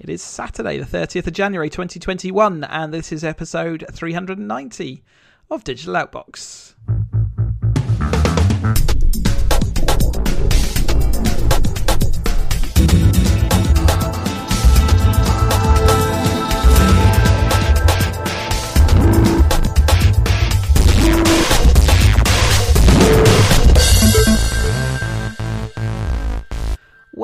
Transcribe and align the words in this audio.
It 0.00 0.08
is 0.08 0.22
Saturday, 0.22 0.78
the 0.78 0.86
30th 0.86 1.26
of 1.26 1.34
January 1.34 1.68
2021, 1.68 2.64
and 2.64 2.90
this 2.90 3.12
is 3.12 3.22
episode 3.22 3.84
390 3.92 5.04
of 5.50 5.62
Digital 5.62 5.92
Outbox. 5.92 6.72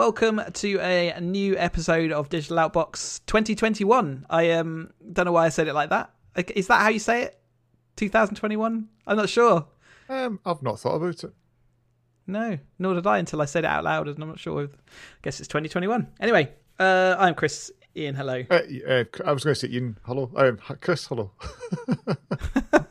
Welcome 0.07 0.41
to 0.53 0.79
a 0.79 1.21
new 1.21 1.59
episode 1.59 2.13
of 2.13 2.29
Digital 2.29 2.59
Outbox 2.59 3.23
2021. 3.27 4.25
I 4.31 4.53
um 4.53 4.93
don't 5.13 5.25
know 5.25 5.33
why 5.33 5.47
I 5.47 5.49
said 5.49 5.67
it 5.67 5.75
like 5.75 5.91
that. 5.91 6.13
Is 6.55 6.69
that 6.69 6.81
how 6.81 6.91
you 6.91 7.01
say 7.01 7.23
it? 7.25 7.41
2021? 7.97 8.89
I'm 9.05 9.17
not 9.17 9.29
sure. 9.29 9.67
Um, 10.09 10.39
I've 10.47 10.63
not 10.63 10.79
thought 10.79 10.95
about 10.95 11.25
it. 11.25 11.33
No, 12.29 12.57
nor 12.79 12.95
did 12.95 13.05
I 13.05 13.19
until 13.19 13.43
I 13.43 13.47
said 13.47 13.65
it 13.65 13.67
out 13.67 13.83
loud, 13.83 14.07
and 14.07 14.23
I'm 14.23 14.29
not 14.29 14.39
sure. 14.39 14.63
I 14.63 14.69
guess 15.23 15.41
it's 15.41 15.49
2021. 15.49 16.07
Anyway, 16.21 16.53
uh, 16.79 17.17
I'm 17.19 17.35
Chris. 17.35 17.73
Ian, 17.97 18.15
hello. 18.15 18.45
Uh, 18.49 18.61
uh, 18.89 19.05
I 19.25 19.33
was 19.33 19.43
going 19.43 19.55
to 19.57 19.61
say 19.61 19.71
Ian, 19.71 19.99
hello. 20.05 20.31
Um, 20.37 20.59
Chris, 20.81 21.05
hello. 21.09 21.33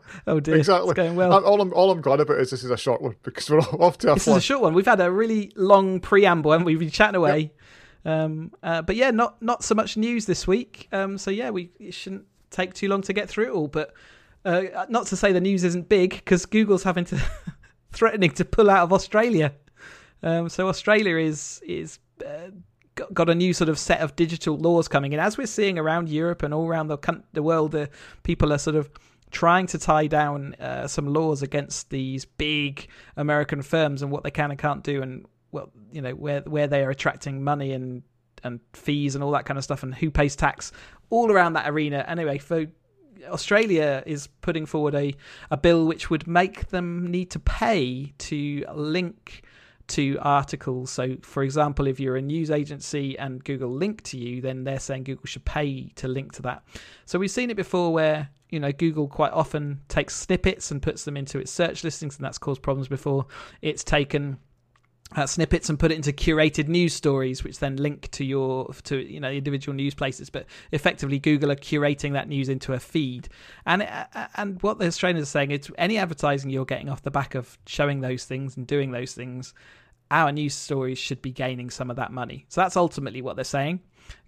oh 0.26 0.40
dear, 0.40 0.56
exactly. 0.56 0.90
It's 0.90 0.96
going 0.96 1.16
well. 1.16 1.32
All 1.44 1.60
I'm 1.60 1.72
all 1.72 1.90
I'm 1.90 2.00
glad 2.00 2.20
about 2.20 2.38
is 2.38 2.50
this 2.50 2.64
is 2.64 2.70
a 2.70 2.76
short 2.76 3.02
one 3.02 3.16
because 3.22 3.50
we're 3.50 3.58
off 3.80 3.98
to 3.98 4.12
a. 4.12 4.14
This 4.14 4.28
is 4.28 4.36
a 4.36 4.40
short 4.40 4.62
one. 4.62 4.74
We've 4.74 4.86
had 4.86 5.00
a 5.00 5.10
really 5.10 5.52
long 5.56 6.00
preamble, 6.00 6.52
and 6.52 6.64
we? 6.64 6.72
have 6.72 6.80
been 6.80 6.90
chatting 6.90 7.16
away. 7.16 7.52
Yep. 8.04 8.14
Um, 8.14 8.52
uh, 8.62 8.82
but 8.82 8.96
yeah, 8.96 9.10
not 9.10 9.40
not 9.42 9.62
so 9.62 9.74
much 9.74 9.96
news 9.96 10.26
this 10.26 10.46
week. 10.46 10.88
Um, 10.92 11.18
so 11.18 11.30
yeah, 11.30 11.50
we 11.50 11.70
it 11.78 11.94
shouldn't 11.94 12.26
take 12.50 12.74
too 12.74 12.88
long 12.88 13.02
to 13.02 13.12
get 13.12 13.28
through 13.28 13.46
it 13.46 13.50
all. 13.50 13.68
But 13.68 13.94
uh, 14.44 14.86
not 14.88 15.06
to 15.08 15.16
say 15.16 15.32
the 15.32 15.40
news 15.40 15.64
isn't 15.64 15.88
big 15.88 16.10
because 16.10 16.46
Google's 16.46 16.82
having 16.82 17.04
to 17.06 17.20
threatening 17.92 18.30
to 18.32 18.44
pull 18.44 18.70
out 18.70 18.82
of 18.82 18.92
Australia. 18.92 19.52
Um, 20.22 20.48
so 20.48 20.68
Australia 20.68 21.16
is 21.16 21.60
is 21.66 21.98
uh, 22.24 22.50
got 23.12 23.28
a 23.28 23.34
new 23.34 23.52
sort 23.52 23.68
of 23.68 23.78
set 23.78 24.00
of 24.00 24.14
digital 24.16 24.56
laws 24.56 24.88
coming 24.88 25.12
in, 25.12 25.20
as 25.20 25.38
we're 25.38 25.46
seeing 25.46 25.78
around 25.78 26.08
Europe 26.08 26.42
and 26.42 26.52
all 26.52 26.66
around 26.66 26.88
the 26.88 26.98
the 27.32 27.42
world. 27.42 27.72
The 27.72 27.88
people 28.22 28.52
are 28.52 28.58
sort 28.58 28.76
of 28.76 28.90
trying 29.32 29.66
to 29.66 29.78
tie 29.78 30.06
down 30.06 30.54
uh, 30.60 30.86
some 30.86 31.12
laws 31.12 31.42
against 31.42 31.90
these 31.90 32.24
big 32.24 32.86
American 33.16 33.62
firms 33.62 34.02
and 34.02 34.12
what 34.12 34.22
they 34.22 34.30
can 34.30 34.50
and 34.50 34.58
can't 34.58 34.84
do, 34.84 35.02
and 35.02 35.26
well, 35.50 35.70
you 35.90 36.00
know 36.00 36.12
where 36.12 36.42
where 36.42 36.68
they 36.68 36.84
are 36.84 36.90
attracting 36.90 37.42
money 37.42 37.72
and 37.72 38.02
and 38.44 38.60
fees 38.72 39.14
and 39.14 39.24
all 39.24 39.32
that 39.32 39.46
kind 39.46 39.58
of 39.58 39.64
stuff, 39.64 39.82
and 39.82 39.94
who 39.94 40.10
pays 40.10 40.36
tax, 40.36 40.72
all 41.10 41.32
around 41.32 41.54
that 41.54 41.68
arena. 41.68 42.04
Anyway, 42.06 42.38
for 42.38 42.66
Australia 43.28 44.02
is 44.06 44.28
putting 44.40 44.66
forward 44.66 44.94
a, 44.94 45.14
a 45.50 45.56
bill 45.56 45.86
which 45.86 46.10
would 46.10 46.26
make 46.26 46.68
them 46.68 47.10
need 47.10 47.30
to 47.30 47.38
pay 47.38 48.12
to 48.18 48.64
link 48.74 49.42
to 49.92 50.18
articles. 50.20 50.90
So, 50.90 51.16
for 51.22 51.42
example, 51.42 51.86
if 51.86 52.00
you're 52.00 52.16
a 52.16 52.22
news 52.22 52.50
agency 52.50 53.18
and 53.18 53.42
Google 53.44 53.70
link 53.70 54.02
to 54.04 54.18
you, 54.18 54.40
then 54.40 54.64
they're 54.64 54.80
saying 54.80 55.04
Google 55.04 55.26
should 55.26 55.44
pay 55.44 55.88
to 55.96 56.08
link 56.08 56.32
to 56.34 56.42
that. 56.42 56.62
So, 57.04 57.18
we've 57.18 57.30
seen 57.30 57.50
it 57.50 57.56
before 57.56 57.92
where 57.92 58.30
you 58.50 58.60
know 58.60 58.72
Google 58.72 59.08
quite 59.08 59.32
often 59.32 59.80
takes 59.88 60.14
snippets 60.14 60.70
and 60.70 60.82
puts 60.82 61.04
them 61.04 61.16
into 61.16 61.38
its 61.38 61.50
search 61.50 61.84
listings, 61.84 62.16
and 62.16 62.24
that's 62.24 62.38
caused 62.38 62.62
problems 62.62 62.88
before. 62.88 63.26
It's 63.60 63.84
taken 63.84 64.38
uh, 65.16 65.26
snippets 65.26 65.68
and 65.68 65.78
put 65.78 65.92
it 65.92 65.96
into 65.96 66.12
curated 66.12 66.68
news 66.68 66.94
stories, 66.94 67.44
which 67.44 67.58
then 67.58 67.76
link 67.76 68.10
to 68.12 68.24
your 68.24 68.72
to 68.84 68.98
you 68.98 69.20
know 69.20 69.30
individual 69.30 69.74
news 69.74 69.94
places. 69.94 70.30
But 70.30 70.46
effectively, 70.70 71.18
Google 71.18 71.50
are 71.50 71.56
curating 71.56 72.12
that 72.12 72.28
news 72.28 72.48
into 72.48 72.72
a 72.72 72.78
feed. 72.78 73.28
And 73.66 73.82
uh, 73.82 74.28
and 74.36 74.62
what 74.62 74.78
the 74.78 74.86
Australians 74.86 75.28
are 75.28 75.30
saying 75.30 75.50
is, 75.50 75.70
any 75.78 75.98
advertising 75.98 76.50
you're 76.50 76.64
getting 76.64 76.88
off 76.88 77.02
the 77.02 77.10
back 77.10 77.34
of 77.34 77.58
showing 77.66 78.00
those 78.00 78.24
things 78.24 78.56
and 78.56 78.66
doing 78.66 78.92
those 78.92 79.12
things, 79.12 79.54
our 80.12 80.30
news 80.30 80.54
stories 80.54 80.98
should 80.98 81.22
be 81.22 81.32
gaining 81.32 81.70
some 81.70 81.90
of 81.90 81.96
that 81.96 82.12
money. 82.12 82.44
So 82.48 82.60
that's 82.60 82.76
ultimately 82.76 83.22
what 83.22 83.34
they're 83.34 83.44
saying. 83.44 83.80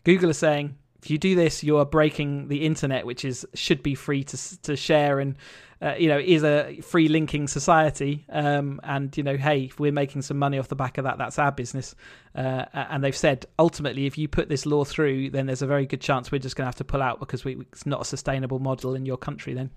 Google 0.02 0.30
is 0.30 0.38
saying 0.38 0.76
if 1.04 1.10
you 1.10 1.18
do 1.18 1.34
this, 1.34 1.62
you 1.62 1.76
are 1.76 1.84
breaking 1.84 2.48
the 2.48 2.64
internet, 2.64 3.04
which 3.04 3.26
is 3.26 3.46
should 3.52 3.82
be 3.82 3.94
free 3.94 4.24
to 4.24 4.62
to 4.62 4.74
share 4.74 5.20
and 5.20 5.36
uh, 5.82 5.94
you 5.98 6.08
know 6.08 6.18
is 6.18 6.42
a 6.42 6.80
free 6.80 7.08
linking 7.08 7.46
society. 7.46 8.24
Um, 8.30 8.80
and 8.82 9.14
you 9.14 9.22
know, 9.22 9.36
hey, 9.36 9.64
if 9.64 9.78
we're 9.78 9.92
making 9.92 10.22
some 10.22 10.38
money 10.38 10.58
off 10.58 10.68
the 10.68 10.76
back 10.76 10.96
of 10.96 11.04
that, 11.04 11.18
that's 11.18 11.38
our 11.38 11.52
business. 11.52 11.94
Uh, 12.34 12.64
and 12.72 13.04
they've 13.04 13.14
said 13.14 13.44
ultimately, 13.58 14.06
if 14.06 14.16
you 14.16 14.28
put 14.28 14.48
this 14.48 14.64
law 14.64 14.84
through, 14.84 15.28
then 15.30 15.44
there's 15.44 15.60
a 15.60 15.66
very 15.66 15.84
good 15.84 16.00
chance 16.00 16.32
we're 16.32 16.38
just 16.38 16.56
going 16.56 16.64
to 16.64 16.68
have 16.68 16.76
to 16.76 16.84
pull 16.84 17.02
out 17.02 17.20
because 17.20 17.44
we, 17.44 17.58
it's 17.60 17.84
not 17.84 18.00
a 18.00 18.04
sustainable 18.06 18.58
model 18.58 18.94
in 18.94 19.04
your 19.04 19.18
country. 19.18 19.52
Then. 19.52 19.70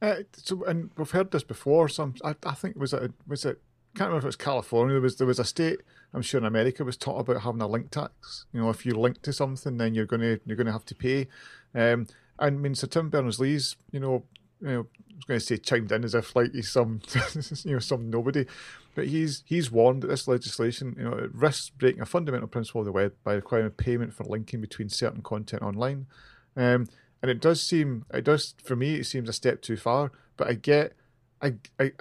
Uh, 0.00 0.22
so, 0.34 0.62
and 0.64 0.90
we've 0.96 1.10
heard 1.10 1.32
this 1.32 1.42
before. 1.42 1.88
Some, 1.88 2.14
I, 2.22 2.36
I 2.46 2.54
think 2.54 2.76
was 2.76 2.92
it 2.92 3.10
was 3.26 3.44
it 3.44 3.60
can't 3.94 4.08
remember 4.08 4.18
if 4.18 4.24
it 4.24 4.26
was 4.26 4.36
California. 4.36 4.94
There 4.94 5.02
was 5.02 5.16
there 5.16 5.26
was 5.26 5.38
a 5.38 5.44
state 5.44 5.80
I'm 6.14 6.22
sure 6.22 6.38
in 6.38 6.46
America 6.46 6.84
was 6.84 6.96
taught 6.96 7.18
about 7.18 7.42
having 7.42 7.60
a 7.60 7.66
link 7.66 7.90
tax. 7.90 8.46
You 8.52 8.60
know, 8.60 8.70
if 8.70 8.86
you 8.86 8.94
link 8.94 9.20
to 9.22 9.32
something, 9.32 9.76
then 9.76 9.94
you're 9.94 10.06
gonna 10.06 10.38
you're 10.46 10.56
gonna 10.56 10.72
have 10.72 10.84
to 10.86 10.94
pay. 10.94 11.26
Um, 11.74 12.06
I 12.38 12.50
mean, 12.50 12.74
Sir 12.74 12.86
Tim 12.86 13.10
Berners 13.10 13.40
Lee's, 13.40 13.76
you 13.90 14.00
know, 14.00 14.24
you 14.60 14.68
know, 14.68 14.80
I 14.80 15.16
was 15.16 15.24
going 15.26 15.40
to 15.40 15.46
say 15.46 15.56
chimed 15.56 15.92
in 15.92 16.04
as 16.04 16.14
if 16.14 16.34
like 16.34 16.52
he's 16.52 16.70
some, 16.70 17.00
you 17.64 17.74
know, 17.74 17.78
some 17.78 18.10
nobody, 18.10 18.46
but 18.94 19.06
he's 19.06 19.42
he's 19.46 19.70
warned 19.70 20.02
that 20.02 20.08
this 20.08 20.26
legislation, 20.26 20.94
you 20.96 21.04
know, 21.04 21.12
it 21.12 21.34
risks 21.34 21.70
breaking 21.70 22.02
a 22.02 22.06
fundamental 22.06 22.48
principle 22.48 22.80
of 22.80 22.86
the 22.86 22.92
web 22.92 23.12
by 23.24 23.34
requiring 23.34 23.70
payment 23.70 24.14
for 24.14 24.24
linking 24.24 24.60
between 24.60 24.88
certain 24.88 25.22
content 25.22 25.62
online. 25.62 26.06
Um, 26.56 26.88
and 27.22 27.30
it 27.30 27.40
does 27.40 27.62
seem, 27.62 28.04
it 28.12 28.24
does 28.24 28.54
for 28.62 28.76
me, 28.76 28.96
it 28.96 29.04
seems 29.04 29.28
a 29.28 29.32
step 29.32 29.62
too 29.62 29.76
far. 29.76 30.12
But 30.36 30.48
I 30.48 30.54
get, 30.54 30.94
I, 31.40 31.54
I, 31.78 31.92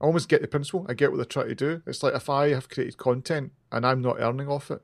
I 0.00 0.04
almost 0.04 0.28
get 0.28 0.42
the 0.42 0.48
principle. 0.48 0.86
I 0.88 0.94
get 0.94 1.10
what 1.10 1.16
they're 1.16 1.24
trying 1.24 1.48
to 1.48 1.54
do. 1.54 1.82
It's 1.86 2.02
like 2.02 2.14
if 2.14 2.28
I 2.28 2.50
have 2.50 2.68
created 2.68 2.98
content 2.98 3.52
and 3.72 3.86
I'm 3.86 4.02
not 4.02 4.20
earning 4.20 4.48
off 4.48 4.70
it, 4.70 4.82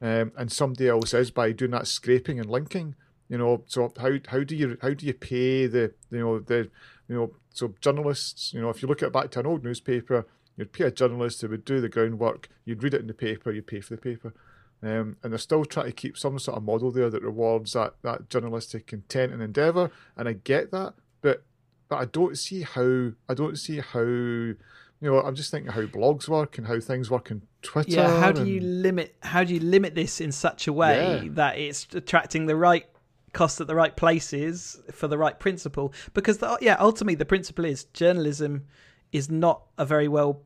um, 0.00 0.32
and 0.36 0.52
somebody 0.52 0.88
else 0.88 1.14
is 1.14 1.30
by 1.30 1.52
doing 1.52 1.72
that 1.72 1.86
scraping 1.86 2.38
and 2.38 2.48
linking, 2.48 2.94
you 3.28 3.38
know. 3.38 3.64
So 3.66 3.92
how 3.98 4.12
how 4.28 4.44
do 4.44 4.54
you 4.54 4.76
how 4.82 4.90
do 4.94 5.06
you 5.06 5.14
pay 5.14 5.66
the 5.66 5.92
you 6.10 6.18
know 6.20 6.38
the 6.38 6.70
you 7.08 7.16
know 7.16 7.32
so 7.50 7.74
journalists 7.80 8.52
you 8.52 8.60
know 8.60 8.70
if 8.70 8.82
you 8.82 8.88
look 8.88 9.02
at 9.02 9.12
back 9.12 9.30
to 9.32 9.40
an 9.40 9.46
old 9.46 9.64
newspaper, 9.64 10.26
you'd 10.56 10.72
pay 10.72 10.84
a 10.84 10.90
journalist 10.90 11.40
who 11.40 11.48
would 11.48 11.64
do 11.64 11.80
the 11.80 11.88
groundwork. 11.88 12.48
You'd 12.64 12.82
read 12.82 12.94
it 12.94 13.00
in 13.00 13.06
the 13.06 13.14
paper. 13.14 13.50
You'd 13.50 13.66
pay 13.66 13.80
for 13.80 13.96
the 13.96 14.00
paper. 14.00 14.34
Um, 14.84 15.16
and 15.22 15.32
they're 15.32 15.38
still 15.38 15.64
trying 15.64 15.86
to 15.86 15.92
keep 15.92 16.18
some 16.18 16.38
sort 16.38 16.58
of 16.58 16.62
model 16.62 16.90
there 16.90 17.08
that 17.08 17.22
rewards 17.22 17.72
that, 17.72 17.94
that 18.02 18.28
journalistic 18.28 18.92
intent 18.92 19.32
and 19.32 19.40
endeavour, 19.40 19.90
and 20.14 20.28
I 20.28 20.34
get 20.34 20.72
that, 20.72 20.92
I 21.98 22.06
don't 22.06 22.38
see 22.38 22.62
how 22.62 23.12
I 23.28 23.34
don't 23.34 23.58
see 23.58 23.78
how 23.78 24.00
you 24.00 24.56
know 25.00 25.20
I'm 25.20 25.34
just 25.34 25.50
thinking 25.50 25.72
how 25.72 25.82
blogs 25.82 26.28
work 26.28 26.58
and 26.58 26.66
how 26.66 26.80
things 26.80 27.10
work 27.10 27.30
in 27.30 27.42
Twitter. 27.62 27.90
Yeah, 27.90 28.20
how 28.20 28.32
do 28.32 28.46
you 28.46 28.60
limit 28.60 29.16
how 29.22 29.44
do 29.44 29.54
you 29.54 29.60
limit 29.60 29.94
this 29.94 30.20
in 30.20 30.32
such 30.32 30.66
a 30.66 30.72
way 30.72 31.22
yeah. 31.24 31.30
that 31.32 31.58
it's 31.58 31.86
attracting 31.92 32.46
the 32.46 32.56
right 32.56 32.86
cost 33.32 33.60
at 33.60 33.66
the 33.66 33.74
right 33.74 33.96
places 33.96 34.80
for 34.92 35.08
the 35.08 35.18
right 35.18 35.38
principle? 35.38 35.92
Because 36.12 36.38
the, 36.38 36.58
yeah, 36.60 36.76
ultimately 36.78 37.16
the 37.16 37.24
principle 37.24 37.64
is 37.64 37.84
journalism 37.84 38.64
is 39.12 39.30
not 39.30 39.62
a 39.78 39.84
very 39.84 40.08
well 40.08 40.42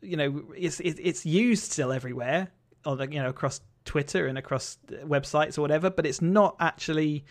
you 0.00 0.16
know 0.16 0.44
it's 0.56 0.80
it's 0.80 1.26
used 1.26 1.72
still 1.72 1.92
everywhere 1.92 2.48
on 2.84 3.12
you 3.12 3.20
know 3.20 3.28
across 3.28 3.60
Twitter 3.84 4.26
and 4.26 4.36
across 4.36 4.78
websites 5.04 5.56
or 5.56 5.62
whatever, 5.62 5.90
but 5.90 6.06
it's 6.06 6.20
not 6.20 6.56
actually 6.60 7.24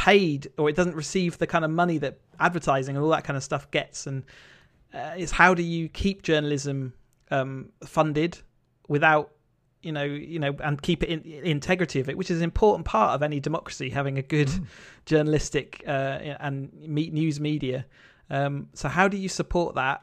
paid 0.00 0.48
or 0.56 0.70
it 0.70 0.74
doesn't 0.74 0.94
receive 0.94 1.36
the 1.36 1.46
kind 1.46 1.62
of 1.62 1.70
money 1.70 1.98
that 1.98 2.18
advertising 2.38 2.96
and 2.96 3.04
all 3.04 3.10
that 3.10 3.22
kind 3.22 3.36
of 3.36 3.44
stuff 3.44 3.70
gets. 3.70 4.06
And 4.06 4.24
uh, 4.94 5.12
it's 5.14 5.30
how 5.30 5.52
do 5.52 5.62
you 5.62 5.90
keep 5.90 6.22
journalism 6.22 6.94
um, 7.30 7.68
funded 7.84 8.38
without 8.88 9.30
you 9.82 9.92
know 9.92 10.02
you 10.04 10.38
know 10.38 10.56
and 10.64 10.80
keep 10.80 11.02
it 11.02 11.10
in 11.10 11.22
integrity 11.44 12.00
of 12.00 12.08
it 12.08 12.16
which 12.16 12.30
is 12.30 12.38
an 12.38 12.44
important 12.44 12.84
part 12.84 13.14
of 13.14 13.22
any 13.22 13.40
democracy 13.40 13.88
having 13.88 14.18
a 14.18 14.22
good 14.22 14.48
mm. 14.48 14.66
journalistic 15.06 15.82
uh, 15.86 16.18
and 16.40 16.70
news 16.74 17.40
media 17.40 17.86
um, 18.28 18.68
so 18.74 18.88
how 18.88 19.08
do 19.08 19.16
you 19.16 19.28
support 19.28 19.74
that 19.74 20.02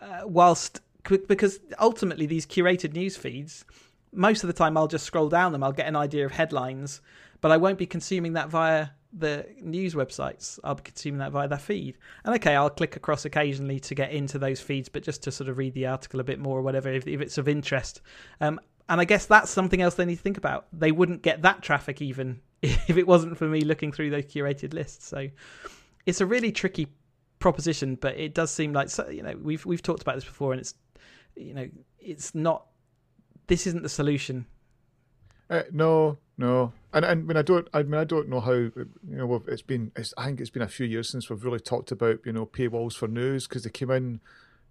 uh, 0.00 0.22
whilst 0.24 0.80
because 1.04 1.60
ultimately 1.80 2.26
these 2.26 2.44
curated 2.44 2.92
news 2.92 3.16
feeds 3.16 3.64
most 4.12 4.42
of 4.42 4.48
the 4.48 4.52
time 4.52 4.76
I'll 4.76 4.88
just 4.88 5.04
scroll 5.04 5.28
down 5.28 5.52
them 5.52 5.62
I'll 5.62 5.70
get 5.70 5.86
an 5.86 5.96
idea 5.96 6.26
of 6.26 6.32
headlines 6.32 7.00
but 7.40 7.52
I 7.52 7.56
won't 7.56 7.78
be 7.78 7.86
consuming 7.86 8.32
that 8.32 8.48
via 8.48 8.88
the 9.16 9.46
news 9.60 9.94
websites. 9.94 10.58
I'll 10.64 10.74
be 10.74 10.82
consuming 10.82 11.18
that 11.18 11.32
via 11.32 11.48
their 11.48 11.58
feed. 11.58 11.96
And 12.24 12.34
okay, 12.34 12.56
I'll 12.56 12.70
click 12.70 12.96
across 12.96 13.24
occasionally 13.24 13.80
to 13.80 13.94
get 13.94 14.12
into 14.12 14.38
those 14.38 14.60
feeds, 14.60 14.88
but 14.88 15.02
just 15.02 15.22
to 15.24 15.32
sort 15.32 15.48
of 15.48 15.58
read 15.58 15.74
the 15.74 15.86
article 15.86 16.20
a 16.20 16.24
bit 16.24 16.38
more 16.38 16.58
or 16.58 16.62
whatever, 16.62 16.88
if, 16.88 17.06
if 17.06 17.20
it's 17.20 17.38
of 17.38 17.48
interest. 17.48 18.00
Um, 18.40 18.60
and 18.88 19.00
I 19.00 19.04
guess 19.04 19.26
that's 19.26 19.50
something 19.50 19.80
else 19.80 19.94
they 19.94 20.04
need 20.04 20.16
to 20.16 20.22
think 20.22 20.36
about. 20.36 20.66
They 20.72 20.92
wouldn't 20.92 21.22
get 21.22 21.42
that 21.42 21.62
traffic 21.62 22.02
even 22.02 22.40
if 22.62 22.96
it 22.96 23.06
wasn't 23.06 23.38
for 23.38 23.48
me 23.48 23.60
looking 23.60 23.92
through 23.92 24.10
those 24.10 24.24
curated 24.24 24.74
lists. 24.74 25.06
So 25.06 25.28
it's 26.06 26.20
a 26.20 26.26
really 26.26 26.52
tricky 26.52 26.88
proposition, 27.38 27.96
but 27.96 28.16
it 28.16 28.34
does 28.34 28.50
seem 28.50 28.72
like 28.72 28.88
you 29.10 29.22
know 29.22 29.36
we've 29.40 29.64
we've 29.64 29.82
talked 29.82 30.02
about 30.02 30.16
this 30.16 30.24
before, 30.24 30.52
and 30.52 30.60
it's 30.60 30.74
you 31.36 31.54
know 31.54 31.68
it's 31.98 32.34
not. 32.34 32.66
This 33.46 33.66
isn't 33.66 33.82
the 33.82 33.88
solution. 33.88 34.46
Uh, 35.50 35.62
no, 35.70 36.18
No, 36.36 36.72
and 36.92 37.04
and 37.04 37.28
when 37.28 37.36
I 37.36 37.42
don't, 37.42 37.68
I 37.72 37.82
mean, 37.84 37.94
I 37.94 38.04
don't 38.04 38.28
know 38.28 38.40
how 38.40 38.52
you 38.52 38.88
know. 39.04 39.42
It's 39.46 39.62
been, 39.62 39.92
it's, 39.94 40.12
I 40.18 40.26
think 40.26 40.40
it's 40.40 40.50
been 40.50 40.62
a 40.62 40.68
few 40.68 40.84
years 40.86 41.08
since 41.08 41.30
we've 41.30 41.44
really 41.44 41.60
talked 41.60 41.92
about 41.92 42.18
you 42.24 42.32
know 42.32 42.44
paywalls 42.44 42.94
for 42.96 43.06
news 43.06 43.46
because 43.46 43.62
they 43.62 43.70
came 43.70 43.90
in, 43.90 44.20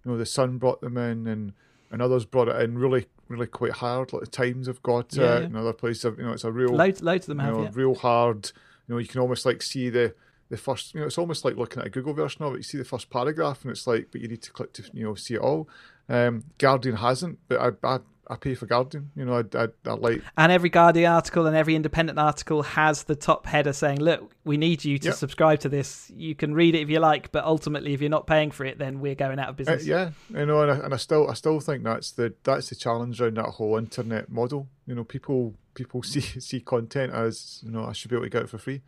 you 0.04 0.10
know, 0.12 0.18
the 0.18 0.26
Sun 0.26 0.58
brought 0.58 0.82
them 0.82 0.98
in, 0.98 1.26
and 1.26 1.52
and 1.90 2.02
others 2.02 2.26
brought 2.26 2.48
it 2.48 2.60
in 2.60 2.76
really, 2.76 3.06
really 3.28 3.46
quite 3.46 3.72
hard. 3.72 4.12
Like 4.12 4.20
the 4.24 4.30
Times 4.30 4.66
have 4.66 4.82
got 4.82 5.14
Yeah, 5.16 5.22
it, 5.22 5.26
yeah. 5.40 5.46
and 5.46 5.56
other 5.56 5.72
places, 5.72 6.04
you 6.18 6.24
know, 6.24 6.32
it's 6.32 6.44
a 6.44 6.52
real, 6.52 6.70
Loads, 6.74 7.02
loads 7.02 7.24
of 7.24 7.28
them 7.28 7.38
you 7.40 7.44
have. 7.46 7.54
know, 7.56 7.62
yeah. 7.62 7.70
real 7.72 7.94
hard. 7.94 8.50
You 8.86 8.94
know, 8.94 8.98
you 8.98 9.06
can 9.06 9.20
almost 9.22 9.46
like 9.46 9.62
see 9.62 9.88
the 9.88 10.14
the 10.50 10.58
first. 10.58 10.92
You 10.92 11.00
know, 11.00 11.06
it's 11.06 11.16
almost 11.16 11.46
like 11.46 11.56
looking 11.56 11.80
at 11.80 11.86
a 11.86 11.90
Google 11.90 12.12
version 12.12 12.42
of 12.44 12.52
it. 12.52 12.58
You 12.58 12.62
see 12.62 12.76
the 12.78 12.84
first 12.84 13.08
paragraph, 13.08 13.62
and 13.62 13.70
it's 13.70 13.86
like, 13.86 14.08
but 14.12 14.20
you 14.20 14.28
need 14.28 14.42
to 14.42 14.52
click 14.52 14.74
to 14.74 14.82
you 14.92 15.04
know 15.04 15.14
see 15.14 15.34
it 15.34 15.40
all. 15.40 15.66
Um, 16.10 16.44
Guardian 16.58 16.96
hasn't, 16.96 17.38
but 17.48 17.58
I 17.58 17.94
I, 17.94 18.00
I 18.28 18.36
pay 18.36 18.54
for 18.54 18.66
Guardian. 18.66 19.10
You 19.14 19.24
know, 19.24 19.34
I 19.38 19.58
I, 19.58 19.68
I 19.86 19.92
like 19.92 20.22
And 20.36 20.50
every 20.50 20.70
Guardian 20.70 21.10
article 21.12 21.46
and 21.46 21.56
every 21.56 21.74
independent 21.74 22.18
article 22.18 22.62
has 22.62 23.04
the 23.04 23.14
top 23.16 23.46
header 23.46 23.72
saying, 23.72 24.00
"Look, 24.00 24.32
we 24.44 24.56
need 24.56 24.84
you 24.84 24.98
to 24.98 25.06
Yep. 25.08 25.14
subscribe 25.16 25.60
to 25.60 25.68
this. 25.68 26.10
You 26.16 26.34
can 26.34 26.54
read 26.54 26.74
it 26.74 26.80
if 26.80 26.90
you 26.90 27.00
like, 27.00 27.32
but 27.32 27.44
ultimately, 27.44 27.92
if 27.94 28.00
you're 28.00 28.10
not 28.10 28.26
paying 28.26 28.50
for 28.50 28.64
it, 28.64 28.78
then 28.78 29.00
we're 29.00 29.14
going 29.14 29.38
out 29.38 29.48
of 29.50 29.54
Uh, 29.54 29.58
business." 29.58 29.86
yeah, 29.86 30.10
you 30.30 30.46
know, 30.46 30.62
and 30.62 30.70
I, 30.70 30.76
and 30.84 30.94
I 30.94 30.96
still, 30.96 31.28
I 31.28 31.34
still 31.34 31.60
think 31.60 31.84
that's 31.84 32.12
the 32.12 32.32
that's 32.44 32.68
the 32.70 32.74
challenge 32.76 33.20
around 33.20 33.36
that 33.36 33.46
whole 33.46 33.76
internet 33.76 34.30
model. 34.30 34.68
You 34.86 34.94
know, 34.94 35.04
people 35.04 35.54
people 35.74 36.02
see 36.12 36.20
see 36.20 36.60
content 36.60 37.12
as 37.12 37.60
you 37.64 37.70
know, 37.70 37.84
I 37.84 37.92
should 37.92 38.10
be 38.10 38.16
able 38.16 38.26
to 38.26 38.30
get 38.30 38.42
it 38.44 38.48
for 38.50 38.58
free. 38.58 38.82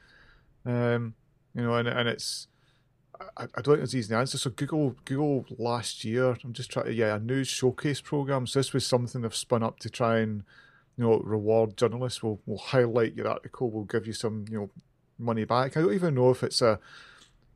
Um, 0.65 1.15
you 1.55 1.63
know, 1.63 1.75
and 1.75 1.89
and 1.89 2.09
it's, 2.09 2.49
I, 3.37 3.45
I 3.45 3.61
don't 3.63 3.75
think 3.77 3.85
it's 3.85 3.95
easy 3.95 4.09
to 4.09 4.19
answer. 4.19 4.39
So 4.39 4.51
Google 4.51 4.97
Google 5.05 5.45
last 5.59 6.05
year, 6.05 6.37
I'm 6.45 6.53
just 6.53 6.71
trying 6.71 6.87
to 6.87 6.95
yeah, 6.95 7.17
a 7.17 7.19
news 7.19 7.49
showcase 7.49 8.01
program. 8.01 8.47
So 8.47 8.59
this 8.59 8.73
was 8.73 8.87
something 8.87 9.23
they've 9.23 9.35
spun 9.35 9.63
up 9.63 9.79
to 9.81 9.91
try 9.91 10.19
and 10.19 10.43
you 10.97 11.05
know 11.05 11.19
reward 11.19 11.77
journalists. 11.77 12.23
We'll 12.23 12.41
we'll 12.47 12.59
highlight 12.59 13.15
your 13.15 13.29
article. 13.29 13.71
We'll 13.71 13.85
give 13.85 14.07
you 14.07 14.13
some 14.13 14.47
you 14.51 14.59
know 14.59 14.71
money 15.19 15.45
back. 15.45 15.77
I 15.77 15.81
don't 15.81 15.95
even 15.95 16.15
know 16.15 16.31
if 16.31 16.43
it's 16.43 16.63
a 16.63 16.79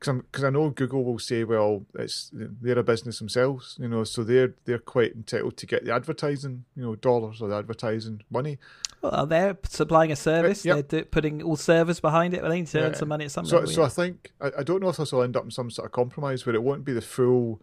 because 0.01 0.43
I 0.43 0.49
know 0.49 0.69
Google 0.71 1.03
will 1.03 1.19
say, 1.19 1.43
well, 1.43 1.85
it's 1.93 2.31
they're 2.33 2.79
a 2.79 2.83
business 2.83 3.19
themselves, 3.19 3.77
you 3.79 3.87
know, 3.87 4.03
so 4.03 4.23
they're 4.23 4.55
they're 4.65 4.79
quite 4.79 5.13
entitled 5.13 5.57
to 5.57 5.65
get 5.67 5.85
the 5.85 5.93
advertising, 5.93 6.65
you 6.75 6.81
know, 6.83 6.95
dollars 6.95 7.39
or 7.41 7.47
the 7.49 7.55
advertising 7.55 8.21
money. 8.31 8.57
Well, 9.03 9.25
they're 9.27 9.57
supplying 9.67 10.11
a 10.11 10.15
service. 10.15 10.65
yep. 10.65 10.89
They're 10.89 11.05
putting 11.05 11.41
all 11.43 11.55
servers 11.55 11.99
behind 11.99 12.33
it. 12.33 12.41
Well, 12.41 12.49
they 12.51 12.57
need 12.57 12.67
to 12.67 12.79
earn 12.81 12.91
Yeah. 12.93 12.97
some 12.97 13.09
money 13.09 13.25
at 13.25 13.31
some 13.31 13.45
So, 13.45 13.65
so. 13.65 13.83
I 13.83 13.89
think 13.89 14.31
I, 14.41 14.51
I 14.59 14.63
don't 14.63 14.81
know 14.81 14.89
if 14.89 14.97
this 14.97 15.11
will 15.11 15.23
end 15.23 15.37
up 15.37 15.43
in 15.43 15.51
some 15.51 15.69
sort 15.71 15.85
of 15.85 15.91
compromise 15.91 16.45
where 16.45 16.55
it 16.55 16.63
won't 16.63 16.83
be 16.85 16.93
the 16.93 17.01
full, 17.01 17.61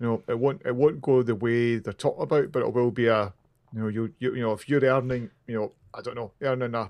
you 0.00 0.06
know, 0.06 0.22
it 0.28 0.38
won't 0.38 0.62
it 0.64 0.74
won't 0.76 1.00
go 1.02 1.22
the 1.22 1.34
way 1.34 1.76
they're 1.76 1.92
talking 1.92 2.22
about, 2.22 2.52
but 2.52 2.62
it 2.62 2.72
will 2.72 2.90
be 2.90 3.06
a, 3.06 3.32
you 3.74 3.80
know, 3.82 3.88
you 3.88 4.14
you, 4.18 4.34
you 4.34 4.40
know, 4.42 4.52
if 4.52 4.66
you're 4.68 4.82
earning, 4.84 5.30
you 5.46 5.54
know, 5.58 5.72
I 5.92 6.00
don't 6.00 6.14
know, 6.16 6.32
earning 6.42 6.74
a, 6.74 6.88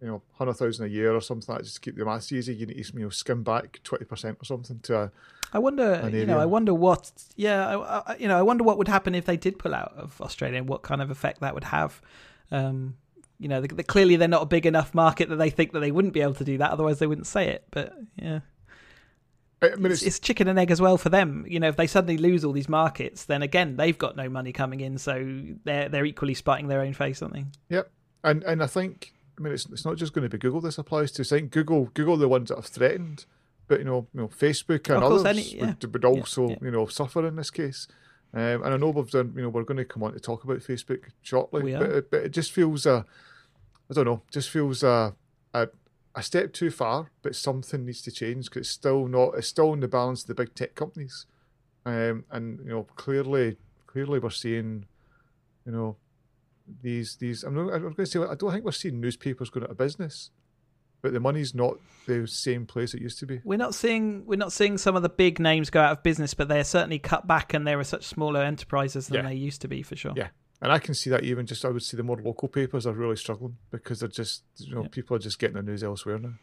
you 0.00 0.08
know, 0.08 0.22
hundred 0.34 0.54
thousand 0.54 0.86
a 0.86 0.88
year 0.88 1.14
or 1.14 1.20
something 1.20 1.52
like 1.52 1.58
that, 1.58 1.64
just 1.64 1.76
to 1.76 1.80
keep 1.80 1.96
the 1.96 2.04
maths 2.04 2.32
easy, 2.32 2.54
you 2.54 2.66
need 2.66 2.82
to 2.82 2.92
you 2.94 3.00
know 3.00 3.08
skim 3.10 3.42
back 3.42 3.80
twenty 3.82 4.04
percent 4.04 4.38
or 4.40 4.44
something 4.44 4.78
to 4.80 4.96
a, 4.96 5.12
I 5.52 5.58
wonder, 5.58 6.08
you 6.12 6.26
know. 6.26 6.38
I 6.38 6.46
wonder 6.46 6.74
what, 6.74 7.10
yeah, 7.36 7.78
I, 7.78 8.12
I, 8.12 8.16
you 8.16 8.28
know, 8.28 8.38
I 8.38 8.42
wonder 8.42 8.64
what 8.64 8.76
would 8.76 8.88
happen 8.88 9.14
if 9.14 9.24
they 9.24 9.36
did 9.36 9.58
pull 9.58 9.74
out 9.74 9.94
of 9.96 10.20
Australia 10.20 10.58
and 10.58 10.68
what 10.68 10.82
kind 10.82 11.00
of 11.00 11.10
effect 11.10 11.40
that 11.40 11.54
would 11.54 11.64
have. 11.64 12.02
Um, 12.50 12.96
you 13.38 13.48
know, 13.48 13.60
the, 13.60 13.68
the, 13.68 13.84
clearly 13.84 14.16
they're 14.16 14.28
not 14.28 14.42
a 14.42 14.46
big 14.46 14.66
enough 14.66 14.94
market 14.94 15.28
that 15.30 15.36
they 15.36 15.48
think 15.48 15.72
that 15.72 15.80
they 15.80 15.90
wouldn't 15.90 16.12
be 16.12 16.20
able 16.20 16.34
to 16.34 16.44
do 16.44 16.58
that. 16.58 16.70
Otherwise, 16.70 16.98
they 16.98 17.06
wouldn't 17.06 17.26
say 17.26 17.48
it. 17.48 17.64
But 17.70 17.94
yeah, 18.16 18.40
I 19.62 19.76
mean, 19.76 19.90
it's, 19.90 20.02
it's 20.02 20.18
chicken 20.18 20.48
and 20.48 20.58
egg 20.58 20.70
as 20.70 20.80
well 20.80 20.98
for 20.98 21.08
them. 21.08 21.46
You 21.48 21.60
know, 21.60 21.68
if 21.68 21.76
they 21.76 21.86
suddenly 21.86 22.18
lose 22.18 22.44
all 22.44 22.52
these 22.52 22.68
markets, 22.68 23.24
then 23.24 23.42
again 23.42 23.76
they've 23.76 23.96
got 23.96 24.16
no 24.16 24.28
money 24.28 24.52
coming 24.52 24.80
in, 24.80 24.98
so 24.98 25.40
they're 25.64 25.88
they're 25.88 26.04
equally 26.04 26.34
spitting 26.34 26.68
their 26.68 26.80
own 26.80 26.92
face, 26.92 27.22
aren't 27.22 27.34
they? 27.34 27.44
Yep, 27.70 27.90
and 28.24 28.42
and 28.44 28.62
I 28.62 28.66
think 28.66 29.14
I 29.38 29.42
mean 29.42 29.52
it's 29.52 29.66
it's 29.66 29.84
not 29.84 29.96
just 29.96 30.12
going 30.12 30.28
to 30.28 30.28
be 30.28 30.38
Google 30.38 30.60
this 30.60 30.78
applies 30.78 31.12
to. 31.12 31.22
I 31.22 31.24
think 31.24 31.52
Google 31.52 31.90
Google 31.94 32.14
are 32.14 32.18
the 32.18 32.28
ones 32.28 32.48
that 32.48 32.56
have 32.56 32.66
threatened, 32.66 33.26
but 33.68 33.78
you 33.78 33.84
know 33.84 34.06
you 34.12 34.20
know 34.22 34.28
Facebook 34.28 34.90
and 34.90 35.02
course, 35.02 35.20
others 35.20 35.24
any- 35.24 35.56
yeah. 35.56 35.66
would, 35.66 35.92
would 35.92 36.04
also 36.04 36.50
yeah. 36.50 36.56
you 36.62 36.70
know 36.70 36.86
suffer 36.86 37.26
in 37.26 37.36
this 37.36 37.50
case. 37.50 37.86
Um, 38.34 38.62
and 38.62 38.74
I 38.74 38.76
know 38.76 38.90
we've 38.90 39.10
done 39.10 39.32
you 39.36 39.42
know 39.42 39.48
we're 39.48 39.62
going 39.62 39.78
to 39.78 39.84
come 39.84 40.02
on 40.02 40.12
to 40.12 40.20
talk 40.20 40.44
about 40.44 40.58
Facebook 40.58 41.04
shortly, 41.22 41.72
but 41.72 41.90
it, 41.90 42.10
but 42.10 42.22
it 42.24 42.30
just 42.30 42.52
feels 42.52 42.84
uh, 42.84 43.02
I 43.90 43.94
don't 43.94 44.04
know, 44.04 44.22
just 44.30 44.50
feels 44.50 44.82
uh, 44.82 45.12
a 45.54 45.68
a 46.14 46.22
step 46.22 46.52
too 46.52 46.70
far. 46.70 47.10
But 47.22 47.36
something 47.36 47.86
needs 47.86 48.02
to 48.02 48.10
change 48.10 48.46
because 48.46 48.60
it's 48.60 48.70
still 48.70 49.06
not 49.06 49.34
it's 49.36 49.48
still 49.48 49.72
in 49.72 49.80
the 49.80 49.88
balance 49.88 50.22
of 50.22 50.28
the 50.28 50.34
big 50.34 50.54
tech 50.54 50.74
companies, 50.74 51.26
um, 51.86 52.24
and 52.30 52.58
you 52.64 52.70
know 52.70 52.82
clearly 52.96 53.56
clearly 53.86 54.18
we're 54.18 54.30
seeing 54.30 54.86
you 55.64 55.72
know 55.72 55.96
these 56.82 57.16
these 57.16 57.44
I'm 57.44 57.54
not 57.54 57.72
I'm 57.72 57.82
going 57.82 57.94
to 57.94 58.06
say 58.06 58.20
I 58.20 58.34
don't 58.34 58.52
think 58.52 58.64
we're 58.64 58.72
seeing 58.72 59.00
newspapers 59.00 59.50
going 59.50 59.64
out 59.64 59.70
of 59.70 59.78
business, 59.78 60.30
but 61.02 61.12
the 61.12 61.20
money's 61.20 61.54
not 61.54 61.76
the 62.06 62.26
same 62.26 62.66
place 62.66 62.94
it 62.94 63.00
used 63.02 63.18
to 63.20 63.26
be. 63.26 63.40
We're 63.44 63.56
not 63.58 63.74
seeing 63.74 64.24
we're 64.26 64.36
not 64.36 64.52
seeing 64.52 64.78
some 64.78 64.96
of 64.96 65.02
the 65.02 65.08
big 65.08 65.38
names 65.40 65.70
go 65.70 65.80
out 65.80 65.92
of 65.92 66.02
business, 66.02 66.34
but 66.34 66.48
they're 66.48 66.64
certainly 66.64 66.98
cut 66.98 67.26
back, 67.26 67.54
and 67.54 67.66
there 67.66 67.78
are 67.78 67.84
such 67.84 68.04
smaller 68.04 68.42
enterprises 68.42 69.08
than 69.08 69.22
Yeah. 69.24 69.28
they 69.30 69.34
used 69.36 69.60
to 69.62 69.68
be 69.68 69.82
for 69.82 69.96
sure. 69.96 70.12
Yeah. 70.16 70.28
And 70.60 70.72
I 70.72 70.80
can 70.80 70.94
see 70.94 71.08
that 71.10 71.22
even 71.22 71.46
just 71.46 71.64
I 71.64 71.68
would 71.68 71.82
see 71.82 71.96
the 71.96 72.02
more 72.02 72.16
local 72.20 72.48
papers 72.48 72.84
are 72.86 72.92
really 72.92 73.14
struggling 73.16 73.56
because 73.70 74.00
they're 74.00 74.08
just 74.08 74.42
you 74.56 74.74
know 74.74 74.82
Yeah. 74.82 74.88
people 74.88 75.16
are 75.16 75.20
just 75.20 75.38
getting 75.38 75.54
their 75.54 75.62
news 75.62 75.84
elsewhere 75.84 76.18
now. 76.18 76.34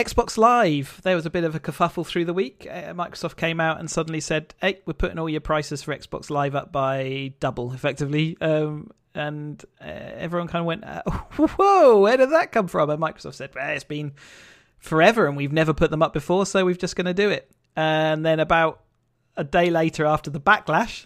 Xbox 0.00 0.38
Live, 0.38 0.98
there 1.02 1.14
was 1.14 1.26
a 1.26 1.30
bit 1.30 1.44
of 1.44 1.54
a 1.54 1.60
kerfuffle 1.60 2.06
through 2.06 2.24
the 2.24 2.32
week. 2.32 2.66
Uh, 2.70 2.94
Microsoft 2.94 3.36
came 3.36 3.60
out 3.60 3.78
and 3.78 3.90
suddenly 3.90 4.20
said, 4.20 4.54
"Hey, 4.58 4.80
we're 4.86 4.94
putting 4.94 5.18
all 5.18 5.28
your 5.28 5.42
prices 5.42 5.82
for 5.82 5.94
Xbox 5.94 6.30
Live 6.30 6.54
up 6.54 6.72
by 6.72 7.34
double, 7.38 7.74
effectively." 7.74 8.38
Um, 8.40 8.92
and 9.14 9.62
uh, 9.78 9.84
everyone 9.84 10.48
kind 10.48 10.60
of 10.60 10.66
went, 10.66 10.84
uh, 10.84 11.02
"Whoa, 11.36 12.00
where 12.00 12.16
did 12.16 12.30
that 12.30 12.50
come 12.50 12.66
from?" 12.66 12.88
And 12.88 12.98
Microsoft 12.98 13.34
said, 13.34 13.50
well, 13.54 13.68
"It's 13.74 13.84
been 13.84 14.14
forever, 14.78 15.26
and 15.26 15.36
we've 15.36 15.52
never 15.52 15.74
put 15.74 15.90
them 15.90 16.02
up 16.02 16.14
before, 16.14 16.46
so 16.46 16.64
we're 16.64 16.76
just 16.76 16.96
going 16.96 17.04
to 17.04 17.12
do 17.12 17.28
it." 17.28 17.50
And 17.76 18.24
then 18.24 18.40
about 18.40 18.80
a 19.36 19.44
day 19.44 19.68
later, 19.68 20.06
after 20.06 20.30
the 20.30 20.40
backlash, 20.40 21.04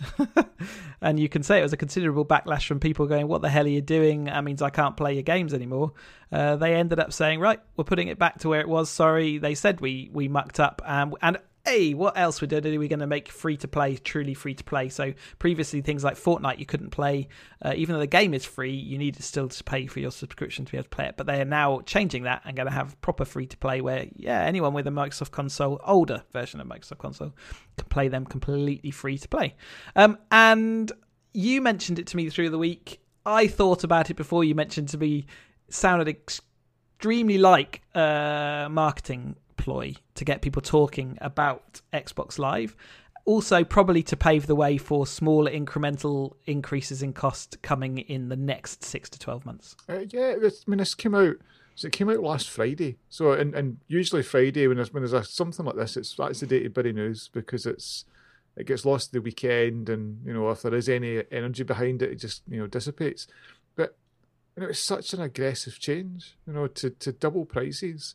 and 1.05 1.21
you 1.21 1.29
can 1.29 1.43
say 1.43 1.61
it 1.61 1.63
was 1.63 1.75
a 1.75 1.77
considerable 1.77 2.25
backlash 2.25 2.67
from 2.67 2.81
people 2.81 3.07
going, 3.07 3.29
"What 3.29 3.43
the 3.43 3.51
hell 3.51 3.67
are 3.67 3.69
you 3.69 3.83
doing? 3.83 4.25
That 4.25 4.43
means 4.43 4.63
I 4.63 4.71
can't 4.71 4.97
play 4.97 5.13
your 5.13 5.23
games 5.23 5.53
anymore." 5.53 5.93
Uh, 6.33 6.57
they 6.57 6.75
ended 6.75 6.99
up 6.99 7.13
saying, 7.13 7.41
"Right, 7.41 7.61
we're 7.77 7.85
putting 7.85 8.09
it 8.09 8.19
back 8.19 8.39
to 8.39 8.49
where 8.49 8.61
it 8.61 8.69
was." 8.69 8.89
Sorry, 8.89 9.37
they 9.37 9.55
said 9.55 9.83
we 9.83 10.09
we 10.13 10.29
mucked 10.29 10.59
up, 10.59 10.81
um, 10.85 11.15
and 11.21 11.37
hey, 11.65 11.95
what 11.95 12.19
else 12.19 12.43
we're 12.43 12.47
doing? 12.47 12.63
We're 12.63 12.79
we 12.79 12.89
going 12.89 12.99
to 12.99 13.07
make 13.07 13.31
free 13.31 13.57
to 13.59 13.69
play 13.69 13.97
truly 13.97 14.35
free 14.35 14.55
to 14.55 14.65
play? 14.65 14.91
So 14.91 15.15
previously, 15.39 15.81
things 15.81 16.05
like 16.05 16.17
Fortnite 16.17 16.59
you 16.59 16.67
couldn't 16.67 16.91
play, 16.91 17.29
uh, 17.63 17.73
even 17.75 17.95
though 17.95 18.01
the 18.01 18.07
game 18.07 18.35
is 18.35 18.45
free, 18.45 18.75
you 18.75 18.99
needed 18.99 19.23
still 19.23 19.49
to 19.49 19.65
pay 19.65 19.87
for 19.87 20.01
your 20.01 20.11
subscription 20.11 20.67
to 20.67 20.73
be 20.73 20.77
able 20.77 20.85
to 20.85 20.91
play 20.91 21.07
it. 21.07 21.17
But 21.17 21.27
they 21.27 21.41
are 21.41 21.47
now 21.47 21.81
changing 21.81 22.25
that 22.25 22.43
and 22.45 22.55
going 22.55 22.69
to 22.69 22.73
have 22.73 23.01
proper 23.01 23.25
free 23.25 23.47
to 23.47 23.57
play, 23.57 23.81
where 23.81 24.07
yeah, 24.15 24.43
anyone 24.43 24.75
with 24.75 24.87
a 24.87 24.91
Microsoft 24.91 25.31
console, 25.31 25.81
older 25.85 26.23
version 26.33 26.61
of 26.61 26.67
Microsoft 26.67 26.99
console, 26.99 27.33
can 27.79 27.89
play 27.89 28.09
them 28.09 28.27
completely 28.27 28.91
free 28.91 29.17
to 29.17 29.29
play. 29.29 29.55
Um, 29.97 30.19
and 30.31 30.93
you 31.33 31.63
mentioned 31.63 31.99
it 31.99 32.07
to 32.09 32.17
me 32.17 32.29
through 32.29 32.51
the 32.51 32.59
week. 32.59 33.01
I 33.25 33.47
thought 33.47 33.85
about 33.85 34.11
it 34.11 34.15
before 34.15 34.45
you 34.45 34.55
mentioned 34.55 34.91
to 34.91 34.99
me. 34.99 35.27
Sounded 35.71 36.09
extremely 36.09 37.39
like 37.39 37.81
a 37.95 38.69
marketing 38.71 39.37
ploy 39.57 39.95
to 40.15 40.25
get 40.25 40.43
people 40.43 40.63
talking 40.63 41.19
about 41.21 41.81
Xbox 41.93 42.39
Live. 42.39 42.77
Also, 43.27 43.65
probably 43.65 44.03
to 44.03 44.17
pave 44.17 44.47
the 44.47 44.55
way 44.55 44.77
for 44.77 45.07
smaller 45.07 45.51
incremental 45.51 46.35
increases 46.45 47.03
in 47.03 47.15
cost 47.15 47.61
coming 47.63 47.99
in 47.99 48.29
the 48.29 48.37
next 48.37 48.85
six 48.85 49.09
to 49.11 49.19
twelve 49.19 49.47
months. 49.47 49.77
Uh, 49.89 50.01
yeah, 50.11 50.35
I 50.43 50.51
mean 50.67 50.79
this 50.79 50.95
came 50.95 51.15
out. 51.15 51.37
So 51.75 51.89
it 51.89 51.93
came 51.93 52.11
out 52.11 52.21
last 52.21 52.51
Friday. 52.51 52.99
So 53.09 53.33
and, 53.33 53.55
and 53.55 53.79
usually 53.89 54.23
Friday 54.23 54.67
when 54.67 54.77
there's 54.77 54.93
when 54.93 55.03
there's 55.03 55.13
a, 55.13 55.25
something 55.25 55.65
like 55.65 55.77
this, 55.77 55.97
it's 55.97 56.15
that's 56.15 56.41
the 56.41 56.47
day 56.47 56.63
to 56.65 56.71
bury 56.71 56.93
news 56.93 57.31
because 57.33 57.67
it's 57.67 58.05
it 58.57 58.67
gets 58.67 58.85
lost 58.85 59.13
the 59.13 59.21
weekend 59.21 59.89
and 59.89 60.25
you 60.25 60.33
know 60.33 60.51
if 60.51 60.63
there 60.63 60.75
is 60.75 60.89
any 60.89 61.23
energy 61.33 61.63
behind 61.63 62.03
it, 62.03 62.13
it 62.13 62.17
just 62.17 62.43
you 62.49 62.59
know 62.59 62.67
dissipates. 62.67 63.27
But 63.75 63.97
you 64.57 64.63
know, 64.63 64.69
it's 64.69 64.81
such 64.81 65.13
an 65.13 65.21
aggressive 65.21 65.79
change, 65.81 66.37
you 66.47 66.53
know, 66.53 66.67
to, 66.69 66.91
to 66.91 67.13
double 67.13 67.45
prices, 67.45 68.15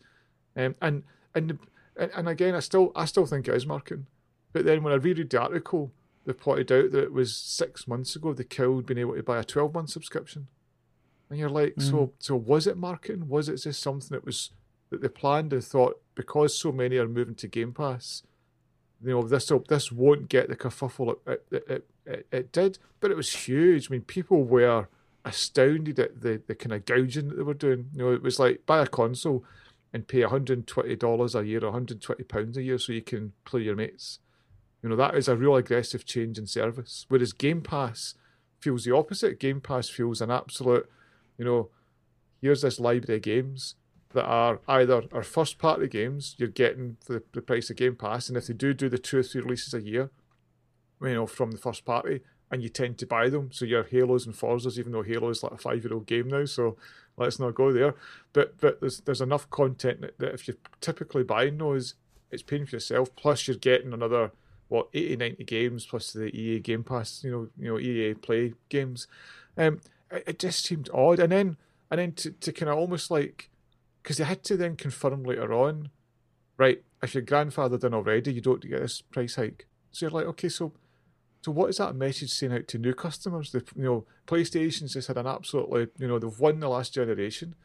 um, 0.56 0.76
and 0.82 1.04
and 1.40 1.60
and 1.96 2.12
and 2.16 2.30
again, 2.30 2.56
I 2.56 2.60
still 2.60 2.92
I 2.96 3.06
still 3.06 3.26
think 3.26 3.48
it 3.48 3.56
is 3.56 3.66
marketing. 3.66 4.08
But 4.54 4.66
then 4.66 4.84
when 4.84 4.94
I 4.94 4.98
reread 4.98 5.30
the 5.30 5.42
article, 5.42 5.92
they 6.26 6.34
pointed 6.34 6.72
out 6.72 6.92
that 6.92 7.04
it 7.04 7.14
was 7.14 7.36
six 7.36 7.88
months 7.88 8.16
ago 8.16 8.34
they 8.34 8.44
killed 8.44 8.86
being 8.86 9.00
able 9.00 9.16
to 9.16 9.24
buy 9.24 9.40
a 9.40 9.44
twelve 9.44 9.74
month 9.74 9.90
subscription. 9.90 10.48
And 11.30 11.38
you're 11.38 11.50
like, 11.50 11.76
so 11.78 11.94
mm. 11.94 12.12
so 12.20 12.36
was 12.36 12.66
it 12.66 12.78
marketing? 12.78 13.30
Was 13.30 13.50
it 13.50 13.58
just 13.58 13.82
something 13.82 14.10
that 14.12 14.26
was 14.26 14.52
that 14.90 15.02
they 15.02 15.08
planned 15.08 15.54
and 15.54 15.64
thought 15.64 16.02
because 16.16 16.58
so 16.58 16.72
many 16.72 16.98
are 16.98 17.08
moving 17.08 17.36
to 17.36 17.48
Game 17.48 17.74
Pass, 17.74 18.24
you 19.04 19.12
know, 19.12 19.22
this 19.22 19.52
this 19.68 19.92
won't 19.92 20.30
get 20.30 20.50
the 20.50 20.56
kerfuffle 20.56 21.18
it 21.28 21.46
it, 21.52 21.64
it, 21.68 21.90
it 22.06 22.28
it 22.32 22.52
did, 22.52 22.80
but 23.00 23.12
it 23.12 23.18
was 23.18 23.32
huge. 23.32 23.90
I 23.90 23.94
mean, 23.94 24.02
people 24.02 24.44
were 24.44 24.88
astounded 25.26 26.00
at 26.00 26.22
the 26.22 26.42
the 26.48 26.56
kind 26.56 26.74
of 26.74 26.86
gouging 26.86 27.30
that 27.30 27.36
they 27.36 27.44
were 27.44 27.54
doing. 27.54 27.90
You 27.94 28.00
know, 28.00 28.12
it 28.14 28.24
was 28.24 28.40
like 28.40 28.66
buy 28.66 28.82
a 28.82 28.88
console 28.88 29.44
and 29.94 30.08
pay 30.08 30.22
$120 30.22 31.36
a 31.36 31.48
year 31.48 31.60
or 31.60 31.68
120 31.68 32.24
pounds 32.24 32.58
a 32.58 32.64
year 32.64 32.78
so 32.78 32.94
you 32.94 33.02
can 33.02 33.34
play 33.46 33.62
your 33.62 33.76
mates. 33.76 34.20
You 34.82 34.90
know, 34.90 34.96
that 34.96 35.16
is 35.16 35.28
a 35.28 35.36
real 35.36 35.56
aggressive 35.56 36.06
change 36.06 36.38
in 36.38 36.48
service. 36.48 37.06
Whereas 37.10 37.34
Game 37.34 37.62
Pass 37.62 38.14
feels 38.60 38.86
the 38.86 38.96
opposite. 38.96 39.40
Game 39.40 39.62
Pass 39.62 39.90
feels 39.90 40.22
an 40.22 40.32
absolute, 40.32 40.90
you 41.38 41.46
know, 41.46 41.70
here's 42.42 42.62
this 42.62 42.80
library 42.80 43.18
of 43.18 43.24
games 43.24 43.76
that 44.14 44.26
are 44.26 44.60
either 44.68 45.04
our 45.12 45.24
first 45.24 45.60
party 45.60 45.88
games 45.88 46.36
you're 46.38 46.50
getting 46.50 46.98
for 47.04 47.14
the, 47.14 47.24
the 47.34 47.42
price 47.42 47.70
of 47.70 47.76
Game 47.76 47.96
Pass, 47.96 48.28
and 48.28 48.38
if 48.38 48.48
they 48.48 48.54
do 48.54 48.74
do 48.74 48.90
the 48.90 48.98
two 48.98 49.20
or 49.20 49.24
three 49.24 49.42
releases 49.42 49.74
a 49.74 49.82
year, 49.82 50.10
you 51.02 51.14
know, 51.14 51.28
from 51.28 51.52
the 51.52 51.58
first 51.58 51.86
party, 51.86 52.22
and 52.52 52.64
you 52.64 52.70
tend 52.70 52.98
to 52.98 53.06
buy 53.06 53.30
them. 53.30 53.52
So 53.52 53.66
your 53.66 53.84
Halos 53.84 54.26
and 54.26 54.36
Forzas, 54.36 54.80
even 54.80 54.92
though 54.92 55.04
Halo 55.04 55.30
is 55.30 55.44
like 55.44 55.52
a 55.52 55.58
five 55.58 55.84
year 55.84 55.94
old 55.94 56.08
game 56.08 56.28
now, 56.30 56.46
so 56.46 56.78
let's 57.20 57.40
not 57.40 57.56
go 57.56 57.72
there. 57.72 57.96
But 58.34 58.60
but 58.60 58.80
there's 58.80 59.02
there's 59.02 59.22
enough 59.22 59.50
content 59.50 60.02
that, 60.02 60.18
that 60.20 60.34
if 60.34 60.48
you're 60.48 60.58
typically 60.82 61.24
buying 61.24 61.58
those, 61.58 61.96
it's 62.32 62.44
paying 62.44 62.66
for 62.66 62.76
yourself. 62.76 63.16
Plus 63.16 63.48
you're 63.48 63.58
getting 63.58 63.94
another 63.94 64.32
what 64.68 64.88
80, 64.94 65.16
90 65.18 65.44
games 65.46 65.86
plus 65.86 66.14
the 66.14 66.28
EA 66.28 66.60
Game 66.60 66.84
Pass, 66.84 67.24
you 67.24 67.32
know, 67.32 67.48
you 67.58 67.72
know 67.72 67.80
EA 67.80 68.14
Play 68.14 68.54
games. 68.70 69.08
Um, 69.58 69.82
it, 70.12 70.24
it 70.28 70.40
just 70.40 70.64
seemed 70.66 70.90
odd, 70.94 71.20
and 71.20 71.32
then 71.32 71.58
and 71.92 72.00
then 72.00 72.12
to, 72.14 72.32
to 72.32 72.52
kind 72.52 72.70
of 72.70 72.78
almost 72.78 73.12
like 73.12 73.50
because 74.04 74.18
they 74.18 74.24
had 74.24 74.44
to 74.44 74.58
then 74.58 74.76
confirm 74.76 75.24
later 75.24 75.54
on, 75.54 75.90
right? 76.58 76.82
If 77.02 77.14
your 77.14 77.24
grandfather 77.24 77.78
done 77.78 77.94
already, 77.94 78.34
you 78.34 78.42
don't 78.42 78.62
get 78.62 78.82
this 78.82 79.02
price 79.02 79.36
hike. 79.36 79.68
So 79.92 80.06
you're 80.06 80.12
like, 80.12 80.26
okay, 80.28 80.50
so 80.50 80.74
so 81.42 81.52
what 81.52 81.70
is 81.70 81.78
that 81.78 81.96
message 81.96 82.32
saying 82.32 82.54
out 82.54 82.68
to 82.70 82.78
new 82.78 82.94
customers? 82.94 83.52
The 83.52 83.64
you 83.76 83.84
know 83.84 84.06
PlayStation's 84.28 84.94
just 84.94 85.08
had 85.08 85.18
an 85.18 85.28
absolutely 85.28 85.88
you 85.98 86.08
know 86.08 86.20
they've 86.20 86.40
won 86.40 86.60
the 86.60 86.70
last 86.70 86.94
generation. 86.94 87.56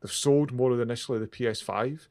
They've 0.00 0.12
sold 0.12 0.52
more 0.52 0.70
than 0.70 0.82
initially 0.82 1.18
the 1.18 1.26
PS5. 1.26 2.06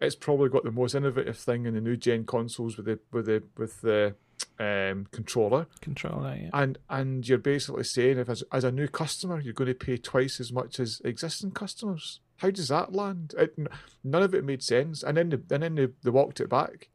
It's 0.00 0.14
probably 0.14 0.48
got 0.48 0.64
the 0.64 0.70
most 0.70 0.94
innovative 0.94 1.38
thing 1.38 1.66
in 1.66 1.74
the 1.74 1.80
new 1.80 1.96
gen 1.96 2.24
consoles 2.24 2.76
with 2.76 2.86
the 2.86 3.00
with 3.10 3.26
the 3.26 3.42
with 3.56 3.80
the 3.80 4.14
um, 4.58 5.08
controller. 5.10 5.66
Controller, 5.80 6.36
yeah. 6.36 6.50
And 6.52 6.78
and 6.88 7.28
you're 7.28 7.38
basically 7.38 7.84
saying 7.84 8.18
if 8.18 8.28
as, 8.28 8.44
as 8.52 8.62
a 8.62 8.70
new 8.70 8.86
customer 8.86 9.40
you're 9.40 9.54
going 9.54 9.68
to 9.68 9.74
pay 9.74 9.96
twice 9.96 10.38
as 10.38 10.52
much 10.52 10.78
as 10.78 11.00
existing 11.04 11.52
customers. 11.52 12.20
How 12.36 12.50
does 12.50 12.68
that 12.68 12.92
land? 12.92 13.34
It, 13.36 13.56
none 14.02 14.22
of 14.22 14.34
it 14.34 14.44
made 14.44 14.62
sense. 14.62 15.02
And 15.02 15.16
then 15.16 15.30
they, 15.30 15.54
and 15.54 15.62
then 15.62 15.74
they, 15.74 15.88
they 16.02 16.10
walked 16.10 16.40
it 16.40 16.48
back, 16.48 16.88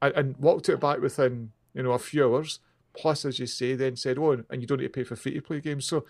and, 0.00 0.14
and 0.14 0.36
walked 0.38 0.70
it 0.70 0.80
back 0.80 1.00
within 1.00 1.52
you 1.74 1.82
know 1.82 1.92
a 1.92 1.98
few 1.98 2.24
hours 2.24 2.60
Plus, 2.94 3.24
as 3.24 3.38
you 3.38 3.46
say, 3.46 3.74
then 3.74 3.96
said, 3.96 4.18
"Oh, 4.18 4.32
and 4.32 4.60
you 4.60 4.66
don't 4.66 4.78
need 4.78 4.84
to 4.84 4.90
pay 4.90 5.04
for 5.04 5.16
free 5.16 5.34
to 5.34 5.42
play 5.42 5.60
games." 5.60 5.84
So, 5.86 6.04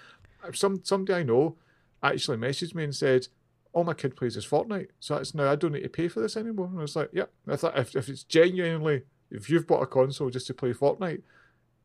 some 0.52 0.82
somebody 0.84 1.20
I 1.20 1.22
know 1.22 1.56
actually 2.02 2.38
messaged 2.38 2.74
me 2.74 2.84
and 2.84 2.94
said, 2.94 3.28
"All 3.72 3.84
my 3.84 3.94
kid 3.94 4.16
plays 4.16 4.36
is 4.36 4.46
Fortnite, 4.46 4.88
so 4.98 5.16
that's 5.16 5.34
now 5.34 5.50
I 5.50 5.56
don't 5.56 5.72
need 5.72 5.82
to 5.82 5.88
pay 5.88 6.08
for 6.08 6.20
this 6.20 6.36
anymore." 6.36 6.66
And 6.66 6.78
I 6.78 6.82
was 6.82 6.96
like, 6.96 7.10
"Yeah." 7.12 7.26
I 7.46 7.56
thought 7.56 7.78
if 7.78 7.94
if 7.94 8.08
it's 8.08 8.24
genuinely 8.24 9.02
if 9.30 9.48
you've 9.48 9.66
bought 9.66 9.82
a 9.82 9.86
console 9.86 10.30
just 10.30 10.46
to 10.48 10.54
play 10.54 10.72
Fortnite, 10.72 11.22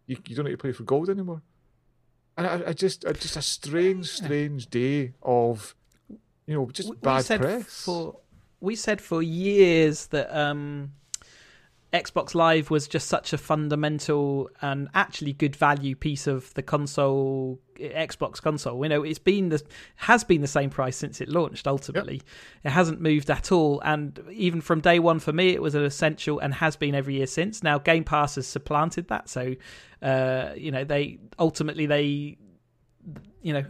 you, 0.07 0.17
you 0.27 0.35
don't 0.35 0.45
need 0.45 0.51
to 0.51 0.57
play 0.57 0.71
for 0.71 0.83
gold 0.83 1.09
anymore. 1.09 1.41
And 2.37 2.47
I, 2.47 2.69
I 2.69 2.73
just 2.73 3.05
I 3.05 3.13
just 3.13 3.37
a 3.37 3.41
strange, 3.41 4.07
strange 4.07 4.67
day 4.67 5.13
of 5.21 5.75
you 6.45 6.55
know 6.55 6.69
just 6.71 6.89
we, 6.89 6.95
bad 6.97 7.27
we 7.29 7.37
press. 7.37 7.83
For 7.85 8.17
we 8.59 8.75
said 8.75 9.01
for 9.01 9.21
years 9.21 10.07
that 10.07 10.35
um 10.35 10.91
Xbox 11.95 12.35
Live 12.35 12.69
was 12.69 12.87
just 12.87 13.07
such 13.07 13.31
a 13.31 13.37
fundamental 13.37 14.49
and 14.61 14.89
actually 14.93 15.31
good 15.31 15.55
value 15.55 15.95
piece 15.95 16.27
of 16.27 16.53
the 16.55 16.61
console 16.61 17.59
Xbox 17.77 18.41
console. 18.41 18.83
You 18.83 18.89
know, 18.89 19.03
it's 19.03 19.19
been 19.19 19.49
the 19.49 19.63
has 19.95 20.23
been 20.23 20.41
the 20.41 20.47
same 20.47 20.69
price 20.69 20.97
since 20.97 21.21
it 21.21 21.29
launched. 21.29 21.67
Ultimately, 21.67 22.15
yep. 22.15 22.23
it 22.65 22.69
hasn't 22.71 22.99
moved 22.99 23.29
at 23.29 23.51
all, 23.51 23.81
and 23.85 24.19
even 24.31 24.59
from 24.59 24.81
day 24.81 24.99
one 24.99 25.19
for 25.19 25.31
me, 25.31 25.49
it 25.49 25.61
was 25.61 25.73
an 25.73 25.83
essential 25.83 26.39
and 26.39 26.53
has 26.55 26.75
been 26.75 26.95
every 26.95 27.15
year 27.15 27.27
since. 27.27 27.63
Now, 27.63 27.77
Game 27.77 28.03
Pass 28.03 28.35
has 28.35 28.45
supplanted 28.45 29.07
that, 29.07 29.29
so 29.29 29.55
uh, 30.01 30.49
you 30.57 30.71
know 30.71 30.83
they 30.83 31.19
ultimately 31.39 31.85
they 31.85 32.37
you 33.41 33.53
know 33.53 33.65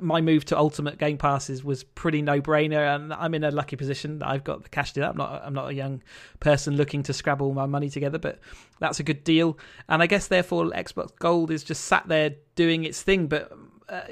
my 0.00 0.20
move 0.20 0.44
to 0.46 0.58
Ultimate 0.58 0.98
Game 0.98 1.18
Passes 1.18 1.64
was 1.64 1.84
pretty 1.84 2.22
no 2.22 2.40
brainer, 2.40 2.94
and 2.94 3.12
I'm 3.12 3.34
in 3.34 3.44
a 3.44 3.50
lucky 3.50 3.76
position 3.76 4.18
that 4.20 4.28
I've 4.28 4.44
got 4.44 4.62
the 4.62 4.68
cash 4.68 4.90
to 4.90 4.94
do 4.94 5.00
that. 5.02 5.10
I'm 5.10 5.16
not 5.16 5.42
I'm 5.44 5.54
not 5.54 5.70
a 5.70 5.74
young 5.74 6.02
person 6.40 6.76
looking 6.76 7.02
to 7.04 7.12
scrabble 7.12 7.52
my 7.52 7.66
money 7.66 7.90
together, 7.90 8.18
but 8.18 8.38
that's 8.78 9.00
a 9.00 9.02
good 9.02 9.24
deal. 9.24 9.58
And 9.88 10.02
I 10.02 10.06
guess 10.06 10.28
therefore 10.28 10.66
Xbox 10.66 11.16
Gold 11.18 11.50
is 11.50 11.64
just 11.64 11.84
sat 11.84 12.06
there 12.08 12.34
doing 12.54 12.84
its 12.84 13.02
thing. 13.02 13.26
But 13.26 13.52
uh, 13.88 14.02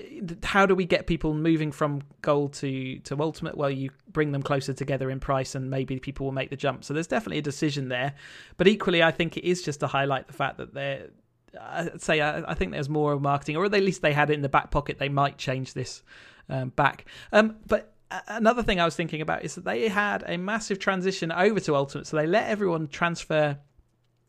how 0.43 0.67
do 0.67 0.75
we 0.75 0.85
get 0.85 1.07
people 1.07 1.35
moving 1.35 1.73
from 1.73 2.03
Gold 2.23 2.53
to 2.55 2.99
to 3.01 3.21
Ultimate? 3.21 3.57
Well, 3.57 3.71
you 3.71 3.91
bring 4.13 4.33
them 4.33 4.43
closer 4.43 4.75
together 4.75 5.11
in 5.11 5.21
price, 5.21 5.55
and 5.55 5.71
maybe 5.71 5.99
people 5.99 6.27
will 6.27 6.33
make 6.33 6.51
the 6.51 6.57
jump. 6.57 6.85
So 6.85 6.95
there's 6.95 7.07
definitely 7.07 7.39
a 7.39 7.43
decision 7.43 7.89
there. 7.89 8.15
But 8.57 8.69
equally, 8.69 9.03
I 9.03 9.13
think 9.13 9.37
it 9.37 9.45
is 9.45 9.63
just 9.63 9.81
to 9.81 9.87
highlight 9.87 10.27
the 10.27 10.35
fact 10.35 10.59
that 10.59 10.75
they're 10.75 11.09
I'd 11.59 12.03
say 12.03 12.21
I, 12.21 12.51
I, 12.51 12.55
think 12.55 12.73
there's 12.73 12.89
more 12.89 13.13
of 13.13 13.23
marketing, 13.23 13.57
or 13.57 13.65
at 13.65 13.73
least 13.73 14.03
they 14.03 14.13
had 14.13 14.31
it 14.31 14.35
in 14.35 14.43
the 14.43 14.49
back 14.49 14.71
pocket. 14.71 14.99
They 14.99 15.09
might 15.09 15.39
change 15.39 15.75
this 15.75 16.03
um, 16.49 16.71
back. 16.71 17.07
Um, 17.33 17.57
but 17.67 17.95
another 18.29 18.63
thing 18.63 18.81
I 18.81 18.85
was 18.85 18.97
thinking 18.97 19.21
about 19.21 19.45
is 19.45 19.55
that 19.55 19.65
they 19.65 19.89
had 19.89 20.25
a 20.27 20.37
massive 20.37 20.79
transition 20.79 21.33
over 21.33 21.61
to 21.61 21.75
Ultimate, 21.75 22.07
so 22.07 22.17
they 22.17 22.27
let 22.27 22.49
everyone 22.49 22.89
transfer 22.89 23.59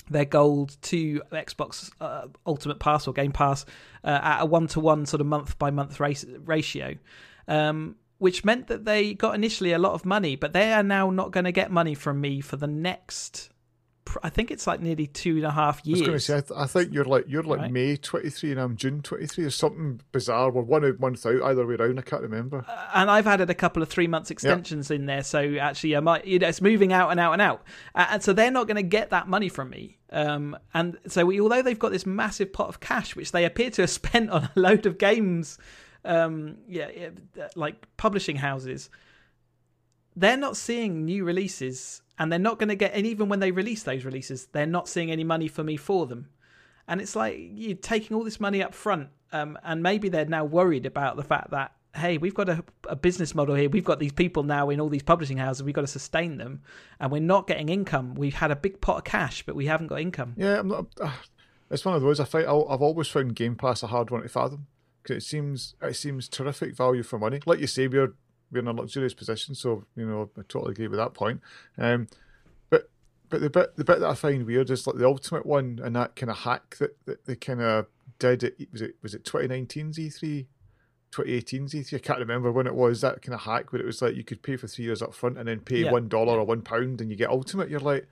their 0.09 0.25
gold 0.25 0.77
to 0.81 1.21
Xbox 1.31 1.91
uh, 2.01 2.27
Ultimate 2.45 2.79
Pass 2.79 3.07
or 3.07 3.13
Game 3.13 3.31
Pass 3.31 3.65
uh, 4.03 4.19
at 4.21 4.41
a 4.41 4.45
one 4.45 4.67
to 4.67 4.79
one 4.79 5.05
sort 5.05 5.21
of 5.21 5.27
month 5.27 5.57
by 5.57 5.71
month 5.71 5.99
ratio. 5.99 6.95
Um, 7.47 7.95
which 8.17 8.45
meant 8.45 8.67
that 8.67 8.85
they 8.85 9.15
got 9.15 9.33
initially 9.33 9.71
a 9.71 9.79
lot 9.79 9.93
of 9.93 10.05
money, 10.05 10.35
but 10.35 10.53
they 10.53 10.71
are 10.73 10.83
now 10.83 11.09
not 11.09 11.31
going 11.31 11.45
to 11.45 11.51
get 11.51 11.71
money 11.71 11.95
from 11.95 12.21
me 12.21 12.39
for 12.39 12.55
the 12.55 12.67
next 12.67 13.49
I 14.23 14.29
think 14.29 14.51
it's 14.51 14.67
like 14.67 14.81
nearly 14.81 15.07
two 15.07 15.37
and 15.37 15.45
a 15.45 15.51
half 15.51 15.85
years. 15.85 15.99
I 15.99 16.01
was 16.01 16.07
going 16.07 16.17
to 16.17 16.23
say, 16.23 16.37
I, 16.37 16.41
th- 16.41 16.59
I 16.59 16.65
think 16.65 16.93
you're 16.93 17.05
like 17.05 17.25
you're 17.27 17.43
like 17.43 17.59
right. 17.59 17.71
May 17.71 17.97
23 17.97 18.51
and 18.51 18.59
I'm 18.59 18.75
June 18.75 19.01
23 19.01 19.45
or 19.45 19.49
something 19.49 20.01
bizarre. 20.11 20.51
We're 20.51 20.63
one 20.63 20.97
month 20.99 21.25
out 21.25 21.41
either 21.43 21.65
way 21.65 21.75
around. 21.75 21.99
I 21.99 22.01
can't 22.01 22.21
remember. 22.21 22.65
Uh, 22.67 22.87
and 22.95 23.11
I've 23.11 23.27
added 23.27 23.49
a 23.49 23.53
couple 23.55 23.81
of 23.81 23.89
three 23.89 24.07
months 24.07 24.31
extensions 24.31 24.89
yep. 24.89 24.99
in 24.99 25.05
there, 25.05 25.23
so 25.23 25.55
actually, 25.55 25.95
I 25.95 25.99
might 25.99 26.25
you 26.25 26.39
know 26.39 26.47
it's 26.47 26.61
moving 26.61 26.91
out 26.91 27.11
and 27.11 27.19
out 27.19 27.33
and 27.33 27.41
out, 27.41 27.63
uh, 27.95 28.07
and 28.09 28.23
so 28.23 28.33
they're 28.33 28.51
not 28.51 28.67
going 28.67 28.75
to 28.75 28.83
get 28.83 29.11
that 29.11 29.27
money 29.27 29.49
from 29.49 29.69
me. 29.69 29.97
Um, 30.11 30.57
and 30.73 30.97
so 31.07 31.25
we, 31.25 31.39
although 31.39 31.61
they've 31.61 31.79
got 31.79 31.91
this 31.91 32.05
massive 32.05 32.51
pot 32.51 32.69
of 32.69 32.79
cash, 32.79 33.15
which 33.15 33.31
they 33.31 33.45
appear 33.45 33.69
to 33.71 33.83
have 33.83 33.89
spent 34.01 34.29
on 34.29 34.49
a 34.55 34.59
load 34.59 34.85
of 34.85 34.97
games, 34.97 35.57
um, 36.03 36.57
yeah, 36.67 36.89
like 37.55 37.87
publishing 37.97 38.37
houses, 38.37 38.89
they're 40.15 40.37
not 40.37 40.57
seeing 40.57 41.05
new 41.05 41.23
releases 41.23 42.01
and 42.21 42.31
they're 42.31 42.37
not 42.37 42.59
going 42.59 42.69
to 42.69 42.75
get 42.75 42.93
and 42.93 43.07
even 43.07 43.29
when 43.29 43.39
they 43.39 43.49
release 43.49 43.81
those 43.81 44.05
releases 44.05 44.45
they're 44.47 44.67
not 44.67 44.87
seeing 44.87 45.09
any 45.09 45.23
money 45.23 45.47
for 45.47 45.63
me 45.63 45.75
for 45.75 46.05
them. 46.05 46.29
And 46.87 47.01
it's 47.01 47.15
like 47.15 47.35
you're 47.39 47.75
taking 47.75 48.15
all 48.15 48.23
this 48.23 48.39
money 48.39 48.61
up 48.61 48.75
front 48.75 49.09
um, 49.31 49.57
and 49.63 49.81
maybe 49.81 50.07
they're 50.07 50.25
now 50.25 50.45
worried 50.45 50.85
about 50.85 51.15
the 51.17 51.23
fact 51.23 51.49
that 51.49 51.73
hey 51.95 52.19
we've 52.19 52.35
got 52.35 52.47
a, 52.47 52.63
a, 52.87 52.95
business 52.95 53.33
model 53.33 53.55
here. 53.55 53.69
We've 53.69 53.83
got 53.83 53.97
these 53.97 54.11
people 54.11 54.43
now 54.43 54.69
in 54.69 54.79
all 54.79 54.87
these 54.87 55.01
publishing 55.01 55.37
houses. 55.37 55.63
We've 55.63 55.73
got 55.73 55.81
to 55.81 55.87
sustain 55.87 56.37
them 56.37 56.61
and 56.99 57.11
we're 57.11 57.21
not 57.21 57.47
getting 57.47 57.69
income. 57.69 58.13
We've 58.13 58.35
had 58.35 58.51
a 58.51 58.55
big 58.55 58.81
pot 58.81 58.97
of 58.97 59.03
cash 59.03 59.43
but 59.43 59.55
we 59.55 59.65
haven't 59.65 59.87
got 59.87 59.99
income. 59.99 60.35
Yeah 60.37 60.59
i'm 60.59 60.67
not 60.67 60.85
uh, 61.01 61.11
it's 61.71 61.85
one 61.85 61.95
of 61.95 62.01
those 62.03 62.19
i 62.19 62.25
find 62.25 62.45
i've 62.45 62.81
always 62.81 63.07
found 63.07 63.33
game 63.33 63.55
pass 63.55 63.81
a 63.81 63.87
hard 63.87 64.11
one 64.11 64.21
to 64.21 64.29
fathom 64.29 64.67
because 65.01 65.23
it 65.23 65.25
seems 65.25 65.75
it 65.81 65.95
seems 65.95 66.27
terrific 66.27 66.75
value 66.75 67.03
for 67.03 67.17
money. 67.17 67.39
Like 67.45 67.59
you 67.59 67.67
say 67.67 67.87
we're 67.87 68.13
we're 68.51 68.59
in 68.59 68.67
a 68.67 68.73
luxurious 68.73 69.13
position, 69.13 69.55
so 69.55 69.85
you 69.95 70.05
know 70.05 70.29
I 70.37 70.41
totally 70.47 70.71
agree 70.71 70.87
with 70.87 70.99
that 70.99 71.13
point. 71.13 71.41
Um, 71.77 72.07
but 72.69 72.89
but 73.29 73.41
the 73.41 73.49
bit 73.49 73.75
the 73.77 73.83
bit 73.83 73.99
that 73.99 74.09
I 74.09 74.15
find 74.15 74.45
weird 74.45 74.69
is 74.69 74.85
like 74.85 74.97
the 74.97 75.07
ultimate 75.07 75.45
one 75.45 75.79
and 75.83 75.95
that 75.95 76.15
kind 76.15 76.29
of 76.29 76.39
hack 76.39 76.77
that, 76.79 76.97
that 77.05 77.25
they 77.25 77.35
kind 77.35 77.61
of 77.61 77.87
did. 78.19 78.43
It 78.43 78.71
was 78.71 78.81
it 78.81 78.95
was 79.01 79.13
it 79.13 79.23
2019's 79.23 79.97
E3. 79.97 80.45
2018's 81.11 81.73
E3, 81.73 81.95
I 81.95 81.99
can't 81.99 82.19
remember 82.19 82.53
when 82.53 82.67
it 82.67 82.73
was. 82.73 83.01
That 83.01 83.21
kind 83.21 83.33
of 83.33 83.41
hack 83.41 83.73
where 83.73 83.81
it 83.81 83.85
was 83.85 84.01
like 84.01 84.15
you 84.15 84.23
could 84.23 84.41
pay 84.41 84.55
for 84.55 84.67
three 84.67 84.85
years 84.85 85.01
up 85.01 85.13
front 85.13 85.37
and 85.37 85.45
then 85.45 85.59
pay 85.59 85.83
one 85.89 86.07
dollar 86.07 86.39
or 86.39 86.45
one 86.45 86.61
pound 86.61 87.01
and 87.01 87.11
you 87.11 87.17
get 87.17 87.29
Ultimate. 87.29 87.69
You're 87.69 87.81
like, 87.81 88.07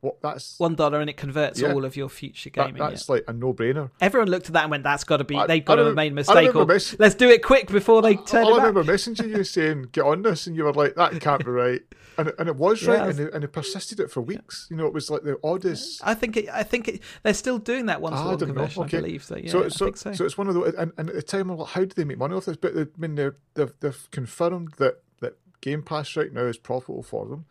what 0.00 0.20
that's 0.22 0.58
one 0.58 0.74
dollar 0.74 1.00
and 1.00 1.10
it 1.10 1.16
converts 1.16 1.60
yeah, 1.60 1.72
all 1.72 1.84
of 1.84 1.94
your 1.94 2.08
future 2.08 2.48
gaming. 2.48 2.74
That, 2.74 2.90
that's 2.90 3.08
yeah. 3.08 3.16
like 3.16 3.24
a 3.28 3.32
no 3.32 3.52
brainer. 3.52 3.90
Everyone 4.00 4.30
looked 4.30 4.46
at 4.46 4.54
that 4.54 4.62
and 4.62 4.70
went, 4.70 4.82
"That's 4.82 5.04
got 5.04 5.18
to 5.18 5.24
be. 5.24 5.36
I, 5.36 5.46
they've 5.46 5.64
got 5.64 5.76
to 5.76 5.84
have 5.84 5.94
made 5.94 6.12
a 6.12 6.14
mistake. 6.14 6.54
Or, 6.54 6.64
mess- 6.64 6.96
let's 6.98 7.14
do 7.14 7.28
it 7.28 7.42
quick 7.42 7.70
before 7.70 8.00
they 8.00 8.16
turn." 8.16 8.46
I, 8.46 8.50
I 8.50 8.56
remember 8.56 8.82
messaging 8.82 9.28
you 9.28 9.44
saying, 9.44 9.88
"Get 9.92 10.04
on 10.04 10.22
this," 10.22 10.46
and 10.46 10.56
you 10.56 10.64
were 10.64 10.72
like, 10.72 10.94
"That 10.94 11.20
can't 11.20 11.44
be 11.44 11.50
right." 11.50 11.82
And 12.16 12.28
it, 12.28 12.34
and 12.38 12.48
it 12.48 12.56
was 12.56 12.86
right, 12.86 13.08
and, 13.08 13.20
it, 13.20 13.34
and 13.34 13.44
it 13.44 13.48
persisted 13.48 14.00
it 14.00 14.10
for 14.10 14.20
weeks. 14.20 14.66
You 14.70 14.76
know, 14.76 14.86
it 14.86 14.94
was 14.94 15.10
like 15.10 15.22
the 15.22 15.38
oddest. 15.44 16.00
I 16.02 16.14
think 16.14 16.36
it, 16.36 16.48
I 16.50 16.62
think 16.62 16.88
it, 16.88 17.02
they're 17.22 17.34
still 17.34 17.58
doing 17.58 17.86
that 17.86 18.00
once 18.00 18.16
ah, 18.18 18.36
conversion. 18.36 18.84
Okay. 18.84 18.98
I 18.98 19.00
believe 19.00 19.22
so. 19.22 19.36
Yeah, 19.36 19.50
so, 19.50 19.68
so, 19.68 19.92
so. 19.92 20.12
so, 20.12 20.24
it's 20.24 20.38
one 20.38 20.48
of 20.48 20.54
the 20.54 20.62
and, 20.78 20.92
and 20.96 21.10
at 21.10 21.14
the 21.14 21.22
time, 21.22 21.50
I'm 21.50 21.58
like, 21.58 21.68
how 21.68 21.80
do 21.80 21.88
they 21.88 22.04
make 22.04 22.18
money 22.18 22.34
off 22.34 22.46
this? 22.46 22.56
But 22.56 22.76
I 22.76 22.86
mean, 22.96 23.14
they've, 23.54 23.72
they've 23.80 24.10
confirmed 24.10 24.72
that 24.78 25.02
that 25.20 25.36
Game 25.60 25.82
Pass 25.82 26.16
right 26.16 26.32
now 26.32 26.42
is 26.44 26.56
profitable 26.56 27.02
for 27.02 27.26
them 27.26 27.44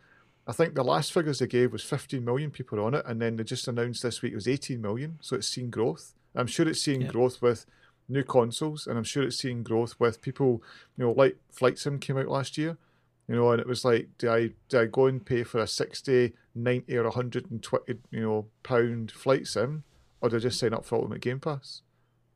I 0.50 0.54
think 0.54 0.74
the 0.74 0.84
last 0.84 1.14
figures 1.14 1.40
they 1.40 1.48
gave 1.48 1.72
was 1.72 1.84
15 1.84 2.26
million 2.26 2.50
people 2.50 2.80
on 2.84 2.96
it, 2.96 3.06
and 3.06 3.22
then 3.22 3.36
they 3.36 3.44
just 3.44 3.68
announced 3.68 4.02
this 4.02 4.22
week 4.22 4.32
it 4.32 4.36
was 4.36 4.48
18 4.48 4.82
million. 4.82 5.20
So 5.22 5.36
it's 5.36 5.48
seen 5.48 5.70
growth. 5.70 6.14
I'm 6.36 6.48
sure 6.48 6.68
it's 6.68 6.82
seeing 6.82 7.02
yeah. 7.02 7.08
growth 7.10 7.42
with 7.42 7.66
new 8.08 8.24
consoles, 8.24 8.88
and 8.88 8.98
I'm 8.98 9.04
sure 9.04 9.24
it's 9.24 9.38
seeing 9.38 9.64
growth 9.64 9.96
with 10.00 10.22
people, 10.22 10.64
you 10.98 11.06
know, 11.06 11.12
like 11.12 11.38
Flight 11.52 11.78
Sim 11.78 12.00
came 12.00 12.18
out 12.18 12.28
last 12.28 12.58
year, 12.58 12.78
you 13.28 13.36
know, 13.36 13.52
and 13.52 13.62
it 13.62 13.68
was 13.68 13.86
like, 13.86 14.10
do 14.18 14.32
I 14.32 14.52
do 14.70 14.80
I 14.80 14.86
go 14.86 15.06
and 15.06 15.24
pay 15.24 15.44
for 15.44 15.60
a 15.60 15.68
60, 15.68 16.34
90, 16.56 16.98
or 16.98 17.04
120, 17.04 18.00
you 18.10 18.22
know, 18.22 18.46
pound 18.64 19.12
Flight 19.12 19.48
Sim, 19.48 19.84
or 20.20 20.30
do 20.30 20.38
I 20.38 20.40
just 20.40 20.60
sign 20.60 20.74
up 20.74 20.86
for 20.86 20.96
Ultimate 20.96 21.22
Game 21.22 21.40
Pass? 21.40 21.82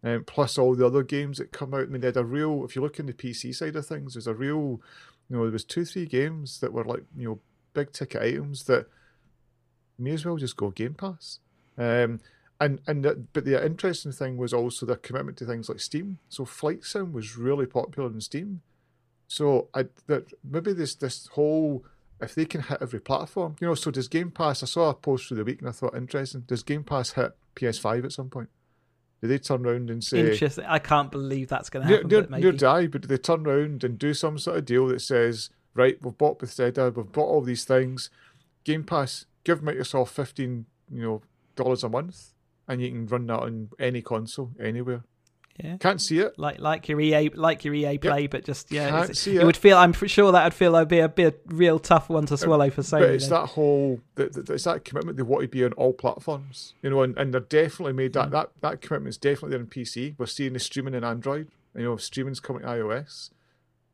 um, 0.04 0.24
plus 0.26 0.58
all 0.58 0.76
the 0.76 0.86
other 0.86 1.04
games 1.04 1.38
that 1.38 1.52
come 1.52 1.74
out. 1.74 1.84
I 1.84 1.86
mean, 1.86 2.02
they 2.02 2.08
had 2.08 2.18
a 2.18 2.26
real. 2.26 2.66
If 2.66 2.76
you 2.76 2.82
look 2.82 3.00
in 3.00 3.06
the 3.06 3.14
PC 3.14 3.56
side 3.56 3.76
of 3.76 3.88
things, 3.88 4.14
there's 4.14 4.28
a 4.28 4.34
real. 4.34 4.82
You 5.30 5.38
know, 5.38 5.44
there 5.44 5.52
was 5.52 5.64
two, 5.64 5.86
three 5.86 6.06
games 6.06 6.60
that 6.60 6.74
were 6.74 6.84
like 6.84 7.04
you 7.18 7.28
know 7.30 7.40
big 7.74 7.92
ticket 7.92 8.22
items 8.22 8.64
that 8.64 8.88
may 9.98 10.12
as 10.12 10.26
well 10.26 10.38
just 10.38 10.58
go 10.58 10.70
Game 10.70 10.94
Pass. 10.94 11.40
Um, 11.78 12.20
and 12.60 12.80
and 12.88 13.04
the, 13.04 13.26
but 13.34 13.46
the 13.46 13.64
interesting 13.66 14.12
thing 14.12 14.38
was 14.38 14.54
also 14.54 14.86
their 14.86 14.96
commitment 14.96 15.38
to 15.38 15.46
things 15.46 15.70
like 15.70 15.80
Steam. 15.80 16.20
So 16.30 16.46
Flight 16.46 16.84
Sim 16.84 17.12
was 17.14 17.38
really 17.38 17.66
popular 17.66 18.10
in 18.10 18.22
Steam. 18.22 18.62
So 19.28 19.70
I 19.74 19.86
that 20.08 20.32
maybe 20.44 20.74
this 20.74 20.96
this 20.96 21.28
whole 21.28 21.84
if 22.22 22.36
they 22.36 22.46
can 22.46 22.62
hit 22.62 22.78
every 22.82 23.02
platform, 23.02 23.56
you 23.60 23.68
know. 23.68 23.76
So 23.76 23.92
does 23.92 24.08
Game 24.08 24.32
Pass? 24.32 24.64
I 24.64 24.66
saw 24.66 24.90
a 24.90 24.94
post 24.94 25.28
through 25.28 25.38
the 25.38 25.44
week 25.44 25.60
and 25.60 25.70
I 25.70 25.72
thought 25.72 25.96
interesting. 25.96 26.42
Does 26.42 26.64
Game 26.64 26.84
Pass 26.84 27.12
hit 27.14 27.34
PS5 27.56 28.06
at 28.06 28.12
some 28.12 28.30
point? 28.30 28.50
Do 29.22 29.28
they 29.28 29.40
turn 29.40 29.66
around 29.66 29.90
and 29.90 30.04
say 30.04 30.32
interesting? 30.32 30.66
I 30.66 30.80
can't 30.80 31.12
believe 31.12 31.48
that's 31.48 31.70
going 31.70 31.88
to 31.88 31.94
happen. 31.94 32.10
Near, 32.10 32.22
but 32.22 32.30
maybe. 32.30 32.44
near 32.44 32.52
die, 32.52 32.88
but 32.88 33.02
do 33.02 33.08
they 33.08 33.18
turn 33.18 33.48
around 33.48 33.84
and 33.84 33.98
do 33.98 34.14
some 34.14 34.38
sort 34.38 34.58
of 34.58 34.66
deal 34.66 34.88
that 34.88 35.02
says, 35.02 35.50
right, 35.76 35.98
we've 36.02 36.18
bought 36.18 36.40
Bethesda, 36.40 36.92
we've 36.96 37.12
bought 37.12 37.28
all 37.28 37.42
these 37.42 37.66
things. 37.66 38.10
Game 38.64 38.84
Pass, 38.84 39.26
give 39.44 39.62
Microsoft 39.62 40.10
fifteen, 40.10 40.66
you 40.92 41.02
know, 41.02 41.22
dollars 41.56 41.84
a 41.84 41.90
month 41.90 42.34
and 42.68 42.82
you 42.82 42.90
can 42.90 43.08
run 43.08 43.28
that 43.28 43.40
on 43.40 43.70
any 43.80 44.02
console 44.02 44.52
anywhere. 44.60 45.04
Yeah, 45.64 45.78
can't 45.78 46.02
see 46.02 46.18
it. 46.18 46.40
Like 46.40 46.60
like 46.60 46.90
your 46.90 47.00
EA 47.00 47.30
like 47.30 47.64
your 47.64 47.76
EA 47.76 48.00
play, 48.00 48.22
yep. 48.22 48.32
but 48.32 48.44
just 48.44 48.72
yeah, 48.72 48.90
can't 48.90 49.16
see 49.16 49.36
it. 49.36 49.44
it. 49.44 49.46
would 49.46 49.56
feel. 49.56 49.78
I'm 49.78 49.94
sure 49.94 50.32
that 50.32 50.44
would 50.44 50.54
feel 50.54 50.72
like 50.72 50.88
be 50.88 50.98
a 50.98 51.08
be 51.08 51.26
a 51.26 51.34
real 51.46 51.78
tough 51.78 52.10
one 52.10 52.26
to 52.28 52.38
swallow 52.38 52.72
for 52.72 52.82
Sony. 52.82 53.02
But 53.02 53.10
it's 53.12 53.28
that 53.28 53.46
whole 53.50 54.00
it's 54.18 54.64
that 54.64 54.84
commitment 54.84 55.18
they 55.18 55.24
want 55.24 55.44
to 55.44 55.48
be 55.48 55.64
on 55.64 55.74
all 55.74 55.94
platforms, 55.94 56.74
you 56.82 56.90
know, 56.90 57.04
and, 57.04 57.16
and 57.20 57.32
they're 57.32 57.42
definitely 57.42 57.94
made 57.94 58.14
that 58.14 58.30
mm. 58.30 58.32
that 58.32 58.50
that 58.62 58.82
commitment's 58.82 59.18
definitely 59.18 59.52
there 59.52 59.60
in 59.60 59.68
PC. 59.68 60.16
We're 60.18 60.26
seeing 60.26 60.54
the 60.54 60.60
streaming 60.60 60.96
in 60.96 61.04
Android, 61.04 61.50
you 61.76 61.84
know, 61.84 61.98
streaming's 61.98 62.40
coming 62.40 62.64
to 62.64 62.70
iOS. 62.70 63.30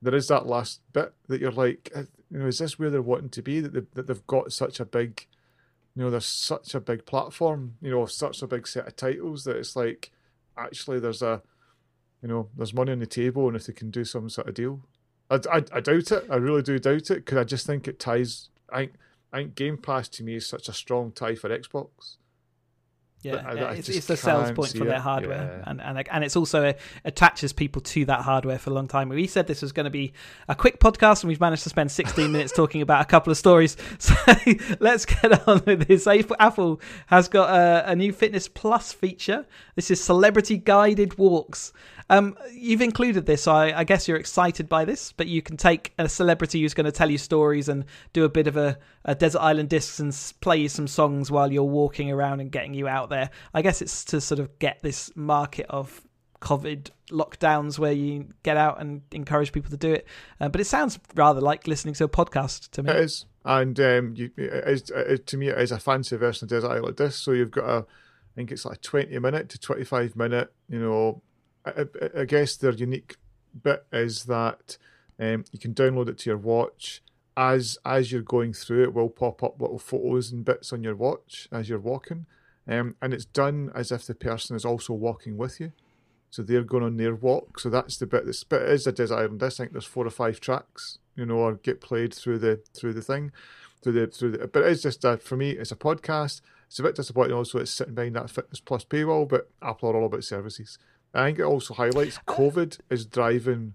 There 0.01 0.15
is 0.15 0.27
that 0.27 0.48
last 0.48 0.82
bit 0.94 1.13
that 1.27 1.41
you're 1.41 1.51
like, 1.51 1.91
uh, 1.96 2.03
you 2.32 2.39
know, 2.39 2.48
is 2.48 2.60
this 2.60 2.79
where 2.79 2.89
they're 2.89 3.01
wanting 3.01 3.29
to 3.29 3.41
be? 3.41 3.60
That 3.60 3.74
they, 3.74 3.82
that 3.94 4.08
they've 4.08 4.27
got 4.27 4.53
such 4.53 4.79
a 4.79 4.86
big 4.86 5.25
you 5.96 6.06
know, 6.06 6.12
there's 6.12 6.25
such 6.25 6.75
a 6.75 6.79
big 6.79 7.06
platform, 7.06 7.75
you 7.82 7.91
know, 7.91 8.06
such 8.06 8.41
a 8.41 8.48
big 8.48 8.68
set 8.68 8.88
of 8.88 8.96
titles 8.96 9.44
that 9.44 9.58
it's 9.58 9.75
like 9.75 10.12
actually 10.58 10.98
there's 10.98 11.22
a, 11.22 11.41
you 12.22 12.29
know, 12.29 12.48
there's 12.56 12.74
money 12.74 12.94
on 12.94 13.00
the 13.00 13.06
table, 13.06 13.48
and 13.48 13.58
if 13.58 13.65
they 13.65 13.74
can 13.74 13.91
do 13.91 14.06
some 14.06 14.29
sort 14.29 14.48
of 14.48 14.53
deal, 14.53 14.82
I, 15.29 15.41
I, 15.51 15.58
I 15.74 15.79
doubt 15.79 16.12
it. 16.12 16.25
I 16.29 16.36
really 16.36 16.62
do 16.62 16.79
doubt 16.79 17.12
it 17.12 17.25
because 17.25 17.38
I 17.38 17.44
just 17.44 17.65
think 17.65 17.88
it 17.88 18.00
ties. 18.00 18.48
I, 18.72 18.89
I 19.34 19.39
think 19.39 19.56
Game 19.56 19.77
Pass 19.77 20.08
to 20.10 20.24
me 20.24 20.36
is 20.36 20.48
such 20.48 20.70
a 20.70 20.74
strong 20.74 21.12
tie 21.12 21.36
for 21.36 21.50
Xbox. 21.50 22.18
Yeah, 23.21 23.43
I, 23.45 23.51
I 23.51 23.73
it's, 23.73 23.89
it's 23.89 24.05
the 24.05 24.15
sales 24.15 24.51
point 24.51 24.71
for 24.71 24.85
their 24.85 24.99
hardware, 24.99 25.59
yeah. 25.59 25.69
and 25.69 25.81
and 25.81 26.07
and 26.07 26.23
it's 26.23 26.38
also 26.38 26.67
uh, 26.67 26.73
attaches 27.03 27.51
people 27.51 27.81
to 27.81 28.05
that 28.05 28.21
hardware 28.21 28.57
for 28.57 28.69
a 28.69 28.73
long 28.73 28.88
time. 28.88 29.09
We 29.09 29.27
said 29.27 29.45
this 29.45 29.61
was 29.61 29.73
going 29.73 29.85
to 29.85 29.89
be 29.89 30.13
a 30.47 30.55
quick 30.55 30.79
podcast, 30.79 31.23
and 31.23 31.27
we've 31.27 31.41
managed 31.41 31.63
to 31.63 31.69
spend 31.69 31.91
16 31.91 32.31
minutes 32.31 32.53
talking 32.53 32.81
about 32.81 33.01
a 33.01 33.05
couple 33.05 33.31
of 33.31 33.38
stories. 33.38 33.75
So 33.99 34.15
let's 34.79 35.05
get 35.05 35.47
on 35.47 35.61
with 35.65 35.88
this. 35.88 36.07
Apple 36.07 36.79
has 37.07 37.27
got 37.27 37.49
a, 37.49 37.91
a 37.91 37.95
new 37.95 38.13
Fitness 38.13 38.47
Plus 38.47 38.93
feature. 38.93 39.45
This 39.75 39.91
is 39.91 40.01
celebrity 40.01 40.57
guided 40.57 41.17
walks. 41.17 41.73
Um, 42.10 42.36
you've 42.51 42.82
included 42.82 43.25
this, 43.25 43.44
so 43.44 43.51
I, 43.51 43.80
I, 43.80 43.84
guess 43.84 44.08
you're 44.08 44.18
excited 44.18 44.68
by 44.68 44.84
this. 44.84 45.12
But 45.12 45.28
you 45.28 45.42
can 45.42 45.58
take 45.58 45.94
a 46.00 46.10
celebrity 46.10 46.62
who's 46.62 46.74
going 46.74 46.86
to 46.86 46.92
tell 46.92 47.10
you 47.10 47.18
stories 47.18 47.70
and 47.70 47.86
do 48.13 48.25
a 48.25 48.30
bit 48.30 48.48
of 48.48 48.58
a, 48.58 48.80
a 49.06 49.13
desert 49.13 49.42
island 49.42 49.70
discs 49.70 50.00
and 50.00 50.16
play 50.42 50.58
you 50.58 50.70
some 50.70 50.88
songs 50.88 51.30
while 51.30 51.51
you're 51.51 51.63
walking 51.63 52.12
around 52.12 52.39
and 52.39 52.51
getting 52.51 52.74
you 52.74 52.88
out 52.88 53.10
there. 53.10 53.30
I 53.54 53.62
guess 53.62 53.82
it's 53.82 54.04
to 54.06 54.22
sort 54.22 54.39
of 54.39 54.58
get 54.58 54.82
this 54.82 55.16
market 55.16 55.68
of 55.70 56.01
COVID 56.42 56.89
lockdowns 57.12 57.78
where 57.78 57.92
you 57.92 58.28
get 58.44 58.58
out 58.58 58.82
and 58.82 59.01
encourage 59.12 59.51
people 59.51 59.70
to 59.72 59.78
do 59.78 59.94
it. 59.94 60.08
Uh, 60.39 60.50
but 60.50 60.62
it 60.62 60.66
sounds 60.66 61.00
rather 61.16 61.42
like 61.42 61.68
listening 61.68 61.94
to 61.96 62.06
a 62.06 62.10
podcast 62.10 62.72
to 62.72 62.84
me. 62.84 62.91
It 62.91 62.98
is, 62.98 63.26
and 63.45 63.80
um, 63.80 64.13
you, 64.15 64.32
it 64.38 64.67
is, 64.67 64.89
it, 64.89 65.28
to 65.28 65.38
me, 65.38 65.48
it 65.48 65.58
is 65.60 65.72
a 65.72 65.80
fancy 65.80 66.15
version 66.15 66.45
of 66.45 66.50
Desert 66.50 66.72
Island 66.72 66.95
Discs. 66.95 67.22
So 67.22 67.32
you've 67.34 67.52
got 67.52 67.65
a, 67.65 67.78
I 67.80 68.36
think 68.36 68.52
it's 68.52 68.65
like 68.65 68.78
a 68.78 68.82
twenty 68.82 69.19
minute 69.19 69.50
to 69.50 69.60
twenty 69.60 69.84
five 69.84 70.15
minute, 70.15 70.52
you 70.69 70.80
know, 70.80 71.22
I, 71.65 71.86
I, 72.17 72.26
guess 72.26 72.56
their 72.56 72.72
unique 72.72 73.17
bit 73.63 73.86
is 73.91 74.26
that 74.26 74.78
um, 75.19 75.43
you 75.52 75.60
can 75.60 75.74
download 75.74 76.10
it 76.10 76.17
to 76.19 76.30
your 76.30 76.38
watch. 76.38 77.02
As 77.38 77.78
as 77.86 78.12
you're 78.12 78.22
going 78.22 78.54
through 78.54 78.84
it, 78.84 78.93
will 78.93 79.10
pop 79.10 79.43
up 79.43 79.62
little 79.62 79.80
photos 79.80 80.32
and 80.32 80.43
bits 80.43 80.74
on 80.74 80.84
your 80.84 80.95
watch 80.95 81.48
as 81.52 81.69
you're 81.69 81.80
walking, 81.80 82.26
um, 82.67 82.95
and 83.02 83.13
it's 83.13 83.26
done 83.26 83.72
as 83.74 83.91
if 83.91 84.06
the 84.06 84.15
person 84.15 84.56
is 84.56 84.65
also 84.65 84.93
walking 84.93 85.38
with 85.38 85.60
you. 85.60 85.72
So 86.32 86.43
they're 86.43 86.63
going 86.63 86.84
on 86.84 86.98
their 86.98 87.15
walk. 87.15 87.60
So 87.60 87.69
that's 87.69 87.98
the 87.98 88.06
bit. 88.06 88.26
This 88.26 88.43
bit 88.43 88.63
is 88.63 88.86
a 88.86 88.91
Desert 88.91 89.15
Island 89.15 89.41
I 89.41 89.50
think 89.50 89.72
there's 89.72 89.86
four 89.86 90.06
or 90.06 90.12
five 90.12 90.39
tracks, 90.39 91.00
you 91.15 91.26
know, 91.26 91.38
or 91.38 91.56
get 91.56 91.82
played 91.82 92.13
through 92.13 92.39
the 92.39 92.62
through 92.74 92.93
the 92.93 93.02
thing, 93.02 93.32
through 93.82 93.93
the 93.93 94.08
through 94.08 94.32
the. 94.32 94.48
But 94.48 94.63
it's 94.63 94.84
just 94.84 95.02
that 95.02 95.24
for 95.24 95.38
me, 95.38 95.52
it's 95.52 95.72
a 95.72 95.76
podcast. 95.76 96.41
It's 96.67 96.80
a 96.80 96.84
bit 96.84 96.95
disappointing. 96.95 97.36
Also, 97.36 97.58
it's 97.58 97.72
sitting 97.72 97.95
behind 97.95 98.15
that 98.15 98.30
Fitness 98.30 98.60
Plus 98.60 98.86
paywall, 98.86 99.28
but 99.28 99.50
Apple 99.62 99.89
are 99.89 99.95
all 99.95 100.06
about 100.06 100.24
services. 100.24 100.78
I 101.13 101.26
think 101.26 101.39
it 101.39 101.43
also 101.43 101.74
highlights 101.74 102.17
uh, 102.17 102.32
COVID 102.32 102.80
is 102.89 103.06
driving, 103.06 103.74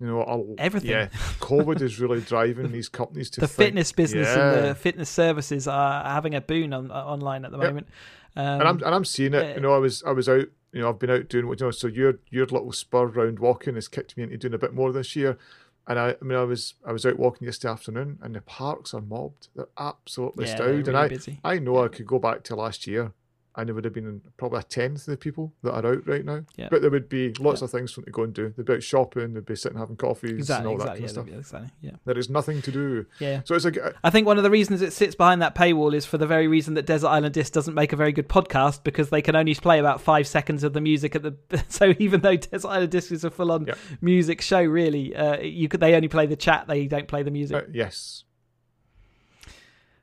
you 0.00 0.06
know, 0.06 0.22
a, 0.22 0.60
everything. 0.60 0.90
Yeah, 0.90 1.08
COVID 1.40 1.80
is 1.80 2.00
really 2.00 2.20
driving 2.20 2.72
these 2.72 2.88
companies 2.88 3.30
to 3.30 3.40
the 3.40 3.48
think, 3.48 3.68
fitness 3.68 3.92
business 3.92 4.28
yeah. 4.28 4.52
and 4.52 4.64
the 4.68 4.74
fitness 4.74 5.08
services 5.08 5.68
are 5.68 6.04
having 6.04 6.34
a 6.34 6.40
boon 6.40 6.72
on, 6.72 6.90
online 6.90 7.44
at 7.44 7.52
the 7.52 7.58
moment. 7.58 7.86
Um, 8.34 8.60
and 8.60 8.62
I'm 8.62 8.76
and 8.82 8.94
I'm 8.94 9.04
seeing 9.04 9.34
it. 9.34 9.44
Yeah. 9.44 9.54
You 9.54 9.60
know, 9.60 9.74
I 9.74 9.78
was 9.78 10.02
I 10.04 10.12
was 10.12 10.28
out. 10.28 10.46
You 10.72 10.80
know, 10.80 10.88
I've 10.88 10.98
been 10.98 11.10
out 11.10 11.28
doing 11.28 11.46
what 11.46 11.60
you 11.60 11.66
know. 11.66 11.70
So 11.70 11.86
your 11.86 12.18
your 12.30 12.46
little 12.46 12.72
spur 12.72 13.06
round 13.06 13.38
walking 13.38 13.74
has 13.74 13.88
kicked 13.88 14.16
me 14.16 14.24
into 14.24 14.38
doing 14.38 14.54
a 14.54 14.58
bit 14.58 14.74
more 14.74 14.92
this 14.92 15.14
year. 15.14 15.38
And 15.86 15.98
I, 15.98 16.10
I 16.10 16.24
mean, 16.24 16.38
I 16.38 16.44
was 16.44 16.74
I 16.86 16.92
was 16.92 17.04
out 17.04 17.18
walking 17.18 17.46
yesterday 17.46 17.72
afternoon, 17.72 18.18
and 18.22 18.34
the 18.34 18.40
parks 18.40 18.94
are 18.94 19.00
mobbed. 19.00 19.48
They're 19.54 19.66
absolutely 19.78 20.46
yeah, 20.46 20.54
stowed. 20.54 20.68
Really 20.68 20.88
and 20.88 20.96
I 20.96 21.08
busy. 21.08 21.40
I 21.44 21.58
know 21.58 21.84
I 21.84 21.88
could 21.88 22.06
go 22.06 22.18
back 22.18 22.42
to 22.44 22.56
last 22.56 22.86
year 22.86 23.12
and 23.56 23.68
there 23.68 23.74
would 23.74 23.84
have 23.84 23.92
been 23.92 24.20
probably 24.36 24.60
a 24.60 24.62
tenth 24.62 25.00
of 25.00 25.06
the 25.06 25.16
people 25.16 25.52
that 25.62 25.72
are 25.72 25.94
out 25.94 26.06
right 26.06 26.24
now. 26.24 26.42
Yeah. 26.56 26.68
But 26.70 26.80
there 26.80 26.90
would 26.90 27.08
be 27.08 27.32
lots 27.38 27.60
yeah. 27.60 27.66
of 27.66 27.70
things 27.70 27.92
for 27.92 28.00
them 28.00 28.06
to 28.06 28.10
go 28.10 28.22
and 28.22 28.32
do. 28.32 28.52
They'd 28.56 28.64
be 28.64 28.74
out 28.74 28.82
shopping, 28.82 29.34
they'd 29.34 29.44
be 29.44 29.56
sitting 29.56 29.78
having 29.78 29.96
coffees 29.96 30.32
exactly, 30.32 30.70
and 30.70 30.80
all 30.80 30.86
exactly, 30.86 31.06
that 31.06 31.14
kind 31.14 31.28
yeah, 31.28 31.36
of 31.36 31.46
stuff. 31.46 31.60
Exactly, 31.60 31.88
yeah. 31.88 31.96
There 32.04 32.18
is 32.18 32.30
nothing 32.30 32.62
to 32.62 32.72
do. 32.72 33.06
Yeah. 33.18 33.42
So 33.44 33.54
it's 33.54 33.64
like 33.64 33.78
I 34.02 34.10
think 34.10 34.26
one 34.26 34.38
of 34.38 34.44
the 34.44 34.50
reasons 34.50 34.82
it 34.82 34.92
sits 34.92 35.14
behind 35.14 35.42
that 35.42 35.54
paywall 35.54 35.94
is 35.94 36.06
for 36.06 36.18
the 36.18 36.26
very 36.26 36.48
reason 36.48 36.74
that 36.74 36.86
Desert 36.86 37.08
Island 37.08 37.34
Disc 37.34 37.52
doesn't 37.52 37.74
make 37.74 37.92
a 37.92 37.96
very 37.96 38.12
good 38.12 38.28
podcast 38.28 38.84
because 38.84 39.10
they 39.10 39.22
can 39.22 39.36
only 39.36 39.54
play 39.54 39.78
about 39.78 40.00
five 40.00 40.26
seconds 40.26 40.64
of 40.64 40.72
the 40.72 40.80
music 40.80 41.14
at 41.14 41.22
the. 41.22 41.36
So 41.68 41.94
even 41.98 42.20
though 42.20 42.36
Desert 42.36 42.68
Island 42.68 42.90
Disc 42.90 43.12
is 43.12 43.24
a 43.24 43.30
full-on 43.30 43.66
music 44.00 44.40
show, 44.40 44.62
really, 44.62 45.14
uh, 45.14 45.38
you 45.40 45.68
could 45.68 45.80
they 45.80 45.94
only 45.94 46.08
play 46.08 46.26
the 46.26 46.36
chat, 46.36 46.66
they 46.66 46.86
don't 46.86 47.08
play 47.08 47.22
the 47.22 47.30
music. 47.30 47.56
Uh, 47.56 47.62
yes. 47.72 48.24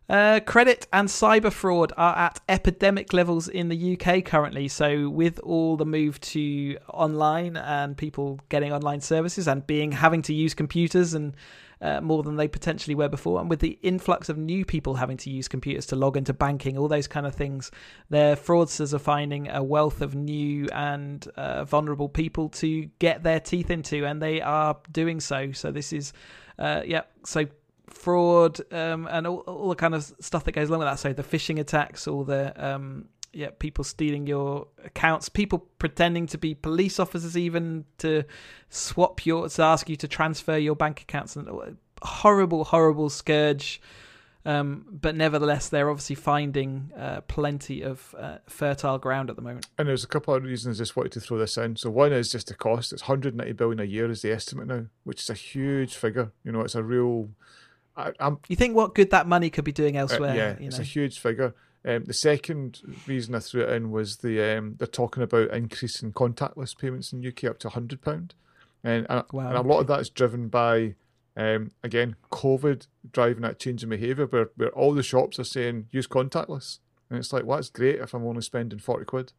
Uh, 0.10 0.40
credit 0.40 0.88
and 0.92 1.08
cyber 1.08 1.54
fraud 1.54 1.94
are 1.96 2.18
at 2.18 2.40
epidemic 2.50 3.14
levels 3.14 3.48
in 3.48 3.70
the 3.70 3.96
UK 3.96 4.26
currently. 4.26 4.68
So, 4.68 5.08
with 5.08 5.38
all 5.42 5.78
the 5.78 5.86
move 5.86 6.20
to 6.22 6.78
online 6.92 7.56
and 7.56 7.96
people 7.96 8.40
getting 8.50 8.74
online 8.74 9.02
services 9.02 9.48
and 9.48 9.66
being 9.68 9.92
having 9.92 10.24
to 10.24 10.34
use 10.34 10.56
computers 10.56 11.14
and 11.14 11.36
uh, 11.82 12.02
more 12.02 12.24
than 12.24 12.38
they 12.38 12.48
potentially 12.48 12.96
were 12.96 13.08
before, 13.08 13.40
and 13.40 13.52
with 13.52 13.60
the 13.60 13.78
influx 13.84 14.30
of 14.30 14.38
new 14.38 14.66
people 14.66 14.96
having 14.96 15.16
to 15.18 15.30
use 15.30 15.48
computers 15.48 15.86
to 15.86 15.96
log 15.96 16.18
into 16.18 16.34
banking, 16.34 16.76
all 16.76 16.88
those 16.88 17.08
kind 17.08 17.28
of 17.28 17.36
things, 17.36 17.70
their 18.10 18.36
fraudsters 18.36 18.96
are 18.96 19.00
finding 19.00 19.48
a 19.50 19.62
wealth 19.62 20.02
of 20.02 20.16
new 20.16 20.68
and 20.74 21.28
uh, 21.38 21.64
vulnerable 21.66 22.10
people 22.10 22.50
to 22.50 22.86
get 22.98 23.22
their 23.22 23.40
teeth 23.40 23.70
into, 23.70 24.08
and 24.08 24.24
they 24.24 24.42
are 24.42 24.76
doing 24.92 25.20
so. 25.20 25.52
So, 25.52 25.72
this 25.72 25.94
is, 25.94 26.14
uh, 26.58 26.82
yeah, 26.84 27.04
so 27.24 27.46
fraud 27.90 28.60
um, 28.72 29.08
and 29.10 29.28
all, 29.28 29.40
all, 29.40 29.70
the 29.70 29.76
kind 29.76 29.96
of 29.96 30.04
stuff 30.20 30.44
that 30.46 30.54
goes 30.54 30.70
along 30.70 30.80
with 30.80 30.88
that. 30.88 31.00
So 31.00 31.14
the 31.14 31.24
phishing 31.24 31.60
attacks, 31.60 32.08
all 32.08 32.24
the 32.24 32.54
um, 32.64 33.10
yeah, 33.34 33.50
people 33.58 33.84
stealing 33.84 34.28
your 34.28 34.68
accounts, 34.84 35.30
people 35.30 35.60
pretending 35.78 36.28
to 36.28 36.38
be 36.38 36.56
police 36.56 37.00
officers, 37.00 37.38
even 37.38 37.86
to 38.00 38.24
swap 38.70 39.26
your 39.26 39.50
to 39.50 39.62
ask 39.62 39.90
you 39.90 39.96
to 39.98 40.08
transfer 40.08 40.58
your 40.58 40.76
bank 40.76 41.02
accounts, 41.02 41.36
and 41.36 41.78
horrible, 42.02 42.64
horrible 42.64 43.10
scourge. 43.10 43.82
Um, 44.46 44.86
but 44.90 45.16
nevertheless, 45.16 45.70
they're 45.70 45.90
obviously 45.90 46.16
finding 46.16 46.92
uh, 46.98 47.22
plenty 47.22 47.82
of 47.82 48.16
uh, 48.18 48.38
fertile 48.48 48.98
ground 48.98 49.30
at 49.30 49.36
the 49.36 49.42
moment. 49.42 49.68
And 49.78 49.88
there's 49.88 50.04
a 50.04 50.08
couple 50.08 50.34
of 50.34 50.44
reasons 50.44 50.80
I 50.80 50.82
just 50.82 50.96
wanted 50.96 51.12
to 51.12 51.20
throw 51.20 51.38
this 51.38 51.58
in. 51.58 51.76
So 51.76 51.90
one 51.90 52.14
is 52.14 52.32
just 52.32 52.48
the 52.48 52.56
cost. 52.56 52.94
It's 52.94 53.04
190 53.04 53.52
billion 53.54 53.80
a 53.80 53.84
year 53.84 54.10
is 54.10 54.22
the 54.22 54.32
estimate 54.32 54.68
now, 54.68 54.86
which 55.04 55.22
is 55.22 55.30
a 55.30 55.34
huge 55.34 55.96
figure. 55.96 56.32
You 56.44 56.54
know, 56.54 56.62
it's 56.62 56.76
a 56.76 56.84
real 56.84 57.30
I, 57.96 58.12
am 58.20 58.40
you 58.48 58.56
think 58.56 58.76
what 58.76 58.96
good 58.96 59.12
that 59.12 59.28
money 59.28 59.50
could 59.50 59.66
be 59.66 59.72
doing 59.72 59.98
uh, 59.98 60.02
elsewhere? 60.02 60.32
Uh, 60.32 60.36
yeah, 60.36 60.56
you 60.60 60.68
it's 60.68 60.78
know? 60.78 60.82
a 60.82 60.86
huge 60.86 61.20
figure. 61.20 61.54
Um, 61.86 62.04
the 62.06 62.14
second 62.14 62.82
reason 63.08 63.36
I 63.36 63.40
threw 63.40 63.64
it 63.64 63.72
in 63.72 63.92
was 63.92 64.18
the 64.18 64.58
um, 64.58 64.76
they're 64.78 64.88
talking 64.88 65.24
about 65.24 65.52
increasing 65.52 66.12
contactless 66.12 66.78
payments 66.78 67.14
in 67.14 67.26
UK 67.26 67.46
up 67.46 67.60
to 67.60 67.70
hundred 67.70 68.02
pound, 68.02 68.36
and, 68.84 69.06
and, 69.10 69.24
wow. 69.32 69.48
and, 69.48 69.58
a 69.58 69.62
lot 69.62 69.80
of 69.80 69.88
that 69.88 70.02
is 70.02 70.10
driven 70.10 70.50
by 70.50 70.96
um, 71.38 71.72
again 71.84 72.18
COVID 72.32 72.88
driving 73.12 73.44
that 73.44 73.60
change 73.60 73.84
in 73.84 73.90
behaviour, 73.90 74.26
where, 74.26 74.50
where 74.58 74.70
all 74.70 74.94
the 74.94 75.04
shops 75.04 75.40
are 75.40 75.46
saying 75.46 75.88
use 75.92 76.06
contactless, 76.06 76.80
and 77.10 77.18
it's 77.18 77.32
like 77.32 77.46
well 77.46 77.58
that's 77.58 77.70
great 77.70 78.00
if 78.00 78.14
I'm 78.14 78.26
only 78.26 78.42
spending 78.42 78.80
forty 78.80 79.06
quid, 79.06 79.32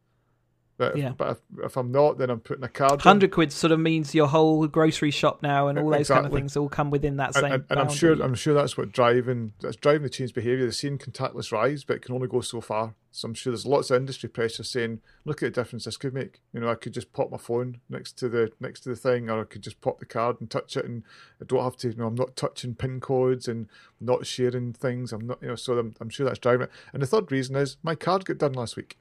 But, 0.81 0.97
Yeah. 0.97 1.11
if, 1.11 1.17
but 1.17 1.29
if, 1.29 1.65
if 1.65 1.77
I'm 1.77 1.91
not, 1.91 2.17
then 2.17 2.31
I'm 2.31 2.39
putting 2.39 2.63
a 2.63 2.67
card. 2.67 3.01
Hundred 3.01 3.29
quid 3.29 3.51
sort 3.51 3.71
of 3.71 3.79
means 3.79 4.15
your 4.15 4.25
whole 4.25 4.65
grocery 4.65 5.11
shop 5.11 5.43
now, 5.43 5.67
and 5.67 5.77
all 5.77 5.91
those 5.91 6.07
kind 6.07 6.25
of 6.25 6.33
things 6.33 6.57
all 6.57 6.69
come 6.69 6.89
within 6.89 7.17
that 7.17 7.35
same. 7.35 7.51
and, 7.51 7.65
and 7.69 7.79
I'm 7.79 7.89
sure. 7.89 8.13
I'm 8.19 8.33
sure 8.33 8.55
that's 8.55 8.75
what 8.77 8.91
driving 8.91 9.53
that's 9.61 9.75
driving 9.75 10.01
the 10.01 10.09
change 10.09 10.33
behaviour. 10.33 10.63
They're 10.63 10.71
seeing 10.71 10.97
contactless 10.97 11.51
rise, 11.51 11.83
but 11.83 11.97
it 11.97 12.01
can 12.01 12.15
only 12.15 12.27
go 12.27 12.41
so 12.41 12.61
far. 12.61 12.95
So 13.11 13.27
I'm 13.27 13.35
sure 13.35 13.51
there's 13.51 13.65
lots 13.65 13.91
of 13.91 13.97
industry 13.97 14.29
pressure 14.29 14.63
saying, 14.63 15.01
look 15.25 15.43
at 15.43 15.53
the 15.53 15.61
difference 15.61 15.83
this 15.83 15.97
could 15.97 16.13
make. 16.13 16.39
You 16.53 16.61
know, 16.61 16.69
I 16.69 16.75
could 16.75 16.93
just 16.93 17.11
pop 17.13 17.29
my 17.29 17.37
phone 17.37 17.81
next 17.87 18.13
to 18.19 18.29
the 18.29 18.51
next 18.59 18.79
to 18.81 18.89
the 18.89 18.95
thing, 18.95 19.29
or 19.29 19.41
I 19.41 19.43
could 19.43 19.61
just 19.61 19.81
pop 19.81 19.99
the 19.99 20.05
card 20.07 20.37
and 20.39 20.49
touch 20.49 20.75
it, 20.77 20.85
and 20.85 21.03
I 21.39 21.45
don't 21.45 21.63
have 21.63 21.77
to. 21.77 21.89
You 21.89 21.95
know, 21.97 22.07
I'm 22.07 22.15
not 22.15 22.35
touching 22.35 22.73
pin 22.73 22.99
codes 23.01 23.47
and 23.47 23.67
not 23.99 24.25
sharing 24.25 24.73
things. 24.73 25.13
I'm 25.13 25.27
not. 25.27 25.43
You 25.43 25.49
know, 25.49 25.55
so 25.55 25.77
I'm, 25.77 25.93
I'm 26.01 26.09
sure 26.09 26.25
that's 26.25 26.39
driving 26.39 26.63
it. 26.63 26.71
And 26.91 27.03
the 27.03 27.07
third 27.07 27.31
reason 27.31 27.55
is 27.55 27.77
my 27.83 27.93
card 27.93 28.25
got 28.25 28.39
done 28.39 28.53
last 28.53 28.75
week. 28.75 28.97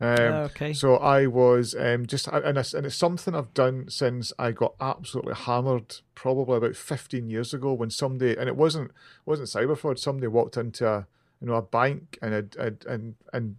Um, 0.00 0.32
okay. 0.48 0.72
So 0.72 0.96
I 0.96 1.26
was 1.26 1.74
um, 1.78 2.06
just, 2.06 2.26
and 2.28 2.56
it's, 2.56 2.72
and 2.72 2.86
it's 2.86 2.96
something 2.96 3.34
I've 3.34 3.52
done 3.52 3.90
since 3.90 4.32
I 4.38 4.52
got 4.52 4.74
absolutely 4.80 5.34
hammered, 5.34 5.96
probably 6.14 6.56
about 6.56 6.76
15 6.76 7.28
years 7.28 7.52
ago, 7.52 7.72
when 7.74 7.90
somebody, 7.90 8.36
and 8.36 8.48
it 8.48 8.56
wasn't 8.56 8.92
wasn't 9.26 9.48
cyber 9.48 9.76
fraud. 9.76 9.98
Somebody 9.98 10.26
walked 10.28 10.56
into 10.56 10.88
a, 10.88 11.06
you 11.40 11.48
know, 11.48 11.54
a 11.54 11.62
bank 11.62 12.18
and 12.22 12.32
had, 12.32 12.56
had 12.58 12.84
and 12.88 13.14
and 13.34 13.56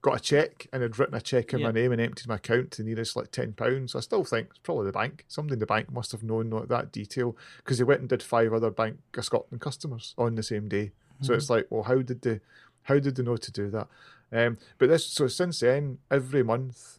got 0.00 0.16
a 0.16 0.20
check 0.20 0.68
and 0.72 0.82
had 0.82 0.96
written 0.98 1.14
a 1.16 1.20
check 1.20 1.52
in 1.52 1.58
Yeah. 1.58 1.66
my 1.66 1.72
name 1.72 1.90
and 1.90 2.00
emptied 2.00 2.28
my 2.28 2.36
account 2.36 2.70
to 2.72 2.82
the 2.82 2.88
nearest 2.88 3.16
like 3.16 3.30
ten 3.32 3.52
pounds. 3.54 3.96
I 3.96 4.00
still 4.00 4.24
think 4.24 4.48
it's 4.50 4.58
probably 4.60 4.86
the 4.86 4.92
bank. 4.92 5.24
Somebody 5.26 5.54
in 5.54 5.58
the 5.58 5.66
bank 5.66 5.90
must 5.90 6.12
have 6.12 6.22
known 6.22 6.50
that- 6.50 6.68
that 6.68 6.92
detail 6.92 7.34
because 7.56 7.78
they 7.78 7.84
went 7.84 8.00
and 8.00 8.08
did 8.08 8.22
five 8.22 8.52
other 8.52 8.70
Bank 8.70 8.98
of 9.16 9.24
Scotland 9.24 9.60
customers 9.60 10.14
on 10.18 10.34
the 10.36 10.42
same 10.42 10.68
day. 10.68 10.92
So 11.20 11.34
it's 11.34 11.50
like, 11.50 11.66
well, 11.68 11.82
how 11.82 12.00
did 12.00 12.22
they, 12.22 12.38
how 12.84 13.00
did 13.00 13.16
they 13.16 13.24
know 13.24 13.36
to 13.36 13.50
do 13.50 13.70
that? 13.70 13.88
Um, 14.32 14.58
but 14.78 14.88
this, 14.88 15.06
so 15.06 15.28
since 15.28 15.60
then, 15.60 15.98
every 16.10 16.42
month, 16.42 16.98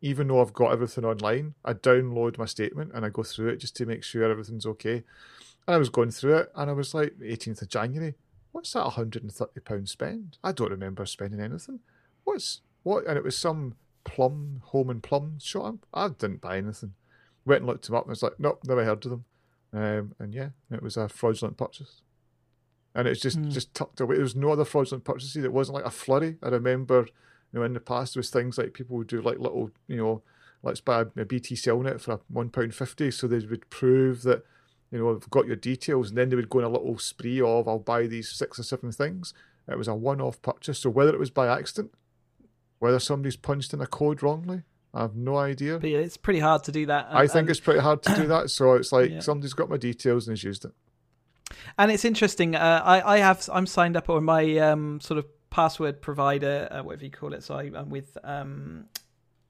even 0.00 0.28
though 0.28 0.40
I've 0.40 0.54
got 0.54 0.72
everything 0.72 1.04
online, 1.04 1.54
I 1.64 1.74
download 1.74 2.38
my 2.38 2.46
statement 2.46 2.92
and 2.94 3.04
I 3.04 3.10
go 3.10 3.22
through 3.22 3.48
it 3.50 3.58
just 3.58 3.76
to 3.76 3.86
make 3.86 4.02
sure 4.02 4.24
everything's 4.24 4.66
okay. 4.66 5.04
And 5.66 5.74
I 5.74 5.78
was 5.78 5.90
going 5.90 6.10
through 6.10 6.36
it 6.36 6.52
and 6.54 6.70
I 6.70 6.72
was 6.72 6.94
like, 6.94 7.14
18th 7.20 7.62
of 7.62 7.68
January, 7.68 8.14
what's 8.52 8.72
that 8.72 8.86
£130 8.86 9.88
spend? 9.88 10.38
I 10.42 10.52
don't 10.52 10.70
remember 10.70 11.04
spending 11.06 11.40
anything. 11.40 11.80
What's 12.24 12.62
what? 12.82 13.06
And 13.06 13.18
it 13.18 13.24
was 13.24 13.36
some 13.36 13.74
plum, 14.04 14.62
home 14.66 14.90
and 14.90 15.02
plum 15.02 15.38
shop. 15.38 15.86
I 15.92 16.08
didn't 16.08 16.40
buy 16.40 16.56
anything. 16.56 16.94
Went 17.44 17.60
and 17.60 17.66
looked 17.66 17.86
them 17.86 17.96
up 17.96 18.04
and 18.04 18.10
was 18.10 18.22
like, 18.22 18.38
nope, 18.38 18.60
never 18.66 18.84
heard 18.84 19.04
of 19.04 19.10
them. 19.10 19.24
Um, 19.72 20.14
and 20.18 20.34
yeah, 20.34 20.50
it 20.70 20.82
was 20.82 20.96
a 20.96 21.08
fraudulent 21.08 21.56
purchase. 21.56 22.02
And 22.94 23.06
it's 23.06 23.20
just 23.20 23.38
Hmm. 23.38 23.50
just 23.50 23.72
tucked 23.74 24.00
away. 24.00 24.16
There 24.16 24.22
was 24.24 24.34
no 24.36 24.50
other 24.50 24.64
fraudulent 24.64 25.04
purchases. 25.04 25.44
It 25.44 25.52
wasn't 25.52 25.76
like 25.76 25.84
a 25.86 25.90
flurry. 25.90 26.38
I 26.42 26.48
remember, 26.48 27.06
you 27.52 27.58
know, 27.60 27.62
in 27.62 27.72
the 27.72 27.80
past 27.80 28.14
there 28.14 28.18
was 28.20 28.30
things 28.30 28.58
like 28.58 28.74
people 28.74 28.96
would 28.96 29.06
do 29.06 29.20
like 29.22 29.38
little, 29.38 29.70
you 29.86 29.96
know, 29.96 30.22
let's 30.62 30.80
buy 30.80 31.02
a 31.16 31.24
BT 31.24 31.54
Cellnet 31.54 32.00
for 32.00 32.12
a 32.14 32.20
one 32.28 32.50
pound 32.50 32.74
fifty, 32.74 33.10
so 33.12 33.26
they 33.28 33.38
would 33.46 33.70
prove 33.70 34.22
that, 34.24 34.44
you 34.90 34.98
know, 34.98 35.14
I've 35.14 35.30
got 35.30 35.46
your 35.46 35.54
details, 35.56 36.08
and 36.08 36.18
then 36.18 36.30
they 36.30 36.36
would 36.36 36.50
go 36.50 36.58
on 36.58 36.64
a 36.64 36.68
little 36.68 36.98
spree 36.98 37.40
of 37.40 37.68
I'll 37.68 37.78
buy 37.78 38.06
these 38.08 38.28
six 38.30 38.58
or 38.58 38.64
seven 38.64 38.90
things. 38.90 39.32
It 39.68 39.78
was 39.78 39.86
a 39.88 39.94
one-off 39.94 40.42
purchase, 40.42 40.80
so 40.80 40.90
whether 40.90 41.12
it 41.14 41.20
was 41.20 41.30
by 41.30 41.46
accident, 41.46 41.92
whether 42.80 42.98
somebody's 42.98 43.36
punched 43.36 43.72
in 43.72 43.80
a 43.80 43.86
code 43.86 44.20
wrongly, 44.22 44.62
I 44.92 45.02
have 45.02 45.14
no 45.14 45.36
idea. 45.36 45.78
But 45.78 45.90
yeah, 45.90 45.98
it's 45.98 46.16
pretty 46.16 46.40
hard 46.40 46.64
to 46.64 46.72
do 46.72 46.86
that. 46.86 47.06
I 47.10 47.28
think 47.28 47.42
and- 47.42 47.50
it's 47.50 47.60
pretty 47.60 47.78
hard 47.80 48.02
to 48.02 48.16
do 48.16 48.26
that. 48.26 48.50
So 48.50 48.74
it's 48.74 48.90
like 48.90 49.10
Yeah. 49.12 49.20
somebody's 49.20 49.52
got 49.52 49.70
my 49.70 49.76
details 49.76 50.26
and 50.26 50.36
has 50.36 50.42
used 50.42 50.64
it. 50.64 50.72
And 51.78 51.90
it's 51.90 52.04
interesting. 52.04 52.54
Uh, 52.54 52.82
I 52.84 53.16
I 53.16 53.18
have 53.18 53.48
I'm 53.52 53.66
signed 53.66 53.96
up 53.96 54.08
on 54.10 54.24
my 54.24 54.56
um 54.58 55.00
sort 55.00 55.18
of 55.18 55.26
password 55.50 56.00
provider, 56.00 56.68
uh, 56.70 56.82
whatever 56.82 57.04
you 57.04 57.10
call 57.10 57.34
it. 57.34 57.42
So 57.42 57.54
I, 57.54 57.70
I'm 57.74 57.90
with 57.90 58.16
um, 58.24 58.86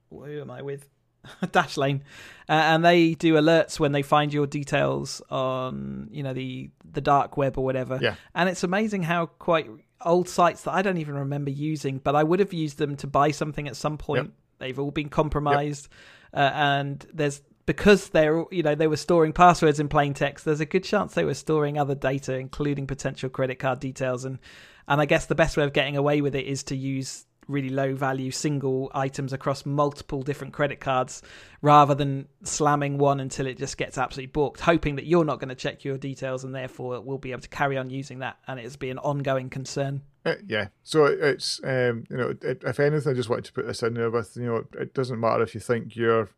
who 0.09 0.41
am 0.41 0.51
I 0.51 0.61
with? 0.61 0.87
Dashlane, 1.43 2.01
uh, 2.49 2.53
and 2.53 2.83
they 2.83 3.13
do 3.13 3.35
alerts 3.35 3.79
when 3.79 3.91
they 3.91 4.01
find 4.01 4.33
your 4.33 4.47
details 4.47 5.21
on 5.29 6.07
you 6.11 6.23
know 6.23 6.33
the 6.33 6.71
the 6.83 7.01
dark 7.01 7.37
web 7.37 7.59
or 7.59 7.63
whatever. 7.63 7.99
Yeah. 8.01 8.15
And 8.33 8.49
it's 8.49 8.63
amazing 8.63 9.03
how 9.03 9.27
quite 9.27 9.69
old 10.03 10.27
sites 10.27 10.63
that 10.63 10.71
I 10.71 10.81
don't 10.81 10.97
even 10.97 11.13
remember 11.13 11.51
using, 11.51 11.99
but 11.99 12.15
I 12.15 12.23
would 12.23 12.39
have 12.39 12.53
used 12.53 12.79
them 12.79 12.95
to 12.97 13.07
buy 13.07 13.29
something 13.29 13.67
at 13.67 13.75
some 13.75 13.99
point. 13.99 14.25
Yep. 14.25 14.33
They've 14.57 14.79
all 14.79 14.89
been 14.89 15.09
compromised, 15.09 15.89
uh, 16.33 16.51
and 16.53 17.05
there's 17.13 17.41
because 17.73 18.09
they're 18.09 18.43
you 18.51 18.63
know 18.63 18.75
they 18.75 18.87
were 18.87 18.97
storing 18.97 19.33
passwords 19.33 19.79
in 19.79 19.87
plain 19.87 20.13
text. 20.13 20.45
There's 20.45 20.59
a 20.59 20.65
good 20.65 20.83
chance 20.83 21.13
they 21.13 21.25
were 21.25 21.33
storing 21.33 21.77
other 21.77 21.95
data, 21.95 22.37
including 22.37 22.87
potential 22.87 23.29
credit 23.29 23.59
card 23.59 23.79
details, 23.79 24.25
and 24.25 24.39
and 24.87 24.99
I 24.99 25.05
guess 25.05 25.25
the 25.25 25.35
best 25.35 25.57
way 25.57 25.63
of 25.63 25.73
getting 25.73 25.97
away 25.97 26.21
with 26.21 26.35
it 26.35 26.45
is 26.45 26.63
to 26.63 26.75
use 26.75 27.25
really 27.47 27.69
low 27.69 27.95
value 27.95 28.31
single 28.31 28.91
items 28.93 29.33
across 29.33 29.65
multiple 29.65 30.21
different 30.21 30.53
credit 30.53 30.79
cards 30.79 31.21
rather 31.61 31.95
than 31.95 32.27
slamming 32.43 32.97
one 32.97 33.19
until 33.19 33.47
it 33.47 33.57
just 33.57 33.77
gets 33.77 33.97
absolutely 33.97 34.31
booked 34.31 34.61
hoping 34.61 34.95
that 34.95 35.05
you're 35.05 35.25
not 35.25 35.39
going 35.39 35.49
to 35.49 35.55
check 35.55 35.83
your 35.83 35.97
details 35.97 36.43
and 36.43 36.53
therefore 36.53 37.01
we'll 37.01 37.17
be 37.17 37.31
able 37.31 37.41
to 37.41 37.49
carry 37.49 37.77
on 37.77 37.89
using 37.89 38.19
that 38.19 38.37
and 38.47 38.59
it'll 38.59 38.77
be 38.77 38.91
an 38.91 38.99
ongoing 38.99 39.49
concern 39.49 40.01
Uh, 40.23 40.35
yeah. 40.45 40.67
So 40.83 41.05
it's 41.05 41.59
um, 41.63 42.05
you 42.09 42.15
know, 42.17 42.35
if 42.41 42.79
anything, 42.79 43.11
I 43.11 43.15
just 43.15 43.27
wanted 43.27 43.45
to 43.45 43.53
put 43.53 43.65
this 43.65 43.81
in 43.81 43.95
there 43.95 44.11
with 44.11 44.37
you 44.37 44.45
know, 44.45 44.63
it 44.79 44.93
doesn't 44.93 45.19
matter 45.19 45.41
if 45.41 45.55
you 45.55 45.59
think 45.59 45.95
you're 45.95 46.29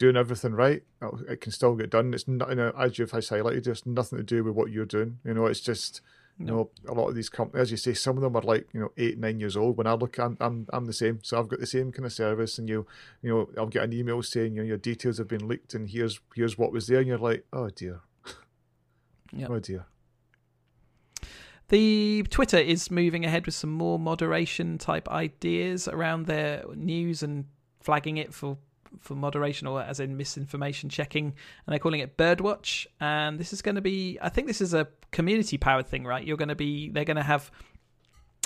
doing 0.00 0.16
everything 0.16 0.52
right, 0.54 0.82
oh, 1.02 1.20
it'll- 1.22 1.36
can 1.36 1.52
still 1.52 1.76
get 1.76 1.90
done. 1.90 2.12
It's 2.12 2.26
not, 2.26 2.48
you 2.48 2.56
know, 2.56 2.72
as 2.76 2.98
you've 2.98 3.12
highlighted, 3.12 3.68
it's 3.68 3.86
nothing 3.86 4.18
to 4.18 4.24
do 4.24 4.42
with 4.42 4.54
what 4.56 4.72
you're 4.72 4.84
doing. 4.86 5.18
You 5.24 5.34
know, 5.34 5.46
it's 5.46 5.60
just 5.60 6.00
you 6.38 6.46
know, 6.46 6.70
a 6.88 6.94
lot 6.94 7.06
of 7.06 7.14
these 7.14 7.28
companies, 7.28 7.60
as 7.64 7.70
you 7.70 7.76
say, 7.76 7.92
some 7.92 8.16
of 8.16 8.22
them 8.22 8.34
are 8.34 8.40
like 8.40 8.66
you 8.72 8.80
know 8.80 8.92
eight, 8.96 9.18
nine 9.18 9.38
years 9.40 9.58
old. 9.58 9.76
When 9.76 9.86
I 9.86 9.92
look, 9.92 10.18
I'm 10.18 10.38
I'm, 10.40 10.66
I'm 10.72 10.86
the 10.86 10.92
same. 10.94 11.20
So 11.22 11.38
I've 11.38 11.48
got 11.48 11.60
the 11.60 11.66
same 11.66 11.92
kind 11.92 12.06
of 12.06 12.14
service, 12.14 12.56
and 12.58 12.66
you 12.66 12.86
you 13.22 13.28
know, 13.30 13.50
I'll 13.58 13.66
get 13.66 13.84
an 13.84 13.92
email 13.92 14.22
saying 14.22 14.54
you 14.54 14.62
know 14.62 14.66
your 14.66 14.78
details 14.78 15.18
have 15.18 15.28
been 15.28 15.46
leaked, 15.46 15.74
and 15.74 15.90
here's 15.90 16.18
here's 16.34 16.56
what 16.56 16.72
was 16.72 16.86
there, 16.86 16.98
and 17.00 17.06
you're 17.08 17.18
like, 17.18 17.44
oh 17.52 17.68
dear, 17.68 18.00
Yep. 19.32 19.50
oh 19.50 19.58
dear. 19.60 19.84
The 21.68 22.24
Twitter 22.30 22.58
is 22.58 22.90
moving 22.90 23.24
ahead 23.24 23.46
with 23.46 23.54
some 23.54 23.70
more 23.70 23.98
moderation 23.98 24.78
type 24.78 25.08
ideas 25.08 25.86
around 25.86 26.26
their 26.26 26.64
news 26.74 27.22
and 27.22 27.44
flagging 27.80 28.16
it 28.16 28.34
for 28.34 28.58
for 28.98 29.14
moderation 29.14 29.66
or 29.66 29.82
as 29.82 30.00
in 30.00 30.16
misinformation 30.16 30.88
checking 30.88 31.26
and 31.26 31.34
they're 31.66 31.78
calling 31.78 32.00
it 32.00 32.16
birdwatch. 32.16 32.86
And 33.00 33.38
this 33.38 33.52
is 33.52 33.62
going 33.62 33.76
to 33.76 33.80
be 33.80 34.18
i 34.20 34.28
think 34.28 34.46
this 34.46 34.60
is 34.60 34.74
a 34.74 34.88
community 35.10 35.58
powered 35.58 35.86
thing 35.86 36.04
right? 36.04 36.24
You're 36.24 36.36
going 36.36 36.48
to 36.48 36.54
be 36.54 36.90
they're 36.90 37.04
going 37.04 37.16
to 37.16 37.22
have 37.22 37.50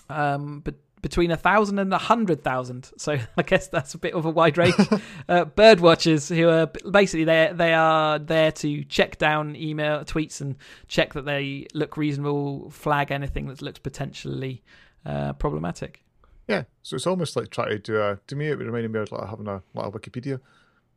um 0.08 0.60
but 0.64 0.74
between 1.04 1.30
a 1.30 1.36
thousand 1.36 1.78
and 1.78 1.92
a 1.92 1.98
hundred 1.98 2.42
thousand. 2.42 2.90
So 2.96 3.18
i 3.36 3.42
guess 3.42 3.68
that's 3.68 3.94
a 3.94 3.98
bit 3.98 4.14
of 4.14 4.24
a 4.24 4.30
wide 4.30 4.58
range. 4.58 4.74
Uh, 5.26 5.44
bird 5.44 5.80
watchers 5.80 6.28
who 6.28 6.48
are 6.48 6.66
basically 6.90 7.24
they 7.24 7.50
they 7.54 7.72
are 7.72 8.18
there 8.18 8.52
to 8.52 8.84
check 8.84 9.16
down 9.16 9.56
email 9.56 10.04
tweets 10.04 10.40
and 10.40 10.56
check 10.86 11.14
that 11.14 11.24
they 11.24 11.66
look 11.72 11.96
reasonable 11.96 12.68
flag 12.70 13.10
anything 13.10 13.46
that 13.46 13.62
looks 13.62 13.78
potentially 13.78 14.62
uh, 15.06 15.32
problematic 15.34 16.03
Yeah, 16.48 16.64
so 16.82 16.96
it's 16.96 17.06
almost 17.06 17.36
like 17.36 17.50
trying 17.50 17.70
to 17.70 17.78
do 17.78 18.00
a. 18.00 18.18
To 18.26 18.36
me, 18.36 18.48
it 18.48 18.58
reminded 18.58 18.90
me 18.90 19.00
of 19.00 19.10
like 19.12 19.28
having 19.28 19.48
a 19.48 19.62
like 19.74 19.86
a 19.86 19.90
Wikipedia. 19.90 20.26
You 20.26 20.40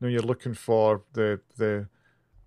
know, 0.02 0.08
you're 0.10 0.22
looking 0.22 0.54
for 0.54 1.04
the 1.14 1.40
the 1.58 1.88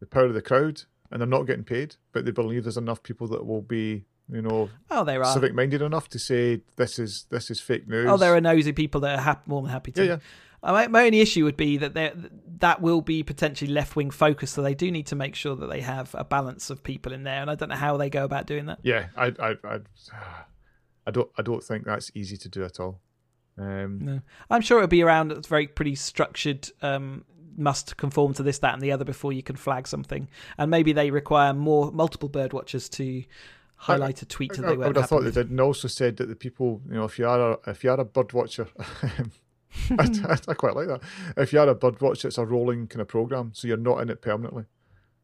the 0.01 0.07
power 0.07 0.27
of 0.27 0.35
the 0.35 0.43
crowd, 0.43 0.83
and 1.11 1.21
they're 1.21 1.27
not 1.29 1.45
getting 1.45 1.65
paid, 1.65 1.97
but 2.13 2.25
they 2.25 2.31
believe 2.31 2.65
there's 2.65 2.77
enough 2.77 3.03
people 3.03 3.27
that 3.29 3.47
will 3.47 3.63
be, 3.63 4.05
you 4.31 4.43
know, 4.43 4.69
oh 4.91 5.05
there 5.05 5.23
are 5.25 5.33
civic 5.33 5.55
minded 5.55 5.83
enough 5.83 6.09
to 6.11 6.19
say 6.19 6.61
this 6.77 6.99
is 6.99 7.27
this 7.31 7.51
is 7.51 7.61
fake 7.61 7.89
news. 7.89 8.07
oh 8.11 8.17
there 8.17 8.35
are 8.35 8.41
nosy 8.41 8.73
people 8.73 9.01
that 9.03 9.19
are 9.19 9.23
hap- 9.23 9.47
more 9.47 9.63
than 9.63 9.71
happy 9.71 9.93
to 9.93 10.05
Yeah, 10.05 10.11
yeah. 10.13 10.19
Uh, 10.63 10.73
my, 10.73 10.87
my 10.89 11.07
only 11.07 11.21
issue 11.21 11.45
would 11.45 11.57
be 11.57 11.79
that 11.79 11.95
they 11.95 12.13
that 12.59 12.83
will 12.83 13.01
be 13.01 13.23
potentially 13.23 13.73
left 13.73 13.97
wing 13.97 14.11
focused, 14.11 14.55
so 14.55 14.61
they 14.61 14.75
do 14.75 14.91
need 14.91 15.07
to 15.07 15.17
make 15.17 15.35
sure 15.35 15.57
that 15.57 15.71
they 15.71 15.81
have 15.81 16.15
a 16.15 16.25
balance 16.25 16.69
of 16.69 16.83
people 16.83 17.13
in 17.13 17.23
there, 17.23 17.41
and 17.41 17.51
I 17.51 17.55
don't 17.55 17.71
know 17.71 17.77
how 17.77 17.97
they 17.97 18.11
go 18.11 18.25
about 18.25 18.47
doing 18.47 18.67
that. 18.67 18.79
Yeah, 18.83 19.07
I 19.17 19.33
I 19.41 19.57
I, 19.65 19.79
I 21.07 21.11
don't 21.11 21.31
I 21.39 21.43
don't 21.43 21.63
think 21.63 21.85
that's 21.85 22.11
easy 22.15 22.37
to 22.39 22.49
do 22.49 22.65
at 22.65 22.81
all. 22.81 23.01
Um, 23.59 23.99
No, 24.01 24.21
I'm 24.49 24.63
sure 24.63 24.79
it'll 24.79 24.89
be 24.89 25.03
around. 25.03 25.33
It's 25.33 25.49
very 25.49 25.67
pretty 25.67 25.95
structured. 25.95 26.71
Um, 26.83 27.25
must 27.57 27.97
conform 27.97 28.33
to 28.35 28.43
this, 28.43 28.59
that, 28.61 28.73
and 28.75 28.83
the 28.83 28.93
other 28.93 29.05
before 29.05 29.33
you 29.33 29.43
can 29.43 29.57
flag 29.57 29.87
something, 29.87 30.29
and 30.57 30.71
maybe 30.71 30.93
they 30.93 31.11
require 31.11 31.53
more 31.53 31.91
multiple 31.93 32.29
bird 32.29 32.53
watchers 32.53 32.89
to 32.89 33.23
highlight 33.77 34.23
a 34.23 34.27
tweet 34.27 34.53
that 34.55 34.65
I, 34.65 34.69
they 34.69 34.75
I 34.75 34.77
weren't 34.77 34.89
would 34.89 34.97
have 34.97 35.09
thought 35.09 35.25
with. 35.25 35.35
they 35.35 35.43
did, 35.43 35.51
and 35.51 35.61
also 35.61 35.89
said 35.89 36.17
that 36.19 36.29
the 36.29 36.37
people, 36.37 36.81
you 36.89 36.95
know, 36.95 37.05
if 37.05 37.19
you 37.19 37.27
are 37.29 37.53
a 37.53 37.59
if 37.67 37.85
you 37.85 37.91
are 37.91 38.01
a 38.01 38.05
bird 38.05 38.33
watcher, 38.33 38.69
I, 38.79 39.25
I, 39.99 40.39
I 40.49 40.55
quite 40.55 40.75
like 40.75 40.89
that. 40.89 41.01
If 41.37 41.53
you 41.53 41.61
are 41.61 41.69
a 41.69 41.75
bird 41.75 42.01
watcher, 42.01 42.29
it's 42.29 42.39
a 42.39 42.47
rolling 42.47 42.87
kind 42.87 43.03
of 43.03 43.09
program, 43.09 43.51
so 43.55 43.69
you're 43.69 43.77
not 43.77 44.01
in 44.01 44.11
it 44.11 44.23
permanently. 44.23 44.65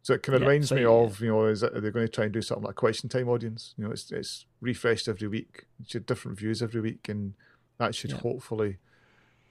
So 0.06 0.14
it 0.14 0.22
kind 0.22 0.36
of 0.36 0.42
Yeah, 0.42 0.48
reminds 0.50 0.68
so 0.68 0.76
me 0.76 0.84
of, 0.84 1.20
you 1.20 1.30
know, 1.30 1.46
is 1.46 1.64
it, 1.64 1.76
are 1.76 1.80
they 1.80 1.90
going 1.90 2.06
to 2.06 2.12
try 2.12 2.26
and 2.26 2.32
do 2.32 2.40
something 2.40 2.64
like 2.64 2.76
question 2.76 3.08
time 3.08 3.28
audience? 3.28 3.74
You 3.76 3.82
know, 3.82 3.90
it's 3.90 4.12
it's 4.12 4.46
refreshed 4.60 5.08
every 5.08 5.26
week. 5.26 5.64
It's 5.80 5.94
your 5.94 6.00
different 6.00 6.38
views 6.38 6.62
every 6.62 6.80
week, 6.80 7.08
and 7.08 7.34
that 7.78 7.92
should 7.92 8.12
hopefully. 8.12 8.76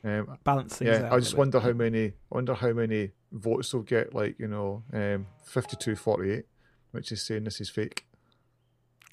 Um, 0.02 0.38
Balance 0.46 0.78
things 0.78 0.92
yeah, 0.92 1.08
out. 1.08 1.12
I 1.12 1.20
just 1.20 1.36
wonder 1.36 1.60
how 1.60 1.74
many 1.74 2.14
wonder 2.30 2.54
how 2.54 2.72
many 2.72 3.12
votes 3.34 3.74
they'll 3.74 3.82
get. 3.82 4.16
Like 4.16 4.40
you 4.40 4.48
know, 4.48 4.82
um, 4.94 5.28
fifty 5.44 5.76
two 5.76 5.98
forty 5.98 6.32
eight, 6.32 6.46
which 6.92 7.12
is 7.12 7.22
saying 7.22 7.44
this 7.44 7.60
is 7.60 7.70
fake. 7.70 8.06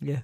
Yeah. 0.01 0.21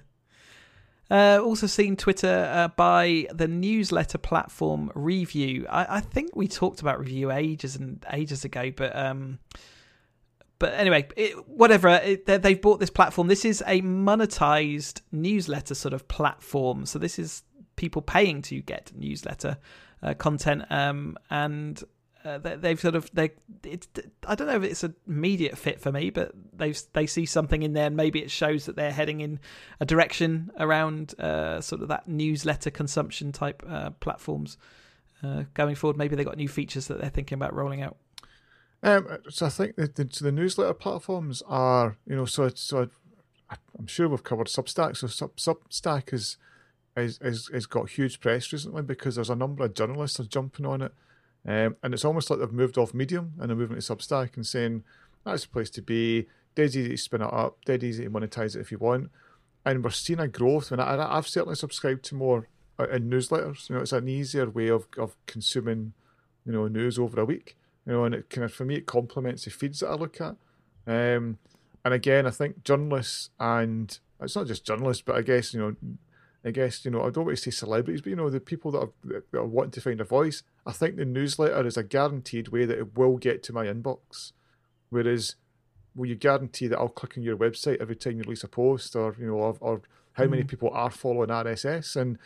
Uh, 1.11 1.41
also 1.43 1.67
seen 1.67 1.97
Twitter 1.97 2.49
uh, 2.49 2.69
by 2.69 3.27
the 3.33 3.49
newsletter 3.49 4.19
platform 4.19 4.89
Revue. 4.95 5.65
I, 5.69 5.97
I, 5.97 5.99
think 5.99 6.33
we 6.35 6.47
talked 6.47 6.79
about 6.79 6.99
Revue 6.99 7.31
ages 7.31 7.75
and 7.75 8.05
ages 8.13 8.45
ago, 8.45 8.71
but 8.71 8.95
um, 8.95 9.39
but 10.59 10.73
anyway, 10.73 11.07
it, 11.15 11.47
whatever. 11.47 11.89
It, 11.89 12.25
they've 12.25 12.61
bought 12.61 12.79
this 12.79 12.89
platform. 12.89 13.27
This 13.27 13.45
is 13.45 13.63
a 13.65 13.81
monetized 13.81 15.01
newsletter 15.11 15.73
sort 15.73 15.93
of 15.93 16.07
platform. 16.07 16.85
So 16.85 16.99
this 16.99 17.17
is 17.17 17.43
people 17.77 18.01
paying 18.01 18.41
to 18.43 18.61
get 18.61 18.91
newsletter 18.93 19.57
uh, 20.03 20.13
content, 20.13 20.65
um, 20.69 21.17
and 21.29 21.81
uh, 22.25 22.37
they, 22.37 22.69
have 22.69 22.81
sort 22.81 22.95
of 22.95 23.09
they. 23.13 23.31
It's 23.63 23.87
I 24.27 24.35
don't 24.35 24.47
know 24.47 24.57
if 24.57 24.63
it's 24.63 24.83
an 24.83 24.95
immediate 25.07 25.57
fit 25.57 25.79
for 25.79 25.91
me, 25.91 26.09
but 26.09 26.33
they 26.53 26.73
they 26.93 27.07
see 27.07 27.25
something 27.25 27.63
in 27.63 27.71
there, 27.71 27.87
and 27.87 27.95
maybe 27.95 28.21
it 28.21 28.29
shows 28.29 28.65
that 28.65 28.75
they're 28.75 28.91
heading 28.91 29.21
in 29.21 29.39
a 29.79 29.85
direction 29.85 30.51
around 30.59 31.17
uh, 31.19 31.61
sort 31.61 31.81
of 31.81 31.87
that 31.87 32.07
newsletter 32.07 32.69
consumption 32.69 33.31
type 33.31 33.63
uh, 33.67 33.91
platforms 34.01 34.57
uh, 35.23 35.43
going 35.53 35.75
forward. 35.75 35.97
Maybe 35.97 36.17
they 36.17 36.25
got 36.25 36.37
new 36.37 36.49
features 36.49 36.87
that 36.87 36.99
they're 36.99 37.09
thinking 37.09 37.37
about 37.37 37.53
rolling 37.53 37.81
out. 37.81 37.95
Um, 38.81 39.17
so 39.29 39.45
I 39.45 39.49
think 39.49 39.75
the, 39.75 39.87
the, 39.87 40.07
so 40.11 40.25
the 40.25 40.31
newsletter 40.31 40.73
platforms 40.73 41.43
are 41.47 41.97
you 42.07 42.15
know 42.15 42.25
so 42.25 42.49
so 42.53 42.89
I'm 43.77 43.87
sure 43.87 44.07
we've 44.07 44.23
covered 44.23 44.47
Substack. 44.47 44.95
So 44.97 45.07
Sub, 45.07 45.35
Substack 45.35 46.13
is 46.13 46.37
is, 46.95 47.19
is 47.21 47.49
is 47.53 47.65
got 47.65 47.89
huge 47.89 48.19
press 48.19 48.51
recently 48.53 48.83
because 48.83 49.15
there's 49.15 49.29
a 49.29 49.35
number 49.35 49.65
of 49.65 49.73
journalists 49.73 50.19
are 50.19 50.25
jumping 50.25 50.65
on 50.65 50.81
it 50.81 50.93
um, 51.45 51.77
and 51.81 51.93
it's 51.93 52.05
almost 52.05 52.29
like 52.29 52.39
they've 52.39 52.51
moved 52.51 52.77
off 52.77 52.93
Medium 52.93 53.33
and 53.39 53.49
they're 53.49 53.57
moving 53.57 53.79
to 53.79 53.81
Substack 53.81 54.35
and 54.35 54.45
saying 54.45 54.83
that's 55.25 55.43
the 55.43 55.49
place 55.49 55.69
to 55.71 55.81
be. 55.81 56.27
Dead 56.55 56.69
easy 56.69 56.89
to 56.89 56.97
spin 56.97 57.21
it 57.21 57.33
up, 57.33 57.63
dead 57.63 57.83
easy 57.83 58.03
to 58.03 58.09
monetize 58.09 58.55
it 58.55 58.59
if 58.59 58.71
you 58.71 58.77
want. 58.77 59.11
And 59.65 59.83
we're 59.83 59.91
seeing 59.91 60.19
a 60.19 60.27
growth. 60.27 60.71
And 60.71 60.81
I, 60.81 61.15
have 61.15 61.27
certainly 61.27 61.55
subscribed 61.55 62.03
to 62.05 62.15
more 62.15 62.47
uh, 62.77 62.89
in 62.89 63.09
newsletters. 63.09 63.69
You 63.69 63.75
know, 63.75 63.81
it's 63.81 63.93
an 63.93 64.07
easier 64.07 64.49
way 64.49 64.67
of, 64.69 64.87
of 64.97 65.15
consuming, 65.25 65.93
you 66.45 66.51
know, 66.51 66.67
news 66.67 66.97
over 66.99 67.21
a 67.21 67.25
week. 67.25 67.55
You 67.89 67.95
know, 67.95 68.03
and 68.05 68.13
it 68.13 68.29
kind 68.29 68.45
of 68.45 68.53
for 68.53 68.65
me 68.65 68.75
it 68.75 68.85
complements 68.85 69.45
the 69.45 69.49
feeds 69.49 69.79
that 69.79 69.89
I 69.89 69.95
look 69.95 70.21
at. 70.21 70.35
Um, 70.85 71.39
and 71.83 71.91
again, 71.91 72.27
I 72.27 72.29
think 72.29 72.63
journalists 72.63 73.31
and 73.39 73.97
it's 74.21 74.35
not 74.35 74.45
just 74.45 74.63
journalists, 74.63 75.01
but 75.03 75.15
I 75.15 75.23
guess 75.23 75.55
you 75.55 75.59
know 75.59 75.75
I 76.45 76.51
guess 76.51 76.85
you 76.85 76.91
know 76.91 77.01
I 77.01 77.09
don't 77.09 77.25
want 77.25 77.35
to 77.35 77.43
say 77.43 77.49
celebrities, 77.49 78.01
but 78.01 78.11
you 78.11 78.15
know 78.15 78.29
the 78.29 78.39
people 78.39 78.69
that 78.71 78.79
are, 78.79 78.91
that 79.05 79.37
are 79.39 79.43
wanting 79.43 79.71
to 79.71 79.81
find 79.81 79.99
a 79.99 80.03
voice. 80.03 80.43
I 80.67 80.71
think 80.71 80.97
the 80.97 81.05
newsletter 81.05 81.65
is 81.65 81.77
a 81.77 81.83
guaranteed 81.83 82.49
way 82.49 82.65
that 82.65 82.77
it 82.77 82.95
will 82.95 83.17
get 83.17 83.41
to 83.43 83.53
my 83.53 83.65
inbox. 83.65 84.33
Whereas, 84.91 85.35
will 85.95 86.05
you 86.05 86.15
guarantee 86.15 86.67
that 86.67 86.77
I'll 86.77 86.89
click 86.89 87.17
on 87.17 87.23
your 87.23 87.37
website 87.37 87.81
every 87.81 87.95
time 87.95 88.17
you 88.17 88.23
release 88.23 88.43
a 88.43 88.47
post, 88.47 88.95
or 88.95 89.15
you 89.19 89.25
know, 89.25 89.33
or, 89.33 89.57
or 89.61 89.81
how 90.13 90.25
mm. 90.25 90.29
many 90.29 90.43
people 90.43 90.69
are 90.73 90.91
following 90.91 91.29
RSS? 91.29 91.95
And 91.95 92.19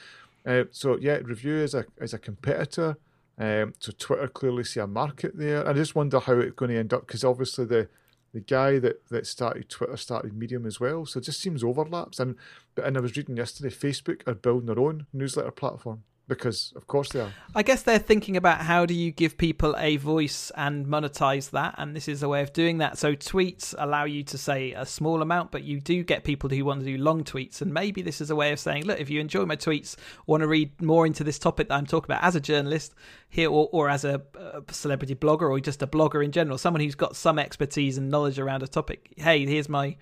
uh, 0.46 0.66
so 0.72 0.98
yeah, 1.00 1.20
Revue 1.24 1.64
is 1.64 1.74
a 1.74 1.86
is 2.02 2.14
a 2.14 2.20
competitor. 2.20 2.98
Um, 3.38 3.74
so 3.80 3.92
Twitter 3.98 4.28
clearly 4.28 4.64
see 4.64 4.80
a 4.80 4.88
market 4.88 5.38
there. 5.38 5.68
I 5.68 5.74
just 5.74 5.96
wonder 5.96 6.20
how 6.20 6.34
it's 6.40 6.56
going 6.56 6.72
to 6.72 6.78
end 6.78 6.94
up 6.94 7.08
because 7.08 7.24
obviously 7.24 7.66
the 7.66 7.90
the 8.34 8.40
guy 8.40 8.80
that, 8.80 9.08
that 9.10 9.28
started 9.28 9.70
Twitter 9.70 9.96
started 9.96 10.36
Medium 10.36 10.66
as 10.66 10.80
well. 10.80 11.06
So 11.06 11.20
it 11.20 11.24
just 11.24 11.40
seems 11.40 11.64
overlaps. 11.64 12.20
And 12.20 12.36
and 12.84 12.98
I 12.98 13.00
was 13.00 13.16
reading 13.16 13.38
yesterday, 13.38 13.74
Facebook 13.74 14.28
are 14.28 14.34
building 14.34 14.68
their 14.68 14.80
own 14.80 15.06
newsletter 15.14 15.52
platform 15.52 16.04
because 16.28 16.74
of 16.76 16.88
course 16.88 17.10
they 17.10 17.20
are. 17.20 17.34
I 17.56 17.64
guess 17.64 17.84
they're 17.84 18.00
thinking 18.00 18.38
about 18.38 18.60
how 18.60 18.86
do 18.86 18.94
you 18.94 19.12
give 19.12 19.38
people 19.38 19.76
a 19.78 19.98
voice 19.98 20.52
and 20.56 20.86
monetize 20.86 21.52
that, 21.52 21.76
and 21.78 21.96
this 21.96 22.08
is 22.08 22.24
a 22.24 22.30
way 22.30 22.42
of 22.42 22.54
doing 22.54 22.78
that. 22.78 22.98
So 22.98 23.14
tweets 23.14 23.76
allow 23.78 24.06
you 24.06 24.24
to 24.24 24.38
say 24.38 24.72
a 24.72 24.86
small 24.86 25.22
amount, 25.22 25.52
but 25.52 25.64
you 25.64 25.80
do 25.80 26.04
get 26.04 26.24
people 26.24 26.50
who 26.50 26.64
want 26.64 26.80
to 26.80 26.86
do 26.86 26.98
long 26.98 27.24
tweets, 27.24 27.62
and 27.62 27.74
maybe 27.74 28.02
this 28.02 28.22
is 28.22 28.30
a 28.30 28.36
way 28.36 28.52
of 28.52 28.60
saying, 28.60 28.86
look, 28.86 29.00
if 29.00 29.10
you 29.10 29.20
enjoy 29.20 29.46
my 29.46 29.56
tweets, 29.56 29.96
want 30.26 30.42
to 30.42 30.48
read 30.48 30.82
more 30.82 31.06
into 31.06 31.24
this 31.24 31.40
topic 31.40 31.68
that 31.70 31.76
I'm 31.76 31.86
talking 31.86 32.12
about 32.12 32.24
as 32.24 32.36
a 32.36 32.42
journalist 32.42 32.94
here, 33.30 33.50
or, 33.50 33.70
or 33.72 33.90
as 33.90 34.06
a, 34.06 34.22
a 34.36 34.62
celebrity 34.72 35.16
blogger, 35.16 35.50
or 35.50 35.60
just 35.60 35.82
a 35.82 35.88
blogger 35.88 36.24
in 36.24 36.32
general, 36.32 36.58
someone 36.58 36.82
who's 36.82 36.96
got 36.96 37.16
some 37.16 37.38
expertise 37.38 37.98
and 37.98 38.10
knowledge 38.10 38.40
around 38.40 38.64
a 38.64 38.68
topic. 38.68 39.14
Hey, 39.18 39.46
here's 39.46 39.70
my 39.70 39.98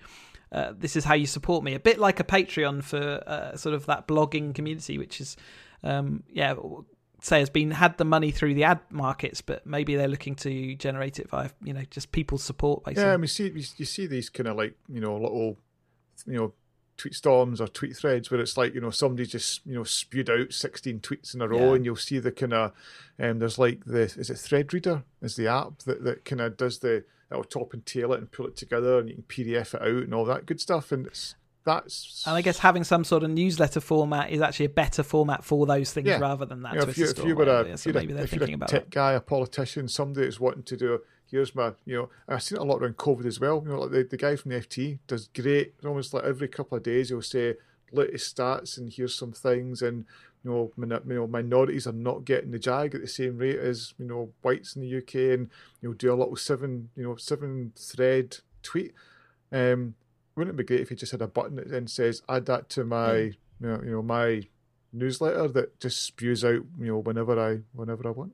uh, 0.52 0.72
this 0.78 0.96
is 0.96 1.04
how 1.04 1.14
you 1.14 1.26
support 1.26 1.64
me. 1.64 1.74
A 1.74 1.80
bit 1.80 1.98
like 1.98 2.20
a 2.20 2.24
Patreon 2.24 2.84
for 2.84 3.22
uh, 3.26 3.56
sort 3.56 3.74
of 3.74 3.86
that 3.86 4.06
blogging 4.06 4.54
community, 4.54 4.98
which 4.98 5.20
is 5.20 5.36
um, 5.84 6.22
yeah, 6.32 6.54
say 7.20 7.38
has 7.38 7.50
been 7.50 7.70
had 7.70 7.96
the 7.98 8.04
money 8.04 8.30
through 8.30 8.54
the 8.54 8.64
ad 8.64 8.80
markets, 8.90 9.40
but 9.40 9.66
maybe 9.66 9.96
they're 9.96 10.08
looking 10.08 10.34
to 10.36 10.74
generate 10.76 11.18
it 11.18 11.28
via 11.30 11.50
you 11.62 11.72
know 11.72 11.82
just 11.90 12.12
people's 12.12 12.42
support. 12.42 12.84
Basically, 12.84 13.04
yeah, 13.04 13.14
I 13.14 13.16
mean, 13.16 13.28
see 13.28 13.48
you 13.48 13.84
see 13.84 14.06
these 14.06 14.28
kind 14.28 14.48
of 14.48 14.56
like 14.56 14.76
you 14.88 15.00
know 15.00 15.16
little 15.16 15.56
you 16.26 16.36
know 16.36 16.52
tweet 16.96 17.14
storms 17.14 17.60
or 17.60 17.66
tweet 17.66 17.96
threads 17.96 18.30
where 18.30 18.40
it's 18.40 18.56
like 18.56 18.74
you 18.74 18.80
know 18.80 18.90
somebody 18.90 19.26
just 19.26 19.64
you 19.66 19.74
know 19.74 19.82
spewed 19.82 20.30
out 20.30 20.52
16 20.52 21.00
tweets 21.00 21.34
in 21.34 21.40
a 21.40 21.48
row 21.48 21.70
yeah. 21.70 21.74
and 21.74 21.84
you'll 21.84 21.96
see 21.96 22.18
the 22.18 22.30
kind 22.30 22.52
of 22.52 22.72
um, 23.18 23.38
there's 23.38 23.58
like 23.58 23.84
the 23.84 24.02
is 24.02 24.30
it 24.30 24.36
Threadreader 24.36 25.02
is 25.20 25.36
the 25.36 25.48
app 25.48 25.78
that, 25.80 26.04
that 26.04 26.24
kind 26.24 26.40
of 26.40 26.56
does 26.56 26.78
the 26.78 27.04
that'll 27.28 27.44
top 27.44 27.72
and 27.72 27.84
tail 27.86 28.12
it 28.12 28.18
and 28.18 28.30
pull 28.30 28.46
it 28.46 28.56
together 28.56 28.98
and 28.98 29.08
you 29.08 29.14
can 29.16 29.24
PDF 29.24 29.74
it 29.74 29.82
out 29.82 30.04
and 30.04 30.14
all 30.14 30.24
that 30.26 30.46
good 30.46 30.60
stuff 30.60 30.92
and 30.92 31.06
it's 31.06 31.34
that's 31.64 32.24
and 32.26 32.36
I 32.36 32.42
guess 32.42 32.58
having 32.58 32.84
some 32.84 33.04
sort 33.04 33.22
of 33.22 33.30
newsletter 33.30 33.80
format 33.80 34.30
is 34.30 34.40
actually 34.40 34.66
a 34.66 34.70
better 34.70 35.02
format 35.02 35.44
for 35.44 35.66
those 35.66 35.92
things 35.92 36.08
yeah. 36.08 36.18
rather 36.18 36.44
than 36.44 36.62
that. 36.62 36.74
Know, 36.74 36.82
if, 36.82 36.98
you, 36.98 37.06
if 37.08 37.24
you 37.24 37.36
were 37.36 37.44
a, 37.44 37.60
if 37.60 37.86
you're 37.86 37.96
a, 37.96 38.02
if 38.02 38.32
you're 38.32 38.44
a 38.44 38.66
tech 38.66 38.90
guy, 38.90 39.12
a 39.12 39.20
politician, 39.20 39.88
somebody 39.88 40.26
that's 40.26 40.40
wanting 40.40 40.64
to 40.64 40.76
do 40.76 41.00
here's 41.32 41.54
my 41.54 41.72
you 41.84 41.96
know 41.96 42.10
I've 42.28 42.42
seen 42.42 42.58
it 42.58 42.60
a 42.60 42.64
lot 42.64 42.80
around 42.80 42.98
COVID 42.98 43.26
as 43.26 43.40
well. 43.40 43.60
You 43.64 43.72
know, 43.72 43.80
like 43.80 43.90
the, 43.90 44.02
the 44.04 44.16
guy 44.16 44.36
from 44.36 44.52
the 44.52 44.60
FT 44.60 44.98
does 45.08 45.28
great. 45.28 45.74
Almost 45.84 46.14
like 46.14 46.24
every 46.24 46.46
couple 46.46 46.76
of 46.76 46.84
days 46.84 47.08
he'll 47.08 47.22
say 47.22 47.54
latest 47.90 48.36
stats 48.36 48.78
and 48.78 48.92
here's 48.92 49.14
some 49.14 49.32
things 49.32 49.82
and 49.82 50.04
you 50.44 50.50
know, 50.50 50.72
min- 50.76 51.00
you 51.08 51.14
know 51.14 51.26
minorities 51.26 51.86
are 51.86 51.92
not 51.92 52.24
getting 52.24 52.50
the 52.50 52.58
jag 52.58 52.94
at 52.94 53.00
the 53.00 53.08
same 53.08 53.38
rate 53.38 53.58
as 53.58 53.94
you 53.98 54.06
know 54.06 54.30
whites 54.42 54.76
in 54.76 54.82
the 54.82 54.98
UK 54.98 55.38
and 55.38 55.50
you 55.80 55.88
know 55.88 55.94
do 55.94 56.12
a 56.12 56.14
little 56.14 56.36
seven 56.36 56.90
you 56.96 57.02
know 57.02 57.16
seven 57.16 57.72
thread 57.76 58.38
tweet. 58.62 58.92
Um, 59.50 59.94
wouldn't 60.34 60.54
it 60.54 60.56
be 60.56 60.64
great 60.64 60.80
if 60.80 60.90
you 60.90 60.96
just 60.96 61.12
had 61.12 61.22
a 61.22 61.26
button 61.26 61.56
that 61.56 61.68
then 61.68 61.86
says 61.86 62.22
add 62.28 62.46
that 62.46 62.68
to 62.70 62.84
my 62.84 63.16
you 63.16 63.34
know, 63.60 63.80
you 63.84 63.90
know 63.90 64.02
my 64.02 64.42
newsletter 64.92 65.48
that 65.48 65.78
just 65.80 66.02
spews 66.02 66.44
out 66.44 66.64
you 66.78 66.86
know 66.86 66.98
whenever 66.98 67.38
I 67.38 67.60
whenever 67.72 68.06
I 68.06 68.10
want. 68.10 68.32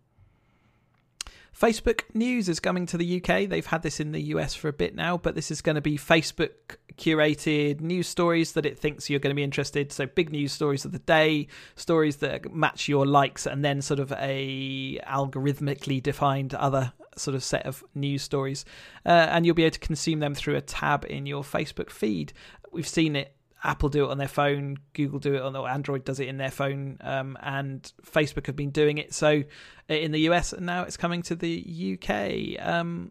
Facebook 1.58 2.02
News 2.14 2.48
is 2.48 2.60
coming 2.60 2.86
to 2.86 2.96
the 2.96 3.16
UK. 3.16 3.48
They've 3.48 3.66
had 3.66 3.82
this 3.82 3.98
in 3.98 4.12
the 4.12 4.20
US 4.34 4.54
for 4.54 4.68
a 4.68 4.72
bit 4.72 4.94
now, 4.94 5.16
but 5.16 5.34
this 5.34 5.50
is 5.50 5.60
going 5.60 5.74
to 5.74 5.80
be 5.80 5.98
Facebook 5.98 6.76
curated 6.96 7.80
news 7.80 8.06
stories 8.06 8.52
that 8.52 8.64
it 8.64 8.78
thinks 8.78 9.10
you're 9.10 9.18
going 9.18 9.32
to 9.32 9.36
be 9.36 9.42
interested. 9.42 9.90
So 9.90 10.06
big 10.06 10.30
news 10.30 10.52
stories 10.52 10.84
of 10.84 10.92
the 10.92 11.00
day, 11.00 11.48
stories 11.74 12.18
that 12.18 12.54
match 12.54 12.86
your 12.86 13.06
likes, 13.06 13.44
and 13.44 13.64
then 13.64 13.82
sort 13.82 13.98
of 13.98 14.12
a 14.12 15.00
algorithmically 15.04 16.00
defined 16.00 16.54
other 16.54 16.92
sort 17.18 17.34
of 17.34 17.44
set 17.44 17.66
of 17.66 17.84
news 17.94 18.22
stories, 18.22 18.64
uh, 19.06 19.08
and 19.08 19.44
you'll 19.44 19.54
be 19.54 19.64
able 19.64 19.74
to 19.74 19.80
consume 19.80 20.20
them 20.20 20.34
through 20.34 20.56
a 20.56 20.60
tab 20.60 21.04
in 21.08 21.26
your 21.26 21.42
Facebook 21.42 21.90
feed. 21.90 22.32
We've 22.72 22.88
seen 22.88 23.16
it. 23.16 23.34
Apple 23.64 23.88
do 23.88 24.04
it 24.04 24.10
on 24.10 24.18
their 24.18 24.28
phone, 24.28 24.76
Google 24.92 25.18
do 25.18 25.34
it 25.34 25.42
on 25.42 25.56
or 25.56 25.68
Android 25.68 26.04
does 26.04 26.20
it 26.20 26.28
in 26.28 26.36
their 26.36 26.50
phone, 26.50 26.96
um, 27.00 27.36
and 27.42 27.92
Facebook 28.04 28.46
have 28.46 28.54
been 28.54 28.70
doing 28.70 28.98
it. 28.98 29.12
So 29.12 29.42
uh, 29.90 29.94
in 29.94 30.12
the 30.12 30.20
US, 30.30 30.52
and 30.52 30.64
now 30.64 30.82
it's 30.84 30.96
coming 30.96 31.22
to 31.22 31.34
the 31.34 31.98
UK. 31.98 32.64
Um, 32.64 33.10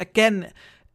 again, 0.00 0.52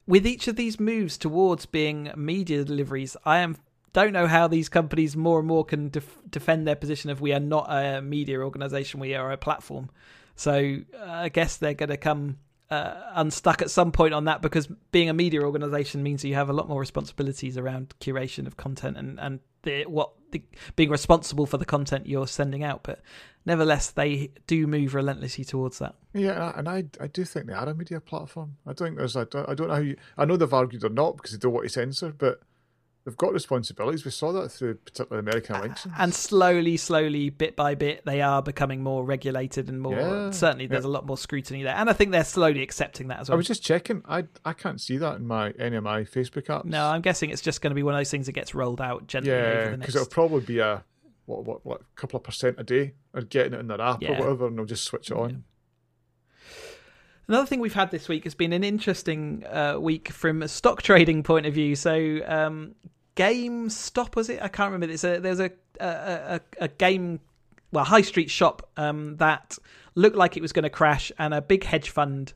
with 0.07 0.25
each 0.25 0.47
of 0.47 0.55
these 0.55 0.79
moves 0.79 1.19
towards 1.19 1.67
being 1.67 2.11
media 2.15 2.63
deliveries, 2.63 3.15
I 3.25 3.39
am 3.39 3.57
don't 3.93 4.11
know 4.11 4.27
how 4.27 4.47
these 4.47 4.69
companies 4.69 5.15
more 5.15 5.37
and 5.37 5.47
more 5.47 5.63
can 5.63 5.89
def- 5.89 6.17
defend 6.29 6.67
their 6.67 6.75
position 6.75 7.11
of 7.11 7.21
we 7.21 7.31
are 7.31 7.39
not 7.39 7.67
a 7.69 8.01
media 8.01 8.39
organization, 8.39 8.99
we 8.99 9.13
are 9.13 9.31
a 9.31 9.37
platform. 9.37 9.89
So 10.35 10.77
uh, 10.99 11.03
I 11.05 11.29
guess 11.29 11.57
they're 11.57 11.73
going 11.73 11.89
to 11.89 11.97
come 11.97 12.37
uh, 12.69 13.11
unstuck 13.13 13.61
at 13.61 13.69
some 13.69 13.91
point 13.91 14.13
on 14.13 14.25
that 14.25 14.41
because 14.41 14.67
being 14.91 15.09
a 15.09 15.13
media 15.13 15.41
organization 15.41 16.01
means 16.01 16.23
you 16.23 16.33
have 16.35 16.49
a 16.49 16.53
lot 16.53 16.67
more 16.67 16.79
responsibilities 16.79 17.57
around 17.57 17.93
curation 17.99 18.47
of 18.47 18.57
content 18.57 18.97
and 18.97 19.19
and 19.19 19.39
the, 19.63 19.85
what 19.85 20.11
the, 20.31 20.43
being 20.75 20.89
responsible 20.89 21.45
for 21.45 21.57
the 21.57 21.65
content 21.65 22.05
you're 22.07 22.27
sending 22.27 22.63
out. 22.63 22.83
But 22.83 23.01
nevertheless, 23.45 23.91
they 23.91 24.31
do 24.47 24.67
move 24.67 24.93
relentlessly 24.93 25.45
towards 25.45 25.79
that. 25.79 25.95
Yeah, 26.13 26.51
and 26.55 26.67
I 26.67 26.85
I 26.99 27.07
do 27.07 27.23
think 27.23 27.47
they 27.47 27.53
are 27.53 27.67
a 27.67 27.75
media 27.75 27.99
platform. 27.99 28.57
I 28.65 28.73
don't 28.73 28.87
think 28.87 28.97
there's 28.97 29.15
I 29.15 29.25
don't, 29.25 29.47
I 29.47 29.53
don't 29.53 29.67
know 29.67 29.75
how 29.75 29.81
you 29.81 29.97
I 30.17 30.25
know 30.25 30.37
they've 30.37 30.53
argued 30.53 30.83
or 30.83 30.89
not 30.89 31.17
because 31.17 31.31
they 31.31 31.37
don't 31.37 31.53
want 31.53 31.65
to 31.65 31.69
censor, 31.69 32.11
but 32.11 32.41
they've 33.05 33.17
got 33.17 33.33
responsibilities. 33.33 34.05
We 34.05 34.11
saw 34.11 34.31
that 34.33 34.49
through 34.49 34.75
particularly 34.75 35.19
American 35.19 35.55
elections. 35.55 35.93
And 35.97 36.13
slowly, 36.13 36.77
slowly, 36.77 37.29
bit 37.29 37.55
by 37.55 37.75
bit, 37.75 38.05
they 38.05 38.21
are 38.21 38.41
becoming 38.41 38.81
more 38.81 39.03
regulated 39.03 39.69
and 39.69 39.81
more. 39.81 39.95
Yeah. 39.95 40.31
Certainly, 40.31 40.67
there's 40.67 40.83
yeah. 40.83 40.89
a 40.89 40.91
lot 40.91 41.05
more 41.05 41.17
scrutiny 41.17 41.63
there, 41.63 41.75
and 41.75 41.89
I 41.89 41.93
think 41.93 42.11
they're 42.11 42.23
slowly 42.23 42.61
accepting 42.61 43.07
that 43.09 43.19
as 43.19 43.29
well. 43.29 43.35
I 43.35 43.37
was 43.37 43.47
just 43.47 43.63
checking. 43.63 44.01
I 44.07 44.25
I 44.45 44.53
can't 44.53 44.79
see 44.79 44.97
that 44.97 45.17
in 45.17 45.27
my 45.27 45.51
any 45.59 45.75
of 45.75 45.83
my 45.83 46.01
Facebook 46.01 46.47
apps. 46.47 46.65
No, 46.65 46.85
I'm 46.85 47.01
guessing 47.01 47.29
it's 47.29 47.41
just 47.41 47.61
going 47.61 47.71
to 47.71 47.75
be 47.75 47.83
one 47.83 47.93
of 47.93 47.99
those 47.99 48.11
things 48.11 48.25
that 48.27 48.33
gets 48.33 48.55
rolled 48.55 48.81
out 48.81 49.07
gently. 49.07 49.31
Yeah, 49.31 49.75
because 49.75 49.95
it'll 49.95 50.07
probably 50.07 50.41
be 50.41 50.59
a 50.59 50.83
what 51.25 51.45
what 51.45 51.65
what 51.65 51.81
a 51.81 51.85
couple 51.95 52.17
of 52.17 52.23
percent 52.23 52.55
a 52.59 52.63
day 52.63 52.93
or 53.13 53.21
getting 53.21 53.53
it 53.53 53.59
in 53.59 53.67
their 53.67 53.81
app 53.81 54.01
yeah. 54.01 54.11
or 54.11 54.19
whatever, 54.19 54.47
and 54.47 54.57
they'll 54.57 54.65
just 54.65 54.85
switch 54.85 55.11
it 55.11 55.17
on. 55.17 55.43
Another 57.27 57.45
thing 57.45 57.59
we've 57.59 57.73
had 57.73 57.89
this 57.91 58.09
week 58.09 58.25
has 58.25 58.35
been 58.35 58.51
an 58.51 58.63
interesting 58.63 59.45
uh, 59.49 59.77
week 59.79 60.09
from 60.09 60.41
a 60.41 60.47
stock 60.47 60.81
trading 60.83 61.23
point 61.23 61.45
of 61.45 61.53
view. 61.53 61.75
So, 61.75 62.19
um, 62.25 62.75
GameStop 63.15 64.15
was 64.15 64.29
it? 64.29 64.41
I 64.41 64.47
can't 64.47 64.71
remember. 64.71 64.91
It's 64.91 65.03
a 65.03 65.19
there's 65.19 65.39
a 65.39 65.51
a, 65.79 65.87
a, 65.87 66.41
a 66.61 66.67
game 66.67 67.19
well 67.71 67.85
high 67.85 68.01
street 68.01 68.29
shop 68.29 68.69
um, 68.77 69.17
that 69.17 69.57
looked 69.95 70.15
like 70.15 70.35
it 70.37 70.41
was 70.41 70.51
going 70.51 70.63
to 70.63 70.69
crash, 70.69 71.11
and 71.17 71.33
a 71.33 71.41
big 71.41 71.63
hedge 71.63 71.89
fund 71.89 72.33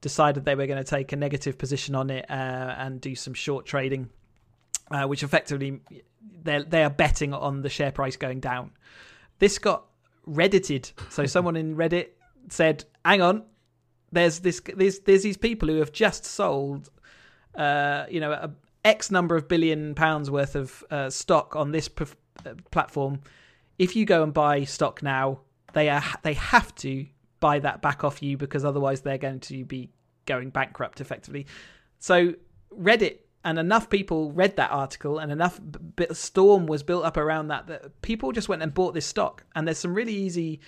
decided 0.00 0.44
they 0.44 0.54
were 0.54 0.66
going 0.66 0.82
to 0.82 0.88
take 0.88 1.12
a 1.12 1.16
negative 1.16 1.58
position 1.58 1.94
on 1.94 2.08
it 2.10 2.24
uh, 2.30 2.74
and 2.78 3.00
do 3.00 3.14
some 3.14 3.34
short 3.34 3.66
trading, 3.66 4.08
uh, 4.90 5.04
which 5.04 5.22
effectively 5.22 5.80
they 6.42 6.62
they 6.62 6.82
are 6.82 6.90
betting 6.90 7.34
on 7.34 7.62
the 7.62 7.68
share 7.68 7.92
price 7.92 8.16
going 8.16 8.40
down. 8.40 8.70
This 9.38 9.58
got 9.58 9.86
reddited, 10.26 10.92
so 11.08 11.26
someone 11.26 11.56
in 11.56 11.76
Reddit 11.76 12.08
said, 12.48 12.84
"Hang 13.04 13.20
on, 13.20 13.44
there's 14.12 14.40
this 14.40 14.60
there's 14.76 15.00
there's 15.00 15.22
these 15.22 15.36
people 15.36 15.68
who 15.68 15.76
have 15.76 15.92
just 15.92 16.24
sold, 16.24 16.90
uh, 17.54 18.06
you 18.10 18.20
know, 18.20 18.32
a 18.32 18.50
X 18.84 19.10
number 19.10 19.36
of 19.36 19.48
billion 19.48 19.94
pounds 19.94 20.30
worth 20.30 20.56
of 20.56 20.84
uh, 20.90 21.10
stock 21.10 21.56
on 21.56 21.72
this 21.72 21.88
uh, 21.98 22.54
platform. 22.70 23.20
If 23.78 23.96
you 23.96 24.04
go 24.04 24.22
and 24.22 24.32
buy 24.32 24.64
stock 24.64 25.02
now, 25.02 25.40
they 25.72 25.88
are 25.88 26.02
they 26.22 26.34
have 26.34 26.74
to 26.76 27.06
buy 27.40 27.58
that 27.58 27.80
back 27.82 28.04
off 28.04 28.22
you 28.22 28.36
because 28.36 28.64
otherwise 28.64 29.00
they're 29.00 29.18
going 29.18 29.40
to 29.40 29.64
be 29.64 29.90
going 30.26 30.50
bankrupt 30.50 31.00
effectively. 31.00 31.46
So 31.98 32.34
Reddit 32.76 33.18
and 33.44 33.58
enough 33.58 33.88
people 33.88 34.32
read 34.32 34.56
that 34.56 34.70
article 34.70 35.18
and 35.18 35.32
enough 35.32 35.60
storm 36.12 36.66
was 36.66 36.82
built 36.82 37.04
up 37.04 37.16
around 37.16 37.48
that 37.48 37.66
that 37.68 38.02
people 38.02 38.32
just 38.32 38.48
went 38.48 38.62
and 38.62 38.72
bought 38.72 38.92
this 38.92 39.06
stock 39.06 39.44
and 39.54 39.66
there's 39.66 39.78
some 39.78 39.94
really 39.94 40.14
easy 40.14 40.60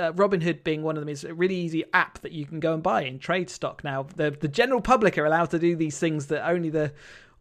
uh, 0.00 0.12
Robinhood 0.12 0.64
being 0.64 0.82
one 0.82 0.96
of 0.96 1.00
them 1.00 1.08
is 1.08 1.24
a 1.24 1.34
really 1.34 1.54
easy 1.54 1.84
app 1.92 2.20
that 2.20 2.32
you 2.32 2.46
can 2.46 2.60
go 2.60 2.74
and 2.74 2.82
buy 2.82 3.02
and 3.02 3.20
trade 3.20 3.50
stock 3.50 3.84
now. 3.84 4.06
The 4.16 4.30
the 4.30 4.48
general 4.48 4.80
public 4.80 5.18
are 5.18 5.26
allowed 5.26 5.50
to 5.50 5.58
do 5.58 5.76
these 5.76 5.98
things 5.98 6.26
that 6.26 6.48
only 6.48 6.70
the 6.70 6.92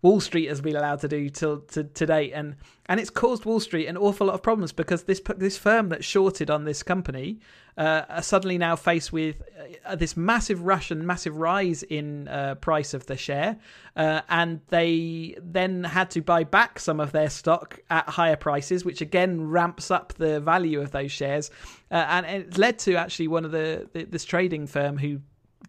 Wall 0.02 0.22
Street 0.22 0.48
has 0.48 0.62
been 0.62 0.78
allowed 0.78 1.00
to 1.02 1.10
do 1.10 1.30
till 1.30 1.60
to, 1.60 1.84
to 1.84 2.06
date, 2.06 2.32
and 2.34 2.56
and 2.86 3.00
it's 3.00 3.10
caused 3.10 3.44
Wall 3.44 3.60
Street 3.60 3.88
an 3.88 3.98
awful 3.98 4.28
lot 4.28 4.34
of 4.34 4.42
problems 4.42 4.72
because 4.72 5.04
this 5.04 5.22
this 5.36 5.58
firm 5.58 5.90
that 5.90 6.06
shorted 6.06 6.50
on 6.50 6.64
this 6.64 6.84
company 6.84 7.40
uh, 7.78 8.04
are 8.08 8.22
suddenly 8.22 8.58
now 8.58 8.78
faced 8.78 9.12
with 9.12 9.42
uh, 9.86 9.96
this 9.98 10.16
massive 10.16 10.62
rush 10.62 10.90
and 10.90 11.06
massive 11.06 11.36
rise 11.36 11.84
in 11.84 12.30
uh, 12.30 12.56
price 12.56 12.94
of 12.94 13.08
the 13.08 13.18
share, 13.18 13.58
uh, 13.98 14.22
and 14.30 14.62
they 14.70 15.36
then 15.42 15.84
had 15.84 16.10
to 16.12 16.22
buy 16.22 16.46
back 16.46 16.80
some 16.80 17.02
of 17.02 17.12
their 17.12 17.30
stock 17.30 17.78
at 17.90 18.08
higher 18.08 18.38
prices, 18.38 18.86
which 18.86 19.02
again 19.02 19.50
ramps 19.50 19.92
up 19.92 20.14
the 20.14 20.40
value 20.40 20.80
of 20.80 20.92
those 20.92 21.12
shares, 21.12 21.52
uh, 21.92 22.06
and 22.08 22.26
it 22.26 22.58
led 22.58 22.80
to 22.80 22.96
actually 22.96 23.28
one 23.28 23.44
of 23.44 23.52
the 23.52 23.90
this 23.94 24.24
trading 24.24 24.66
firm 24.66 24.98
who 24.98 25.20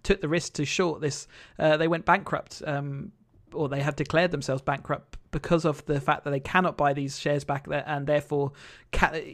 took 0.04 0.20
the 0.20 0.28
risk 0.28 0.52
to 0.52 0.64
short 0.64 1.00
this. 1.00 1.26
Uh, 1.58 1.76
they 1.76 1.88
went 1.88 2.04
bankrupt 2.04 2.62
um, 2.64 3.10
or 3.54 3.68
they 3.68 3.80
have 3.80 3.96
declared 3.96 4.30
themselves 4.30 4.62
bankrupt 4.62 5.16
because 5.30 5.64
of 5.64 5.84
the 5.86 6.00
fact 6.00 6.24
that 6.24 6.30
they 6.30 6.40
cannot 6.40 6.76
buy 6.76 6.92
these 6.92 7.18
shares 7.18 7.44
back 7.44 7.66
there 7.66 7.84
and 7.86 8.06
therefore 8.06 8.52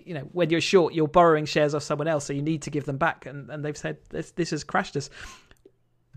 you 0.05 0.15
know 0.15 0.29
when 0.33 0.51
you're 0.51 0.61
short 0.61 0.95
you're 0.95 1.09
borrowing 1.09 1.45
shares 1.45 1.75
of 1.75 1.83
someone 1.83 2.09
else 2.09 2.25
so 2.25 2.33
you 2.33 2.43
need 2.43 2.63
to 2.63 2.71
give 2.71 2.85
them 2.85 2.97
back 2.97 3.27
and, 3.27 3.51
and 3.51 3.65
they've 3.65 3.77
said 3.77 3.97
this, 4.11 4.31
this 4.33 4.51
has 4.51 4.65
crashed 4.65 4.97
us 4.97 5.11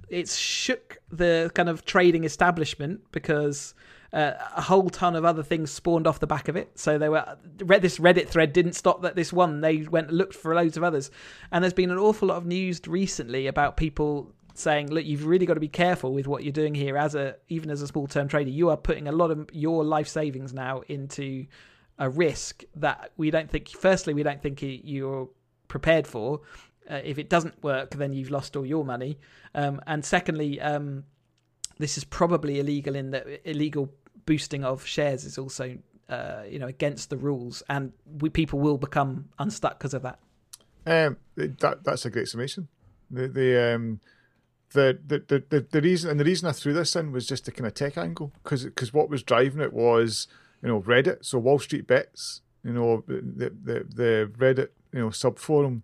it's 0.10 0.36
shook 0.36 0.98
the 1.12 1.52
kind 1.54 1.70
of 1.70 1.86
trading 1.86 2.24
establishment 2.24 3.02
because 3.12 3.74
uh, 4.12 4.34
a 4.56 4.62
whole 4.62 4.90
ton 4.90 5.16
of 5.16 5.24
other 5.24 5.44
things 5.44 5.72
spawned 5.72 6.08
off 6.08 6.20
the 6.20 6.28
back 6.28 6.48
of 6.48 6.56
it. 6.56 6.78
So 6.80 6.98
they 6.98 7.10
were 7.10 7.38
this 7.58 8.00
Reddit 8.00 8.28
thread 8.28 8.54
didn't 8.54 8.74
stop 8.74 9.04
at 9.06 9.16
this 9.16 9.32
one. 9.32 9.62
They 9.62 9.84
went 9.84 10.10
and 10.10 10.18
looked 10.18 10.34
for 10.34 10.56
loads 10.56 10.78
of 10.78 10.84
others, 10.84 11.12
and 11.52 11.64
there's 11.64 11.74
been 11.74 11.92
an 11.92 11.98
awful 11.98 12.30
lot 12.30 12.38
of 12.38 12.46
news 12.46 12.82
recently 12.88 13.48
about 13.48 13.78
people 13.78 14.34
saying, 14.60 14.90
look, 14.90 15.06
you've 15.06 15.26
really 15.26 15.46
got 15.46 15.56
to 15.56 15.60
be 15.60 15.68
careful 15.68 16.14
with 16.14 16.28
what 16.28 16.44
you're 16.44 16.54
doing 16.54 16.76
here 16.76 16.98
as 16.98 17.16
a 17.16 17.36
even 17.48 17.70
as 17.70 17.82
a 17.82 17.88
small 17.88 18.08
term 18.08 18.28
trader. 18.28 18.50
You 18.50 18.70
are 18.70 18.78
putting 18.78 19.08
a 19.08 19.12
lot 19.12 19.32
of 19.32 19.50
your 19.52 19.84
life 19.84 20.08
savings 20.08 20.54
now 20.54 20.82
into 20.88 21.46
a 21.98 22.10
risk 22.10 22.64
that 22.76 23.12
we 23.18 23.32
don't 23.32 23.50
think. 23.50 23.70
Firstly, 23.70 24.14
we 24.14 24.24
don't 24.24 24.42
think 24.42 24.60
you're 24.62 25.30
prepared 25.68 26.08
for. 26.08 26.42
Uh, 26.90 27.02
if 27.04 27.20
it 27.20 27.30
doesn't 27.30 27.62
work, 27.64 27.92
then 27.92 28.14
you've 28.14 28.32
lost 28.32 28.56
all 28.56 28.66
your 28.66 28.84
money. 28.84 29.20
Um, 29.54 29.80
and 29.86 30.04
secondly, 30.04 30.60
um, 30.60 31.04
this 31.78 31.98
is 31.98 32.04
probably 32.04 32.60
illegal 32.60 32.96
in 32.96 33.12
that 33.12 33.28
illegal 33.50 33.92
boosting 34.26 34.64
of 34.64 34.86
shares 34.86 35.24
is 35.24 35.38
also 35.38 35.78
uh, 36.10 36.44
you 36.50 36.60
know 36.60 36.68
against 36.68 37.10
the 37.10 37.18
rules, 37.18 37.64
and 37.70 37.92
we, 38.20 38.30
people 38.30 38.60
will 38.60 38.78
become 38.78 39.30
unstuck 39.40 39.78
because 39.78 39.94
of 39.94 40.02
that. 40.04 40.20
Um, 40.86 41.18
that 41.36 41.84
that's 41.84 42.06
a 42.06 42.10
great 42.10 42.28
summation. 42.28 42.68
The 43.12 43.28
the 43.28 43.76
um, 43.76 44.00
the, 44.74 45.00
the, 45.06 45.44
the, 45.50 45.66
the 45.72 45.82
reason 45.82 46.12
and 46.12 46.20
the 46.20 46.26
reason 46.26 46.48
I 46.48 46.52
threw 46.52 46.74
this 46.74 46.96
in 46.96 47.12
was 47.12 47.28
just 47.28 47.46
the 47.46 47.52
kind 47.52 47.68
of 47.68 47.74
tech 47.74 47.98
angle 47.98 48.32
because 48.44 48.66
because 48.66 48.94
what 48.94 49.10
was 49.10 49.24
driving 49.24 49.62
it 49.62 49.74
was 49.74 50.28
you 50.62 50.68
know 50.68 50.82
Reddit 50.82 51.26
so 51.26 51.40
Wall 51.40 51.60
Street 51.60 51.88
Bets 51.88 52.42
you 52.64 52.74
know 52.74 53.04
the 53.08 53.52
the 53.64 53.86
the 53.90 54.32
Reddit 54.38 54.70
you 54.94 55.00
know 55.00 55.10
sub 55.10 55.40
forum 55.40 55.84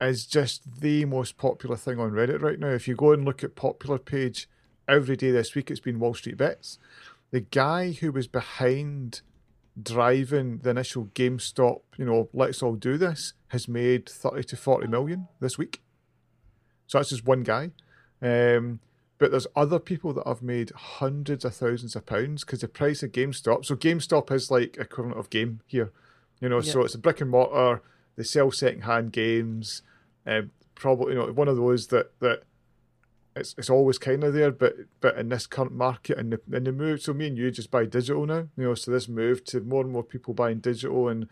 is 0.00 0.26
just 0.26 0.80
the 0.80 1.04
most 1.04 1.36
popular 1.36 1.76
thing 1.76 1.98
on 1.98 2.12
Reddit 2.12 2.40
right 2.40 2.58
now. 2.58 2.68
If 2.68 2.88
you 2.88 2.96
go 2.96 3.12
and 3.12 3.24
look 3.24 3.44
at 3.44 3.54
popular 3.54 3.98
page 3.98 4.48
every 4.88 5.16
day 5.16 5.30
this 5.30 5.54
week, 5.54 5.70
it's 5.70 5.80
been 5.80 5.98
Wall 5.98 6.14
Street 6.14 6.38
Bets. 6.38 6.78
The 7.30 7.40
guy 7.40 7.92
who 7.92 8.10
was 8.10 8.26
behind 8.26 9.20
driving 9.80 10.58
the 10.58 10.70
initial 10.70 11.06
GameStop, 11.14 11.82
you 11.96 12.04
know, 12.04 12.28
let's 12.32 12.62
all 12.62 12.74
do 12.74 12.96
this, 12.96 13.34
has 13.48 13.68
made 13.68 14.08
thirty 14.08 14.42
to 14.44 14.56
forty 14.56 14.86
million 14.86 15.28
this 15.40 15.58
week. 15.58 15.82
So 16.86 16.98
that's 16.98 17.10
just 17.10 17.26
one 17.26 17.42
guy. 17.42 17.70
Um, 18.22 18.80
but 19.18 19.30
there's 19.30 19.46
other 19.54 19.78
people 19.78 20.14
that 20.14 20.26
have 20.26 20.42
made 20.42 20.70
hundreds 20.70 21.44
of 21.44 21.54
thousands 21.54 21.94
of 21.94 22.06
pounds 22.06 22.42
because 22.42 22.60
the 22.62 22.68
price 22.68 23.02
of 23.02 23.12
GameStop. 23.12 23.66
So 23.66 23.76
GameStop 23.76 24.32
is 24.32 24.50
like 24.50 24.78
equivalent 24.78 25.18
of 25.18 25.28
game 25.28 25.60
here, 25.66 25.92
you 26.40 26.48
know. 26.48 26.62
So 26.62 26.82
it's 26.82 26.94
a 26.94 26.98
brick 26.98 27.20
and 27.20 27.30
mortar. 27.30 27.82
They 28.16 28.22
sell 28.22 28.50
second-hand 28.50 29.12
games. 29.12 29.82
Um, 30.26 30.52
probably, 30.74 31.12
you 31.12 31.18
know, 31.18 31.32
one 31.32 31.48
of 31.48 31.56
those 31.56 31.88
that 31.88 32.18
that 32.20 32.44
it's 33.36 33.54
it's 33.58 33.68
always 33.68 33.98
kind 33.98 34.24
of 34.24 34.32
there, 34.32 34.50
but 34.50 34.74
but 35.00 35.18
in 35.18 35.28
this 35.28 35.46
current 35.46 35.72
market 35.72 36.16
and 36.16 36.32
the 36.32 36.40
and 36.50 36.66
the 36.66 36.72
move. 36.72 37.02
So 37.02 37.12
me 37.12 37.26
and 37.26 37.36
you 37.36 37.50
just 37.50 37.70
buy 37.70 37.84
digital 37.84 38.24
now, 38.24 38.48
you 38.56 38.64
know. 38.64 38.74
So 38.74 38.90
this 38.90 39.06
move 39.06 39.44
to 39.46 39.60
more 39.60 39.82
and 39.82 39.92
more 39.92 40.02
people 40.02 40.32
buying 40.32 40.60
digital 40.60 41.08
and 41.08 41.28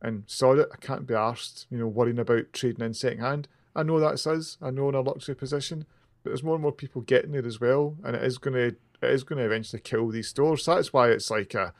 and 0.00 0.22
saw 0.28 0.54
it. 0.54 0.68
I 0.72 0.76
can't 0.76 1.08
be 1.08 1.14
arsed, 1.14 1.66
you 1.70 1.78
know, 1.78 1.88
worrying 1.88 2.20
about 2.20 2.52
trading 2.52 2.84
in 2.84 2.94
second-hand. 2.94 3.48
I 3.74 3.82
know 3.82 3.98
that's 3.98 4.28
us. 4.28 4.58
I 4.62 4.70
know 4.70 4.88
in 4.90 4.94
a 4.94 5.00
luxury 5.00 5.34
position 5.34 5.86
but 6.22 6.30
there's 6.30 6.42
more 6.42 6.54
and 6.54 6.62
more 6.62 6.72
people 6.72 7.02
getting 7.02 7.34
it 7.34 7.46
as 7.46 7.60
well, 7.60 7.96
and 8.04 8.16
it 8.16 8.22
is 8.22 8.38
going 8.38 8.54
to 8.54 8.76
it 9.02 9.10
is 9.10 9.24
going 9.24 9.38
to 9.38 9.44
eventually 9.44 9.80
kill 9.80 10.08
these 10.08 10.28
stores. 10.28 10.64
So 10.64 10.74
that's 10.74 10.92
why 10.92 11.10
it's 11.10 11.30
like 11.30 11.54
a, 11.54 11.74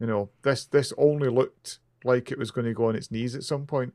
you 0.00 0.06
know, 0.06 0.30
this 0.42 0.64
this 0.64 0.92
only 0.96 1.28
looked 1.28 1.78
like 2.04 2.30
it 2.30 2.38
was 2.38 2.50
going 2.50 2.66
to 2.66 2.74
go 2.74 2.88
on 2.88 2.96
its 2.96 3.10
knees 3.10 3.34
at 3.34 3.42
some 3.42 3.66
point, 3.66 3.94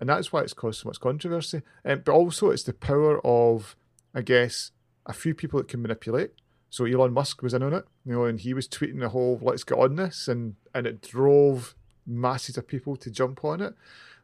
and 0.00 0.08
that's 0.08 0.32
why 0.32 0.40
it's 0.40 0.54
caused 0.54 0.80
so 0.80 0.88
much 0.88 1.00
controversy. 1.00 1.62
Um, 1.84 2.02
but 2.04 2.12
also, 2.12 2.50
it's 2.50 2.62
the 2.62 2.72
power 2.72 3.24
of, 3.26 3.76
I 4.14 4.22
guess, 4.22 4.72
a 5.06 5.12
few 5.12 5.34
people 5.34 5.58
that 5.58 5.68
can 5.68 5.82
manipulate. 5.82 6.30
So 6.70 6.84
Elon 6.84 7.14
Musk 7.14 7.42
was 7.42 7.54
in 7.54 7.62
on 7.62 7.72
it, 7.72 7.86
you 8.04 8.12
know, 8.12 8.24
and 8.24 8.40
he 8.40 8.52
was 8.52 8.68
tweeting 8.68 9.00
the 9.00 9.10
whole 9.10 9.38
"Let's 9.42 9.64
get 9.64 9.78
on 9.78 9.96
this," 9.96 10.28
and 10.28 10.56
and 10.74 10.86
it 10.86 11.02
drove 11.02 11.74
masses 12.06 12.56
of 12.56 12.66
people 12.66 12.96
to 12.96 13.10
jump 13.10 13.44
on 13.44 13.60
it. 13.60 13.74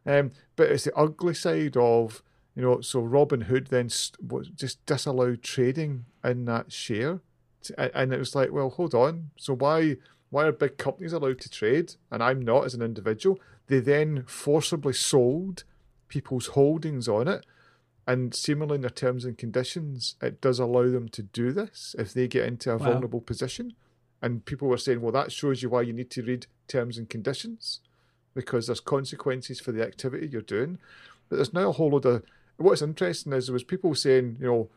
Um, 0.06 0.32
but 0.56 0.70
it's 0.70 0.84
the 0.84 0.94
ugly 0.94 1.34
side 1.34 1.76
of 1.76 2.22
you 2.54 2.62
know, 2.62 2.80
so 2.80 3.02
Robinhood 3.02 3.68
then 3.68 3.88
st- 3.88 4.56
just 4.56 4.84
disallowed 4.86 5.42
trading 5.42 6.04
in 6.22 6.44
that 6.44 6.72
share, 6.72 7.20
and 7.78 8.12
it 8.12 8.18
was 8.18 8.34
like, 8.34 8.52
well, 8.52 8.70
hold 8.70 8.94
on. 8.94 9.30
So 9.36 9.54
why 9.54 9.96
why 10.30 10.46
are 10.46 10.52
big 10.52 10.78
companies 10.78 11.12
allowed 11.12 11.40
to 11.40 11.48
trade 11.48 11.94
and 12.10 12.22
I'm 12.22 12.42
not 12.42 12.64
as 12.64 12.74
an 12.74 12.82
individual? 12.82 13.38
They 13.68 13.80
then 13.80 14.24
forcibly 14.26 14.92
sold 14.92 15.64
people's 16.08 16.48
holdings 16.48 17.08
on 17.08 17.28
it, 17.28 17.46
and 18.06 18.34
similarly 18.34 18.76
in 18.76 18.80
their 18.82 18.90
terms 18.90 19.24
and 19.24 19.38
conditions, 19.38 20.16
it 20.20 20.40
does 20.40 20.58
allow 20.58 20.88
them 20.88 21.08
to 21.10 21.22
do 21.22 21.52
this 21.52 21.96
if 21.98 22.12
they 22.12 22.28
get 22.28 22.46
into 22.46 22.70
a 22.70 22.76
wow. 22.76 22.86
vulnerable 22.86 23.20
position. 23.20 23.74
And 24.20 24.44
people 24.44 24.68
were 24.68 24.78
saying, 24.78 25.00
well, 25.00 25.12
that 25.12 25.32
shows 25.32 25.62
you 25.62 25.68
why 25.68 25.82
you 25.82 25.92
need 25.92 26.10
to 26.10 26.22
read 26.22 26.46
terms 26.66 26.98
and 26.98 27.08
conditions 27.08 27.80
because 28.34 28.66
there's 28.66 28.80
consequences 28.80 29.60
for 29.60 29.72
the 29.72 29.82
activity 29.82 30.28
you're 30.30 30.42
doing. 30.42 30.78
But 31.28 31.36
there's 31.36 31.52
now 31.52 31.68
a 31.68 31.72
whole 31.72 31.90
load 31.90 32.06
of 32.06 32.22
what's 32.56 32.82
interesting 32.82 33.32
is 33.32 33.46
there 33.46 33.52
was 33.52 33.64
people 33.64 33.94
saying, 33.94 34.36
you 34.40 34.46
know, 34.46 34.70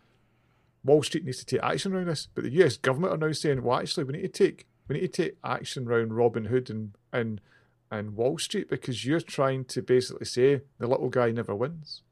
Wall 0.84 1.04
Street 1.04 1.26
needs 1.26 1.40
to 1.40 1.46
take 1.46 1.64
action 1.64 1.94
around 1.94 2.08
this, 2.08 2.28
but 2.34 2.44
the 2.44 2.64
US 2.64 2.78
government 2.78 3.14
are 3.14 3.28
now 3.28 3.34
saying, 3.34 3.64
well, 3.64 3.80
actually, 3.80 4.06
we 4.06 4.14
need 4.14 4.34
to 4.34 4.48
take 4.48 4.66
we 4.88 4.96
need 4.96 5.14
to 5.14 5.24
take 5.24 5.38
action 5.44 5.88
around 5.88 6.12
Robinhood 6.12 6.70
and 6.70 6.96
and 7.12 7.42
and 7.92 8.16
Wall 8.16 8.38
Street 8.38 8.70
because 8.70 9.06
you're 9.06 9.22
trying 9.22 9.66
to 9.66 9.82
basically 9.82 10.26
say 10.26 10.62
the 10.80 10.88
little 10.88 11.10
guy 11.10 11.32
never 11.32 11.56
wins. 11.56 12.04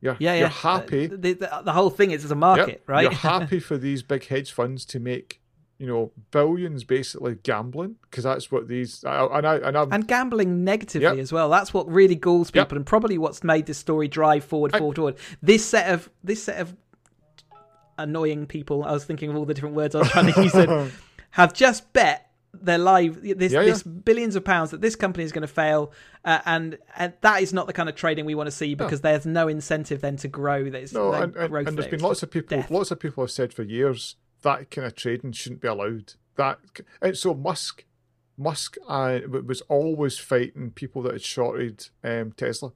You're, 0.00 0.16
yeah, 0.18 0.34
yeah. 0.34 0.40
you're 0.40 0.48
happy. 0.48 1.06
The, 1.06 1.16
the, 1.16 1.62
the, 1.64 1.72
whole 1.72 1.88
thing 1.88 2.10
is 2.10 2.24
as 2.24 2.30
a 2.30 2.36
market, 2.36 2.68
yep, 2.68 2.82
right? 2.88 3.02
You're 3.02 3.12
happy 3.12 3.58
for 3.58 3.78
these 3.78 4.02
big 4.02 4.26
hedge 4.26 4.52
funds 4.52 4.84
to 4.86 5.00
make 5.00 5.40
you 5.78 5.86
know, 5.86 6.10
billions 6.30 6.84
basically 6.84 7.36
gambling 7.42 7.96
because 8.02 8.24
that's 8.24 8.50
what 8.50 8.66
these 8.68 9.04
and 9.04 9.46
I 9.46 9.56
and, 9.56 9.76
i 9.76 9.86
and 9.90 10.08
gambling 10.08 10.64
negatively 10.64 11.02
yep. 11.02 11.18
as 11.18 11.32
well. 11.32 11.50
That's 11.50 11.74
what 11.74 11.90
really 11.90 12.14
galls 12.14 12.50
people, 12.50 12.68
yep. 12.68 12.72
and 12.72 12.86
probably 12.86 13.18
what's 13.18 13.44
made 13.44 13.66
this 13.66 13.78
story 13.78 14.08
drive 14.08 14.44
forward, 14.44 14.72
forward, 14.72 14.94
I, 14.94 14.96
forward. 14.96 15.16
This 15.42 15.64
set 15.64 15.92
of 15.92 16.08
this 16.24 16.42
set 16.42 16.60
of 16.60 16.74
annoying 17.98 18.46
people. 18.46 18.84
I 18.84 18.92
was 18.92 19.04
thinking 19.04 19.30
of 19.30 19.36
all 19.36 19.44
the 19.44 19.54
different 19.54 19.74
words 19.74 19.94
I 19.94 20.00
was 20.00 20.10
trying 20.10 20.32
to 20.32 20.42
use. 20.42 20.92
have 21.30 21.52
just 21.52 21.92
bet 21.92 22.30
their 22.54 22.78
live 22.78 23.20
this 23.22 23.52
Yeah, 23.52 23.62
this 23.62 23.82
billions 23.82 24.34
of 24.36 24.44
pounds 24.44 24.70
that 24.70 24.80
this 24.80 24.96
company 24.96 25.24
is 25.24 25.32
going 25.32 25.42
to 25.42 25.48
fail, 25.48 25.92
uh, 26.24 26.40
and 26.46 26.78
and 26.96 27.12
that 27.20 27.42
is 27.42 27.52
not 27.52 27.66
the 27.66 27.74
kind 27.74 27.90
of 27.90 27.94
trading 27.94 28.24
we 28.24 28.34
want 28.34 28.46
to 28.46 28.50
see 28.50 28.74
because 28.74 29.02
there's 29.02 29.26
no 29.26 29.46
incentive 29.48 30.00
then 30.00 30.16
to 30.16 30.28
grow. 30.28 30.70
There's 30.70 30.94
No, 30.94 31.10
no 31.10 31.22
and, 31.22 31.36
and, 31.36 31.52
there's 31.52 31.76
there. 31.76 31.90
been 31.90 32.00
lots 32.00 32.22
of 32.22 32.30
people. 32.30 32.56
death. 32.56 32.70
Lots 32.70 32.90
of 32.90 32.98
people 32.98 33.22
have 33.22 33.30
said 33.30 33.52
for 33.52 33.62
years 33.62 34.16
that 34.46 34.70
kind 34.70 34.86
of 34.86 34.94
trading 34.94 35.32
shouldn't 35.32 35.60
be 35.60 35.68
allowed. 35.68 36.14
That 36.36 36.60
and 37.02 37.16
so 37.16 37.34
Musk, 37.34 37.84
Musk, 38.38 38.76
uh, 38.86 39.18
was 39.28 39.60
always 39.62 40.18
fighting 40.18 40.70
people 40.70 41.02
that 41.02 41.12
had 41.12 41.22
shorted 41.22 41.88
um, 42.04 42.32
Tesla, 42.32 42.72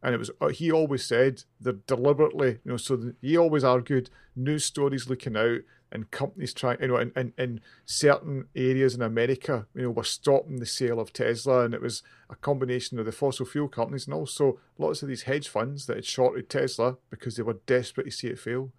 and 0.00 0.14
it 0.14 0.18
was 0.18 0.30
uh, 0.40 0.48
he 0.48 0.70
always 0.70 1.04
said 1.04 1.42
they're 1.60 1.72
deliberately, 1.72 2.60
you 2.64 2.70
know. 2.70 2.76
So 2.76 2.96
the, 2.96 3.16
he 3.20 3.36
always 3.36 3.64
argued 3.64 4.10
news 4.36 4.64
stories 4.64 5.08
leaking 5.08 5.36
out 5.36 5.62
and 5.90 6.10
companies 6.10 6.54
trying, 6.54 6.80
you 6.80 6.88
know, 6.88 6.96
in, 6.96 7.12
in, 7.16 7.32
in 7.36 7.60
certain 7.84 8.46
areas 8.56 8.94
in 8.94 9.02
America, 9.02 9.66
you 9.74 9.82
know, 9.82 9.90
were 9.90 10.04
stopping 10.04 10.56
the 10.56 10.66
sale 10.66 11.00
of 11.00 11.12
Tesla, 11.12 11.64
and 11.64 11.74
it 11.74 11.82
was 11.82 12.02
a 12.30 12.36
combination 12.36 12.98
of 12.98 13.06
the 13.06 13.12
fossil 13.12 13.44
fuel 13.44 13.68
companies 13.68 14.06
and 14.06 14.14
also 14.14 14.58
lots 14.78 15.02
of 15.02 15.08
these 15.08 15.24
hedge 15.24 15.48
funds 15.48 15.86
that 15.86 15.96
had 15.96 16.06
shorted 16.06 16.48
Tesla 16.48 16.96
because 17.10 17.36
they 17.36 17.42
were 17.42 17.58
desperate 17.66 18.04
to 18.04 18.10
see 18.12 18.28
it 18.28 18.38
fail. 18.38 18.70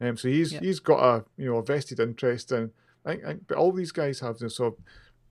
Um, 0.00 0.16
so 0.16 0.28
he's 0.28 0.52
Yeah. 0.52 0.60
he's 0.60 0.80
got 0.80 1.02
a 1.02 1.24
you 1.36 1.46
know 1.46 1.58
a 1.58 1.62
vested 1.64 2.00
interest 2.00 2.52
in, 2.52 2.72
I, 3.04 3.12
I, 3.12 3.34
but 3.46 3.56
all 3.56 3.72
these 3.72 3.92
guys 3.92 4.20
have 4.20 4.38
this 4.38 4.60
of, 4.60 4.74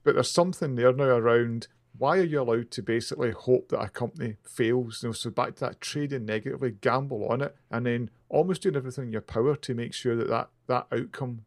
but 0.02 0.14
there's 0.14 0.30
something 0.30 0.74
there 0.74 0.92
now 0.92 1.04
around 1.04 1.68
why 1.96 2.18
are 2.18 2.24
you 2.24 2.40
allowed 2.40 2.70
to 2.72 2.82
basically 2.82 3.30
hope 3.30 3.68
that 3.68 3.80
a 3.80 3.88
company 3.88 4.36
fails? 4.42 5.02
You 5.02 5.10
know, 5.10 5.12
so 5.12 5.30
back 5.30 5.54
to 5.56 5.60
that 5.66 5.80
trading 5.80 6.24
negatively, 6.24 6.72
gamble 6.72 7.28
on 7.28 7.40
it, 7.40 7.54
and 7.70 7.86
then 7.86 8.10
almost 8.28 8.62
doing 8.62 8.74
everything 8.76 9.04
in 9.04 9.12
your 9.12 9.20
power 9.20 9.54
to 9.54 9.74
make 9.74 9.94
sure 9.94 10.16
that 10.16 10.28
that, 10.28 10.48
that 10.66 10.86
outcome 10.90 11.44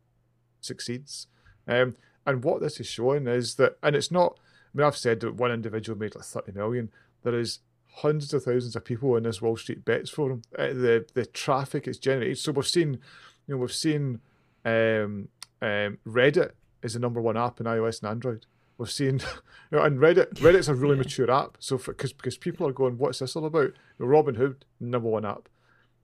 succeeds. 0.61 1.27
Um, 1.67 1.95
and 2.25 2.43
what 2.43 2.61
this 2.61 2.79
is 2.79 2.87
showing 2.87 3.27
is 3.27 3.55
that, 3.55 3.77
and 3.83 3.95
it's 3.95 4.11
not. 4.11 4.39
I 4.73 4.77
mean, 4.77 4.87
I've 4.87 4.97
said 4.97 5.19
that 5.21 5.35
one 5.35 5.51
individual 5.51 5.97
made 5.99 6.15
like 6.15 6.23
thirty 6.23 6.53
million. 6.53 6.91
There 7.23 7.37
is 7.37 7.59
hundreds 8.01 8.33
of 8.33 8.43
thousands 8.43 8.75
of 8.75 8.83
people 8.85 9.15
in 9.15 9.23
this 9.23 9.41
Wall 9.41 9.57
Street 9.57 9.83
bets 9.85 10.09
forum. 10.09 10.41
Uh, 10.57 10.67
the 10.67 11.05
the 11.13 11.25
traffic 11.25 11.87
it's 11.87 11.97
generated. 11.97 12.37
So 12.37 12.51
we've 12.51 12.67
seen, 12.67 12.99
you 13.47 13.55
know, 13.55 13.57
we've 13.57 13.71
seen 13.73 14.19
um, 14.65 15.29
um, 15.61 15.97
Reddit 16.05 16.51
is 16.83 16.93
the 16.93 16.99
number 16.99 17.21
one 17.21 17.37
app 17.37 17.59
in 17.59 17.65
iOS 17.65 18.01
and 18.01 18.09
Android. 18.11 18.45
We've 18.77 18.91
seen, 18.91 19.19
you 19.71 19.77
know, 19.77 19.83
and 19.83 19.99
Reddit 19.99 20.33
Reddit's 20.35 20.67
a 20.67 20.75
really 20.75 20.95
Yeah. 20.95 21.03
mature 21.03 21.31
app. 21.31 21.57
So 21.59 21.77
because 21.77 22.13
because 22.13 22.37
people 22.37 22.67
are 22.67 22.73
going, 22.73 22.97
what's 22.97 23.19
this 23.19 23.35
all 23.35 23.45
about? 23.45 23.73
You 23.99 24.05
know, 24.05 24.07
Robinhood, 24.07 24.57
number 24.79 25.09
one 25.09 25.25
app. 25.25 25.49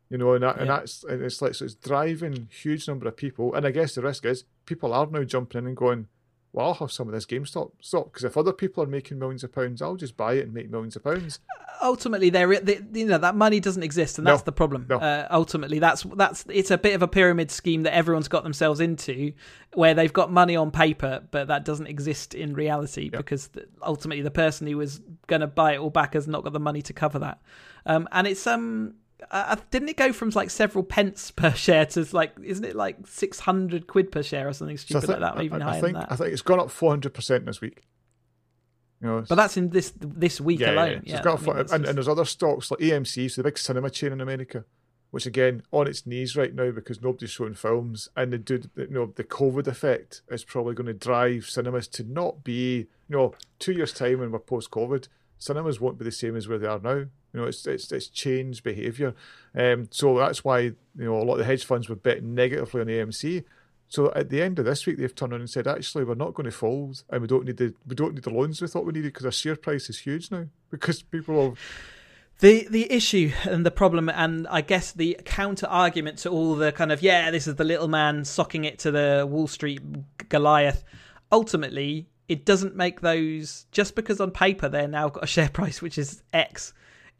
You 0.09 0.17
know, 0.19 0.33
and, 0.33 0.43
that, 0.43 0.59
and 0.59 0.69
that's 0.69 1.03
and 1.03 1.23
it's 1.23 1.41
like 1.41 1.55
so 1.55 1.65
it's 1.65 1.73
driving 1.75 2.47
huge 2.51 2.87
number 2.87 3.07
of 3.07 3.17
people. 3.17 3.53
And 3.55 3.65
I 3.65 3.71
guess 3.71 3.95
the 3.95 4.01
risk 4.01 4.25
is 4.25 4.43
people 4.65 4.93
are 4.93 5.07
now 5.07 5.23
jumping 5.23 5.59
in 5.59 5.67
and 5.67 5.77
going, 5.77 6.07
well, 6.53 6.67
I'll 6.67 6.73
have 6.75 6.91
some 6.91 7.07
of 7.07 7.13
this 7.13 7.25
GameStop 7.25 7.71
stock 7.81 8.05
because 8.13 8.23
if 8.23 8.37
other 8.37 8.53
people 8.53 8.83
are 8.83 8.87
making 8.87 9.17
millions 9.19 9.43
of 9.43 9.51
pounds, 9.51 9.81
I'll 9.81 9.95
just 9.95 10.15
buy 10.15 10.33
it 10.35 10.45
and 10.45 10.53
make 10.53 10.69
millions 10.69 10.95
of 10.95 11.03
pounds. 11.03 11.39
ultimately 11.81 12.29
there 12.29 12.47
the, 12.59 12.81
you 12.93 13.05
know 13.05 13.17
that 13.17 13.35
money 13.35 13.59
doesn't 13.59 13.83
exist 13.83 14.17
and 14.17 14.25
No, 14.25 14.31
that's 14.31 14.43
the 14.43 14.51
problem 14.53 14.85
no. 14.89 14.97
uh, 14.99 15.27
ultimately 15.31 15.79
that's 15.79 16.03
that's 16.15 16.45
it's 16.49 16.71
a 16.71 16.77
bit 16.77 16.93
of 16.95 17.01
a 17.01 17.07
pyramid 17.07 17.51
scheme 17.51 17.83
that 17.83 17.93
everyone's 17.93 18.27
got 18.29 18.43
themselves 18.43 18.79
into 18.79 19.33
where 19.73 19.93
they've 19.93 20.13
got 20.13 20.31
money 20.31 20.55
on 20.55 20.71
paper 20.71 21.23
but 21.31 21.47
that 21.47 21.65
doesn't 21.65 21.87
exist 21.87 22.35
in 22.35 22.53
reality 22.53 23.09
Yeah. 23.11 23.17
because 23.17 23.49
ultimately 23.81 24.21
the 24.23 24.31
person 24.31 24.67
who 24.67 24.77
was 24.77 25.01
going 25.27 25.41
to 25.41 25.47
buy 25.47 25.73
it 25.73 25.79
all 25.79 25.89
back 25.89 26.13
has 26.13 26.27
not 26.27 26.43
got 26.43 26.53
the 26.53 26.59
money 26.59 26.81
to 26.83 26.93
cover 26.93 27.19
that 27.19 27.41
um 27.85 28.07
and 28.13 28.27
it's 28.27 28.45
um 28.47 28.93
uh, 29.31 29.55
didn't 29.71 29.89
it 29.89 29.97
go 29.97 30.13
from 30.13 30.29
like 30.29 30.49
several 30.49 30.83
pence 30.83 31.31
per 31.31 31.51
share 31.55 31.85
to 31.85 32.05
like 32.11 32.33
isn't 32.43 32.65
it 32.65 32.75
like 32.75 32.97
600 33.05 33.87
quid 33.87 34.11
per 34.11 34.23
share 34.23 34.47
or 34.47 34.53
something 34.53 34.77
So 34.77 34.83
I 34.83 34.85
stupid 34.85 35.07
think, 35.07 35.19
like 35.21 35.33
that 35.33 35.39
or 35.39 35.43
even 35.43 35.61
I, 35.61 35.65
higher 35.65 35.77
I 35.77 35.81
think 35.81 35.93
than 35.93 36.01
that 36.01 36.11
I 36.11 36.15
think 36.15 36.31
it's 36.31 36.41
gone 36.41 36.59
up 36.59 36.71
four 36.71 36.91
hundred 36.91 37.13
percent 37.13 37.45
this 37.45 37.61
week. 37.61 37.81
You 39.01 39.07
know, 39.07 39.25
but 39.27 39.35
that's 39.35 39.57
in 39.57 39.69
this 39.69 39.93
this 39.97 40.39
week 40.39 40.61
yeah, 40.61 40.71
alone 40.71 41.01
yeah. 41.05 41.15
yeah, 41.17 41.21
So 41.21 41.33
it's 41.33 41.45
got 41.45 41.49
I 41.49 41.55
mean, 41.55 41.65
and, 41.71 41.85
and 41.85 41.97
there's 41.97 42.07
other 42.07 42.25
stocks 42.25 42.71
like 42.71 42.79
AMC, 42.79 43.31
so 43.31 43.41
the 43.41 43.49
big 43.49 43.57
cinema 43.57 43.89
chain 43.89 44.13
in 44.13 44.21
America, 44.21 44.63
which 45.11 45.25
again 45.25 45.63
on 45.71 45.87
its 45.87 46.07
knees 46.07 46.37
right 46.37 46.55
now 46.55 46.71
because 46.71 47.01
nobody's 47.01 47.31
showing 47.31 47.53
films, 47.53 48.07
and 48.15 48.31
the 48.31 48.37
do 48.37 48.61
you 48.77 48.87
know 48.89 49.11
the 49.13 49.25
COVID 49.25 49.67
effect 49.67 50.21
is 50.29 50.45
probably 50.45 50.73
going 50.73 50.87
to 50.87 50.93
drive 50.93 51.45
cinemas 51.45 51.87
to 51.89 52.03
not 52.03 52.43
be 52.45 52.87
you 53.09 53.17
know 53.17 53.33
two 53.59 53.73
years 53.73 53.91
time 53.91 54.19
when 54.19 54.31
we're 54.31 54.39
post 54.39 54.71
COVID, 54.71 55.09
cinemas 55.37 55.81
won't 55.81 55.97
be 55.97 56.05
the 56.05 56.11
same 56.11 56.37
as 56.37 56.47
where 56.47 56.57
they 56.57 56.67
are 56.67 56.79
now. 56.79 57.05
You 57.33 57.41
know, 57.41 57.47
it's 57.47 57.65
it's 57.65 57.91
it's 57.91 58.07
changed 58.07 58.63
behaviour, 58.63 59.15
um, 59.55 59.87
so 59.91 60.17
that's 60.17 60.43
why 60.43 60.59
you 60.59 60.75
know 60.95 61.17
a 61.17 61.23
lot 61.23 61.33
of 61.33 61.39
the 61.39 61.45
hedge 61.45 61.65
funds 61.65 61.89
were 61.89 61.95
betting 61.95 62.35
negatively 62.35 62.81
on 62.81 62.87
AMC. 62.87 63.43
So 63.87 64.11
at 64.15 64.29
the 64.29 64.41
end 64.41 64.57
of 64.57 64.65
this 64.65 64.85
week, 64.85 64.97
they've 64.97 65.13
turned 65.13 65.33
around 65.33 65.41
and 65.41 65.49
said, 65.49 65.67
actually, 65.67 66.03
we're 66.03 66.15
not 66.15 66.33
going 66.33 66.45
to 66.45 66.51
fold, 66.51 67.03
and 67.09 67.21
we 67.21 67.27
don't 67.27 67.45
need 67.45 67.57
the 67.57 67.73
we 67.87 67.95
don't 67.95 68.13
need 68.13 68.23
the 68.23 68.29
loans 68.29 68.61
we 68.61 68.67
thought 68.67 68.85
we 68.85 68.93
needed 68.93 69.13
because 69.13 69.25
our 69.25 69.31
share 69.31 69.55
price 69.55 69.89
is 69.89 69.99
huge 69.99 70.31
now 70.31 70.47
because 70.71 71.01
people 71.01 71.43
have 71.49 71.59
The 72.39 72.67
the 72.69 72.91
issue 72.91 73.31
and 73.43 73.65
the 73.65 73.71
problem, 73.71 74.09
and 74.09 74.47
I 74.47 74.61
guess 74.61 74.91
the 74.91 75.19
counter 75.25 75.67
argument 75.67 76.19
to 76.19 76.29
all 76.29 76.55
the 76.55 76.71
kind 76.71 76.91
of 76.91 77.01
yeah, 77.01 77.31
this 77.31 77.47
is 77.47 77.55
the 77.55 77.63
little 77.63 77.87
man 77.87 78.25
socking 78.25 78.63
it 78.63 78.79
to 78.79 78.91
the 78.91 79.27
Wall 79.29 79.47
Street 79.47 79.81
Goliath. 80.29 80.83
Ultimately, 81.31 82.07
it 82.27 82.45
doesn't 82.45 82.75
make 82.75 83.01
those 83.01 83.65
just 83.71 83.95
because 83.95 84.19
on 84.19 84.31
paper 84.31 84.69
they're 84.69 84.87
now 84.87 85.09
got 85.09 85.23
a 85.23 85.27
share 85.27 85.49
price 85.49 85.81
which 85.81 85.97
is 85.97 86.23
X. 86.33 86.73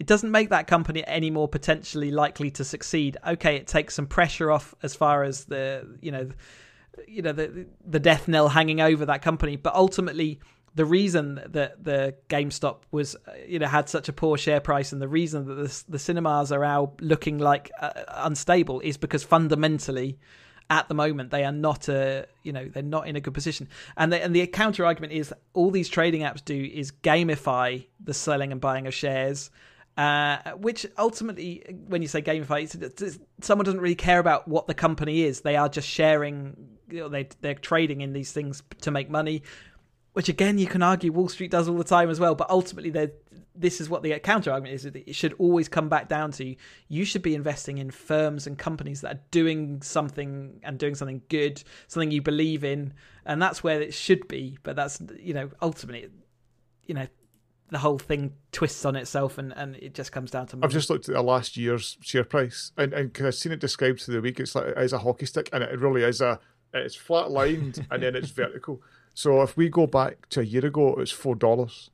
It 0.04 0.08
doesn't 0.08 0.32
make 0.32 0.49
that 0.49 0.68
company 0.68 1.01
any 1.08 1.32
more 1.32 1.47
potentially 1.47 2.12
likely 2.12 2.51
to 2.51 2.66
succeed. 2.66 3.16
Okay, 3.26 3.56
it 3.56 3.68
takes 3.68 3.95
some 3.95 4.06
pressure 4.06 4.51
off 4.51 4.76
as 4.84 4.93
far 4.93 5.24
as 5.24 5.45
the 5.45 5.97
you 6.01 6.12
know, 6.12 6.28
you 7.08 7.22
know 7.22 7.32
the 7.32 7.68
the 7.88 8.01
death 8.01 8.28
knell 8.28 8.49
hanging 8.49 8.82
over 8.82 9.06
that 9.06 9.22
company, 9.22 9.56
but 9.56 9.74
ultimately 9.74 10.41
the 10.76 10.84
reason 10.84 11.36
that 11.45 11.82
the 11.82 12.16
GameStop 12.28 12.80
was, 12.91 13.16
you 13.47 13.60
know, 13.60 13.68
had 13.68 13.88
such 13.88 14.10
a 14.10 14.14
poor 14.14 14.38
share 14.38 14.60
price, 14.60 14.91
and 14.91 15.01
the 15.01 15.08
reason 15.08 15.45
that 15.45 15.56
the, 15.56 15.84
the 15.88 15.99
cinemas 15.99 16.51
are 16.51 16.60
now 16.60 16.91
looking 16.99 17.38
like 17.38 17.72
uh, 17.80 17.93
unstable 18.10 18.82
is 18.82 18.97
because 18.97 19.24
fundamentally, 19.24 20.20
at 20.70 20.89
the 20.89 20.95
moment, 20.95 21.32
they 21.32 21.45
are 21.45 21.54
not 21.54 21.88
a, 21.88 22.28
you 22.43 22.51
know, 22.51 22.68
they're 22.68 22.84
not 22.84 23.08
in 23.08 23.16
a 23.16 23.22
good 23.22 23.34
position. 23.34 23.70
And 23.95 24.12
the, 24.12 24.22
and 24.22 24.36
the 24.36 24.45
counter 24.47 24.86
argument 24.86 25.14
is 25.14 25.34
all 25.54 25.72
these 25.72 25.88
trading 25.88 26.24
apps 26.24 26.43
do 26.43 26.62
is 26.62 26.91
gamify 26.91 27.86
the 28.04 28.14
selling 28.14 28.51
and 28.51 28.60
buying 28.60 28.86
of 28.86 28.93
shares. 28.93 29.49
Uh, 29.96 30.54
which 30.54 30.88
ultimately, 30.98 31.64
when 31.88 32.02
you 32.02 32.08
say 32.08 32.22
gamify, 32.22 32.64
it's, 32.64 33.02
it's, 33.02 33.20
someone 33.41 33.66
doesn't 33.66 33.82
really 33.82 33.94
care 33.94 34.20
about 34.20 34.48
what 34.48 34.66
the 34.66 34.74
company 34.74 35.24
is. 35.24 35.41
They 35.41 35.56
are 35.56 35.70
just 35.70 35.88
sharing. 35.88 36.70
You 36.89 37.02
know, 37.02 37.10
they 37.10 37.30
they're 37.41 37.54
trading 37.56 38.02
in 38.02 38.14
these 38.14 38.32
things 38.32 38.64
to 38.82 38.91
make 38.91 39.10
money 39.10 39.44
which 40.14 40.30
again 40.30 40.58
you 40.58 40.68
can 40.68 40.82
argue 40.82 41.12
Wall 41.12 41.28
Street 41.28 41.52
does 41.52 41.68
all 41.68 41.78
the 41.78 41.84
time 41.84 42.10
as 42.10 42.20
well. 42.20 42.36
But 42.36 42.50
ultimately, 42.50 42.91
this 43.56 43.82
is 43.82 43.89
what 43.89 44.04
the 44.04 44.18
counter 44.20 44.52
argument 44.52 44.76
is: 44.76 44.86
it 44.86 45.16
should 45.16 45.34
always 45.34 45.68
come 45.68 45.89
back 45.89 46.08
down 46.08 46.32
to 46.34 46.56
you 46.88 47.06
should 47.06 47.22
be 47.22 47.36
investing 47.36 47.80
in 47.80 47.91
firms 47.91 48.48
and 48.48 48.58
companies 48.58 49.02
that 49.02 49.16
are 49.16 49.22
doing 49.32 49.82
something 49.82 50.60
and 50.64 50.78
doing 50.78 50.96
something 50.96 51.22
good, 51.30 51.64
something 51.88 52.12
you 52.12 52.22
believe 52.22 52.64
in, 52.64 52.94
and 53.26 53.41
that's 53.41 53.64
where 53.64 53.82
it 53.82 53.94
should 53.94 54.28
be. 54.28 54.58
But 54.64 54.76
that's 54.76 55.02
you 55.20 55.34
know 55.34 55.50
ultimately, 55.62 56.10
you 56.86 56.94
know, 56.94 57.08
the 57.74 57.80
whole 57.80 57.97
thing 57.97 58.34
twists 58.51 58.86
on 58.86 58.95
itself, 58.95 59.38
and 59.38 59.51
and 59.57 59.76
it 59.78 59.93
just 59.93 60.11
comes 60.11 60.32
down 60.32 60.47
to 60.47 60.55
money. 60.55 60.65
I've 60.65 60.74
just 60.74 60.89
looked 60.89 61.09
at 61.09 61.15
the 61.15 61.21
last 61.21 61.57
year's 61.57 61.97
share 62.01 62.24
price, 62.24 62.71
and 62.78 62.93
and 62.93 63.11
I've 63.19 63.36
seen 63.36 63.51
it 63.51 63.59
described 63.59 64.01
through 64.01 64.15
the 64.15 64.21
week. 64.21 64.39
It's 64.39 64.55
like 64.55 64.67
as 64.67 64.93
a 64.93 64.99
hockey 64.99 65.26
stick, 65.26 65.49
and 65.51 65.63
it 65.63 65.80
really 65.80 66.03
is 66.03 66.21
a 66.21 66.39
it's 66.74 66.95
flat 66.95 67.30
lined 67.30 67.86
and 67.91 68.01
then 68.01 68.15
it's 68.15 68.30
vertical. 68.30 68.82
So 69.15 69.43
if 69.43 69.55
we 69.55 69.69
go 69.69 69.86
back 69.86 70.28
to 70.30 70.39
a 70.39 70.43
year 70.43 70.65
ago, 70.65 70.89
it 70.89 70.97
was 70.97 71.11
four 71.11 71.36
dollars. 71.36 71.91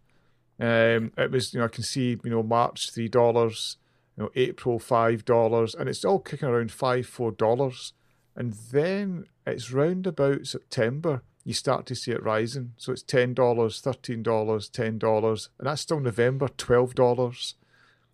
Um, 0.57 1.11
it 1.17 1.31
was 1.31 1.53
you 1.53 1.59
know 1.59 1.65
I 1.65 1.67
can 1.67 1.83
see 1.83 2.17
you 2.23 2.29
know 2.29 2.43
March 2.43 2.91
three 2.91 3.09
dollars, 3.09 3.75
you 4.15 4.23
know 4.23 4.29
April 4.35 4.79
five 4.79 5.25
dollars, 5.25 5.75
and 5.75 5.89
it's 5.89 6.05
all 6.05 6.19
kicking 6.19 6.47
around 6.47 6.71
five 6.71 7.07
four 7.07 7.33
dollars, 7.33 7.91
and 8.37 8.53
then 8.71 9.25
it's 9.45 9.73
round 9.73 10.07
about 10.07 10.47
September 10.47 11.23
you 11.43 11.53
start 11.53 11.85
to 11.87 11.95
see 11.95 12.11
it 12.11 12.23
rising. 12.23 12.73
So 12.77 12.91
it's 12.91 13.03
ten 13.03 13.33
dollars, 13.33 13.81
thirteen 13.81 14.23
dollars, 14.23 14.69
ten 14.69 14.97
dollars, 14.97 15.49
and 15.57 15.67
that's 15.67 15.81
still 15.81 15.99
November, 15.99 16.47
twelve 16.49 16.95
dollars 16.95 17.55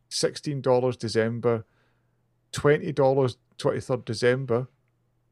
sixteen 0.09 0.61
dollars 0.61 0.97
December, 0.97 1.65
twenty 2.51 2.91
dollars 2.91 3.37
twenty 3.57 3.81
third 3.81 4.05
December, 4.05 4.67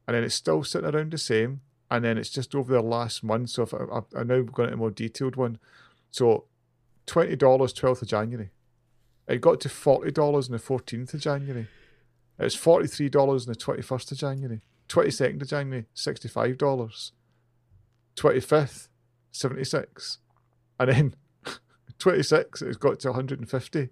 and 0.06 0.14
then 0.14 0.24
it's 0.24 0.34
still 0.34 0.64
sitting 0.64 0.94
around 0.94 1.12
the 1.12 1.18
same. 1.18 1.60
And 1.90 2.04
then 2.04 2.18
it's 2.18 2.30
just 2.30 2.54
over 2.54 2.72
the 2.72 2.82
last 2.82 3.22
month. 3.22 3.50
So 3.50 3.62
if 3.62 3.74
I, 3.74 3.76
I, 3.76 4.20
I 4.20 4.22
now 4.24 4.40
going 4.40 4.70
into 4.70 4.74
a 4.74 4.76
more 4.78 4.90
detailed 4.90 5.36
one, 5.36 5.58
so 6.10 6.46
twenty 7.06 7.36
dollars 7.36 7.72
twelfth 7.72 8.02
of 8.02 8.08
January, 8.08 8.50
it 9.28 9.40
got 9.40 9.60
to 9.60 9.68
forty 9.68 10.10
dollars 10.10 10.48
on 10.48 10.52
the 10.52 10.58
fourteenth 10.58 11.14
of 11.14 11.20
January. 11.20 11.68
It's 12.38 12.56
forty 12.56 12.88
three 12.88 13.10
dollars 13.10 13.46
on 13.46 13.52
the 13.52 13.58
twenty 13.58 13.82
first 13.82 14.10
of 14.10 14.18
January, 14.18 14.62
twenty 14.88 15.10
second 15.12 15.42
of 15.42 15.48
January, 15.48 15.84
sixty 15.94 16.26
five 18.16 18.22
dollars, 18.22 18.40
twenty 18.40 18.40
fifth, 18.40 18.88
seventy 19.30 19.64
six, 19.64 20.18
and 20.78 20.90
then 20.90 21.14
twenty 21.98 22.22
six 22.22 22.62
it's 22.62 22.76
got 22.76 23.00
to 23.00 23.08
one 23.08 23.14
hundred 23.14 23.38
and 23.40 23.50
fifty. 23.50 23.90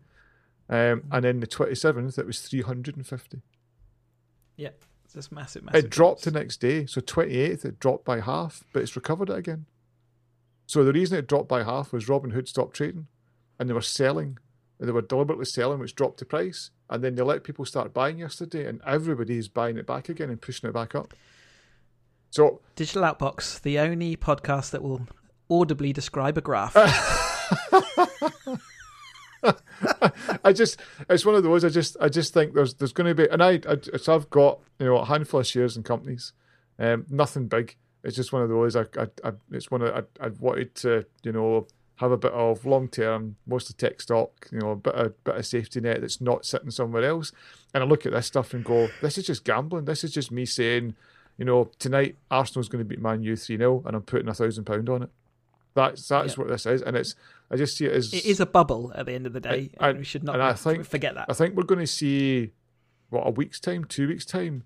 Um, 0.68 1.02
and 1.10 1.24
then 1.24 1.40
the 1.40 1.46
27th, 1.46 2.18
it 2.18 2.24
was 2.24 2.40
350. 2.40 3.42
yeah, 4.56 4.70
it's 5.04 5.12
just 5.12 5.30
massive, 5.30 5.64
massive. 5.64 5.84
It 5.84 5.90
dropped 5.90 6.24
the 6.24 6.30
next 6.30 6.58
day. 6.62 6.86
So 6.86 7.02
28th, 7.02 7.66
it 7.66 7.78
dropped 7.78 8.06
by 8.06 8.20
half, 8.20 8.64
but 8.72 8.80
it's 8.80 8.96
recovered 8.96 9.28
it 9.28 9.36
again. 9.36 9.66
So 10.66 10.82
the 10.82 10.92
reason 10.92 11.18
it 11.18 11.26
dropped 11.26 11.48
by 11.48 11.64
half 11.64 11.92
was 11.92 12.06
Robinhood 12.06 12.48
stopped 12.48 12.74
trading, 12.74 13.08
and 13.58 13.68
they 13.68 13.74
were 13.74 13.82
selling. 13.82 14.38
And 14.78 14.88
they 14.88 14.92
were 14.92 15.02
deliberately 15.02 15.44
selling, 15.44 15.78
which 15.78 15.94
dropped 15.94 16.20
the 16.20 16.24
price, 16.24 16.70
and 16.88 17.04
then 17.04 17.16
they 17.16 17.22
let 17.22 17.44
people 17.44 17.66
start 17.66 17.92
buying 17.92 18.18
yesterday, 18.18 18.66
and 18.66 18.80
everybody 18.86 19.36
is 19.36 19.48
buying 19.48 19.76
it 19.76 19.86
back 19.86 20.08
again 20.08 20.30
and 20.30 20.40
pushing 20.40 20.70
it 20.70 20.72
back 20.72 20.94
up. 20.94 21.12
So 22.32 22.60
Digital 22.76 23.02
Outbox, 23.02 23.60
the 23.60 23.78
only 23.78 24.16
podcast 24.16 24.70
that 24.70 24.82
will 24.82 25.06
audibly 25.50 25.92
describe 25.92 26.38
a 26.38 26.40
graph. 26.40 26.72
I 30.42 30.54
just 30.54 30.80
it's 31.10 31.26
one 31.26 31.34
of 31.34 31.42
those 31.42 31.62
I 31.62 31.68
just 31.68 31.98
I 32.00 32.08
just 32.08 32.32
think 32.32 32.54
there's 32.54 32.72
there's 32.74 32.94
going 32.94 33.14
to 33.14 33.14
be 33.14 33.28
and 33.30 33.42
I, 33.42 33.60
I 33.68 33.76
so 33.98 34.14
I've 34.14 34.30
got 34.30 34.60
you 34.78 34.86
know 34.86 34.96
a 34.96 35.04
handful 35.04 35.40
of 35.40 35.46
shares 35.46 35.76
in 35.76 35.82
companies, 35.82 36.32
um, 36.78 37.04
nothing 37.10 37.48
big. 37.48 37.76
It's 38.02 38.16
just 38.16 38.32
one 38.32 38.40
of 38.40 38.48
those 38.48 38.76
I 38.76 38.86
I, 38.96 39.08
I 39.22 39.32
it's 39.50 39.70
one 39.70 39.82
of 39.82 39.94
I 39.94 40.04
I 40.24 40.28
wanted 40.40 40.74
to 40.76 41.04
you 41.22 41.32
know 41.32 41.66
have 41.96 42.12
a 42.12 42.16
bit 42.16 42.32
of 42.32 42.64
long 42.64 42.88
term, 42.88 43.36
most 43.46 43.68
of 43.68 43.76
tech 43.76 44.00
stock, 44.00 44.48
you 44.50 44.58
know, 44.58 44.70
a 44.70 44.76
bit 44.76 44.94
of 44.94 45.24
bit 45.24 45.36
of 45.36 45.44
safety 45.44 45.82
net 45.82 46.00
that's 46.00 46.22
not 46.22 46.46
sitting 46.46 46.70
somewhere 46.70 47.04
else. 47.04 47.30
And 47.74 47.82
I 47.82 47.86
look 47.86 48.06
at 48.06 48.12
this 48.12 48.26
stuff 48.26 48.54
and 48.54 48.64
go, 48.64 48.88
this 49.02 49.18
is 49.18 49.26
just 49.26 49.44
gambling. 49.44 49.84
This 49.84 50.02
is 50.02 50.12
just 50.12 50.32
me 50.32 50.46
saying, 50.46 50.94
you 51.38 51.44
know, 51.44 51.70
tonight 51.78 52.16
Arsenal's 52.30 52.68
going 52.68 52.84
to 52.84 52.88
beat 52.88 53.00
Man 53.00 53.22
U 53.22 53.36
three 53.36 53.56
0 53.56 53.82
and 53.86 53.96
I'm 53.96 54.02
putting 54.02 54.28
a 54.28 54.34
thousand 54.34 54.64
pound 54.64 54.88
on 54.88 55.02
it. 55.04 55.10
That's 55.74 56.06
that's 56.08 56.34
Yeah. 56.36 56.42
what 56.42 56.48
this 56.48 56.66
is, 56.66 56.82
and 56.82 56.96
it's 56.96 57.14
I 57.50 57.56
just 57.56 57.76
see 57.76 57.86
it 57.86 57.92
as 57.92 58.12
it 58.12 58.24
is 58.26 58.40
a 58.40 58.46
bubble 58.46 58.92
at 58.94 59.06
the 59.06 59.12
end 59.12 59.26
of 59.26 59.32
the 59.32 59.40
day, 59.40 59.70
I- 59.78 59.90
and 59.90 59.98
we 59.98 60.04
should 60.04 60.22
not 60.24 60.34
and 60.36 60.42
I 60.42 60.52
think- 60.52 60.84
forget 60.84 61.14
that. 61.14 61.26
I 61.28 61.32
think 61.32 61.54
we're 61.56 61.62
going 61.64 61.80
to 61.80 61.86
see 61.86 62.52
what 63.10 63.26
a 63.26 63.30
week's 63.30 63.60
time, 63.60 63.84
two 63.84 64.08
weeks 64.08 64.24
time, 64.26 64.64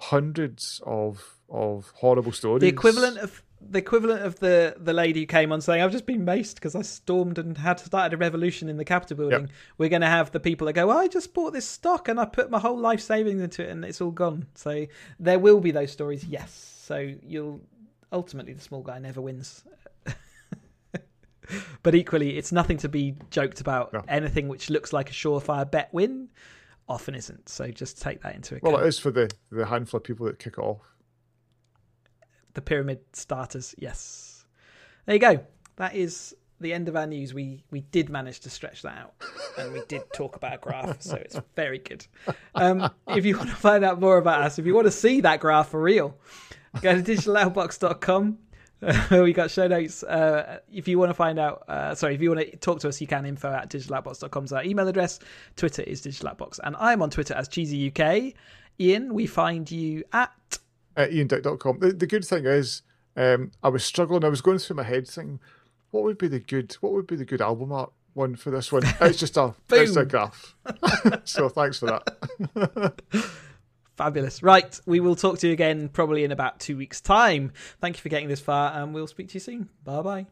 hundreds 0.00 0.80
of 0.84 1.38
of 1.48 1.92
horrible 1.96 2.32
stories. 2.32 2.60
the 2.62 2.68
equivalent 2.68 3.18
of 3.18 3.42
the 3.70 3.78
equivalent 3.78 4.22
of 4.22 4.38
the 4.40 4.76
the 4.78 4.92
lady 4.92 5.20
who 5.20 5.26
came 5.26 5.52
on 5.52 5.60
saying 5.60 5.82
I've 5.82 5.92
just 5.92 6.06
been 6.06 6.24
maced 6.24 6.54
because 6.54 6.74
I 6.74 6.82
stormed 6.82 7.38
and 7.38 7.56
had 7.56 7.80
started 7.80 8.14
a 8.14 8.16
revolution 8.16 8.68
in 8.68 8.76
the 8.76 8.84
Capitol 8.84 9.16
building. 9.16 9.50
We're 9.78 9.88
going 9.88 10.02
to 10.02 10.08
have 10.08 10.30
the 10.30 10.40
people 10.40 10.66
that 10.66 10.74
go, 10.74 10.86
well, 10.86 10.98
I 10.98 11.08
just 11.08 11.34
bought 11.34 11.52
this 11.52 11.68
stock 11.68 12.08
and 12.08 12.20
I 12.20 12.24
put 12.24 12.50
my 12.50 12.58
whole 12.58 12.78
life 12.78 13.00
savings 13.00 13.40
into 13.40 13.62
it 13.62 13.70
and 13.70 13.84
it's 13.84 14.00
all 14.00 14.10
gone. 14.10 14.46
So 14.54 14.86
there 15.18 15.38
will 15.38 15.60
be 15.60 15.70
those 15.70 15.90
stories, 15.90 16.24
yes. 16.24 16.52
So 16.82 17.14
you'll 17.22 17.60
ultimately 18.12 18.52
the 18.52 18.60
small 18.60 18.82
guy 18.82 18.98
never 18.98 19.20
wins. 19.20 19.64
but 21.82 21.94
equally, 21.94 22.36
it's 22.36 22.52
nothing 22.52 22.78
to 22.78 22.88
be 22.88 23.16
joked 23.30 23.60
about. 23.60 23.92
No. 23.92 24.02
Anything 24.08 24.48
which 24.48 24.70
looks 24.70 24.92
like 24.92 25.10
a 25.10 25.12
surefire 25.12 25.70
bet 25.70 25.92
win 25.92 26.28
often 26.88 27.14
isn't. 27.14 27.48
So 27.48 27.68
just 27.68 28.00
take 28.00 28.22
that 28.22 28.34
into 28.34 28.56
account. 28.56 28.74
Well, 28.74 28.84
it 28.84 28.88
is 28.88 28.98
for 28.98 29.10
the 29.10 29.30
the 29.50 29.66
handful 29.66 29.98
of 29.98 30.04
people 30.04 30.26
that 30.26 30.38
kick 30.38 30.54
it 30.58 30.60
off. 30.60 30.80
The 32.54 32.62
pyramid 32.62 33.00
starters. 33.12 33.74
Yes. 33.78 34.44
There 35.06 35.14
you 35.14 35.20
go. 35.20 35.40
That 35.76 35.94
is 35.94 36.34
the 36.60 36.72
end 36.72 36.88
of 36.88 36.96
our 36.96 37.06
news. 37.06 37.34
We 37.34 37.62
we 37.70 37.80
did 37.80 38.08
manage 38.08 38.40
to 38.40 38.50
stretch 38.50 38.82
that 38.82 38.96
out, 38.96 39.14
and 39.58 39.72
we 39.72 39.82
did 39.86 40.02
talk 40.12 40.36
about 40.36 40.54
a 40.54 40.58
graph, 40.58 41.02
so 41.02 41.16
it's 41.16 41.38
very 41.54 41.78
good. 41.78 42.06
Um, 42.54 42.90
if 43.08 43.24
you 43.24 43.36
want 43.36 43.50
to 43.50 43.56
find 43.56 43.84
out 43.84 44.00
more 44.00 44.18
about 44.18 44.42
us, 44.42 44.58
if 44.58 44.66
you 44.66 44.74
want 44.74 44.86
to 44.86 44.92
see 44.92 45.20
that 45.20 45.40
graph 45.40 45.68
for 45.68 45.82
real, 45.82 46.16
go 46.80 47.00
to 47.00 47.02
digitaloutbox.com. 47.02 48.38
Uh, 48.82 49.06
we 49.22 49.32
got 49.32 49.50
show 49.50 49.66
notes. 49.66 50.02
Uh, 50.02 50.58
if 50.72 50.88
you 50.88 50.98
want 50.98 51.10
to 51.10 51.14
find 51.14 51.38
out, 51.38 51.64
uh, 51.68 51.94
sorry, 51.94 52.14
if 52.14 52.20
you 52.20 52.30
want 52.30 52.40
to 52.40 52.56
talk 52.56 52.80
to 52.80 52.88
us, 52.88 53.00
you 53.00 53.06
can 53.06 53.26
info 53.26 53.52
at 53.52 53.70
digitaloutbox.com 53.70 54.44
is 54.44 54.52
our 54.52 54.64
email 54.64 54.88
address. 54.88 55.20
Twitter 55.56 55.82
is 55.82 56.02
digitaloutbox, 56.02 56.60
and 56.64 56.76
I'm 56.78 57.02
on 57.02 57.10
Twitter 57.10 57.34
as 57.34 57.48
cheesy 57.48 57.92
UK. 57.92 58.34
Ian, 58.80 59.14
we 59.14 59.26
find 59.26 59.70
you 59.70 60.02
at 60.12 60.58
At 60.96 61.10
iandick.com. 61.10 61.80
The, 61.80 61.92
the 61.92 62.06
good 62.06 62.24
thing 62.24 62.46
is, 62.46 62.82
um, 63.16 63.52
I 63.62 63.68
was 63.68 63.84
struggling. 63.84 64.24
I 64.24 64.28
was 64.28 64.40
going 64.40 64.58
through 64.58 64.76
my 64.76 64.84
head 64.84 65.08
thinking, 65.08 65.40
what 65.90 66.04
would 66.04 66.18
be 66.18 66.28
the 66.28 66.40
good 66.40 66.72
what 66.80 66.92
would 66.92 67.06
be 67.06 67.16
the 67.16 67.24
good 67.24 67.40
album 67.40 67.72
art 67.72 67.92
one 68.14 68.36
for 68.36 68.50
this 68.50 68.72
one? 68.72 68.82
It's 69.00 69.18
just 69.18 69.36
a 69.36 69.54
it's 69.70 69.96
a 69.96 70.04
graph. 70.04 70.56
so 71.24 71.48
thanks 71.48 71.78
for 71.78 71.86
that. 71.86 73.00
Fabulous. 73.96 74.42
Right. 74.42 74.78
We 74.86 74.98
will 74.98 75.14
talk 75.14 75.38
to 75.38 75.46
you 75.46 75.52
again 75.52 75.88
probably 75.88 76.24
in 76.24 76.32
about 76.32 76.58
two 76.58 76.76
weeks' 76.76 77.00
time. 77.00 77.52
Thank 77.80 77.96
you 77.96 78.02
for 78.02 78.08
getting 78.08 78.28
this 78.28 78.40
far, 78.40 78.72
and 78.72 78.92
we'll 78.92 79.06
speak 79.06 79.28
to 79.28 79.34
you 79.34 79.40
soon. 79.40 79.68
Bye 79.84 80.02
bye. 80.02 80.26